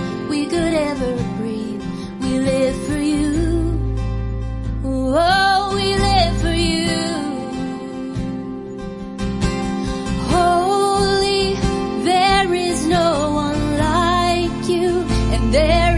could 0.51 0.73
ever 0.73 1.15
breathe. 1.37 1.81
We 2.19 2.39
live 2.39 2.75
for 2.85 2.97
you. 2.97 3.95
Oh, 4.83 5.71
we 5.73 5.95
live 5.95 6.35
for 6.41 6.51
you. 6.51 6.97
Holy, 10.35 11.53
there 12.03 12.53
is 12.53 12.85
no 12.85 13.31
one 13.45 13.77
like 13.77 14.67
you, 14.67 14.89
and 15.33 15.53
there 15.53 15.90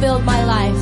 build 0.00 0.24
my 0.24 0.44
life. 0.44 0.77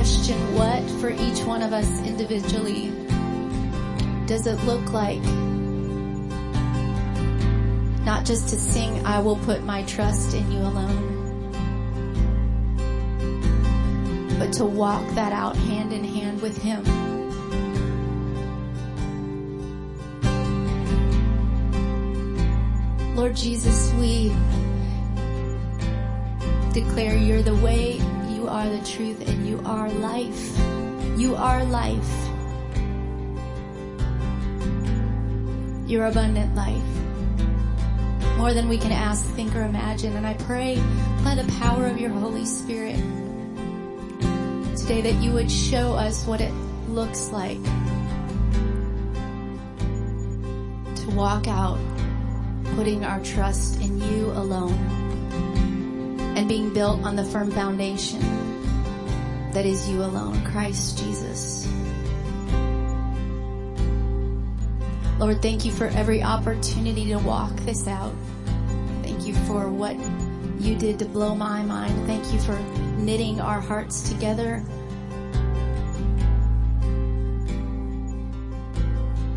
Question, 0.00 0.54
what 0.54 0.82
for 0.98 1.10
each 1.10 1.44
one 1.44 1.60
of 1.60 1.74
us 1.74 1.86
individually 2.06 2.90
does 4.24 4.46
it 4.46 4.58
look 4.64 4.94
like? 4.94 5.20
Not 8.02 8.24
just 8.24 8.48
to 8.48 8.56
sing, 8.56 9.04
I 9.04 9.20
will 9.20 9.36
put 9.36 9.62
my 9.62 9.82
trust 9.82 10.34
in 10.34 10.50
you 10.50 10.60
alone, 10.60 11.52
but 14.38 14.54
to 14.54 14.64
walk 14.64 15.06
that 15.16 15.34
out 15.34 15.54
hand 15.54 15.92
in 15.92 16.02
hand 16.02 16.40
with 16.40 16.56
Him. 16.56 16.82
Lord 23.14 23.36
Jesus, 23.36 23.92
we 24.00 24.32
declare 26.72 27.14
you're 27.18 27.42
the 27.42 27.56
way, 27.56 28.00
are 28.50 28.68
the 28.68 28.84
truth, 28.84 29.26
and 29.28 29.46
you 29.46 29.62
are 29.64 29.88
life. 29.88 30.58
You 31.16 31.36
are 31.36 31.64
life. 31.64 32.28
Your 35.88 36.06
abundant 36.06 36.54
life. 36.56 36.90
More 38.36 38.52
than 38.52 38.68
we 38.68 38.78
can 38.78 38.90
ask, 38.90 39.24
think, 39.34 39.54
or 39.54 39.62
imagine. 39.62 40.16
And 40.16 40.26
I 40.26 40.34
pray 40.34 40.76
by 41.22 41.36
the 41.36 41.50
power 41.60 41.86
of 41.86 42.00
your 42.00 42.10
Holy 42.10 42.44
Spirit 42.44 42.96
today 44.76 45.00
that 45.02 45.22
you 45.22 45.32
would 45.32 45.50
show 45.50 45.92
us 45.92 46.26
what 46.26 46.40
it 46.40 46.52
looks 46.88 47.30
like 47.30 47.62
to 50.96 51.10
walk 51.14 51.46
out 51.46 51.78
putting 52.74 53.04
our 53.04 53.22
trust 53.22 53.80
in 53.80 54.00
you 54.00 54.26
alone 54.32 54.72
and 56.36 56.48
being 56.48 56.72
built 56.72 57.04
on 57.04 57.14
the 57.14 57.24
firm 57.24 57.50
foundation 57.50 58.39
that 59.52 59.66
is 59.66 59.88
you 59.88 60.02
alone, 60.02 60.44
Christ 60.44 60.98
Jesus. 60.98 61.68
Lord, 65.18 65.42
thank 65.42 65.64
you 65.64 65.72
for 65.72 65.86
every 65.88 66.22
opportunity 66.22 67.06
to 67.08 67.18
walk 67.18 67.54
this 67.60 67.86
out. 67.86 68.14
Thank 69.02 69.26
you 69.26 69.34
for 69.46 69.68
what 69.68 69.96
you 70.60 70.76
did 70.76 70.98
to 71.00 71.04
blow 71.04 71.34
my 71.34 71.62
mind. 71.62 72.06
Thank 72.06 72.32
you 72.32 72.38
for 72.40 72.58
knitting 72.96 73.40
our 73.40 73.60
hearts 73.60 74.08
together. 74.08 74.62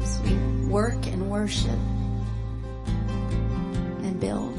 As 0.01 0.19
we 0.21 0.35
work 0.67 1.05
and 1.07 1.29
worship 1.29 1.79
and 4.03 4.19
build. 4.19 4.52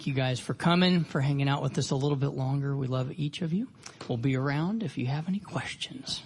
Thank 0.00 0.06
you 0.06 0.14
guys 0.14 0.40
for 0.40 0.54
coming, 0.54 1.04
for 1.04 1.20
hanging 1.20 1.46
out 1.46 1.62
with 1.62 1.76
us 1.76 1.90
a 1.90 1.94
little 1.94 2.16
bit 2.16 2.30
longer. 2.30 2.74
We 2.74 2.86
love 2.86 3.12
each 3.18 3.42
of 3.42 3.52
you. 3.52 3.68
We'll 4.08 4.16
be 4.16 4.34
around 4.34 4.82
if 4.82 4.96
you 4.96 5.04
have 5.08 5.28
any 5.28 5.40
questions. 5.40 6.22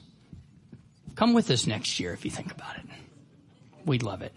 Come 1.16 1.34
with 1.34 1.50
us 1.50 1.66
next 1.66 1.98
year 1.98 2.12
if 2.12 2.24
you 2.24 2.30
think 2.30 2.52
about 2.52 2.76
it. 2.76 2.84
We'd 3.84 4.04
love 4.04 4.22
it. 4.22 4.32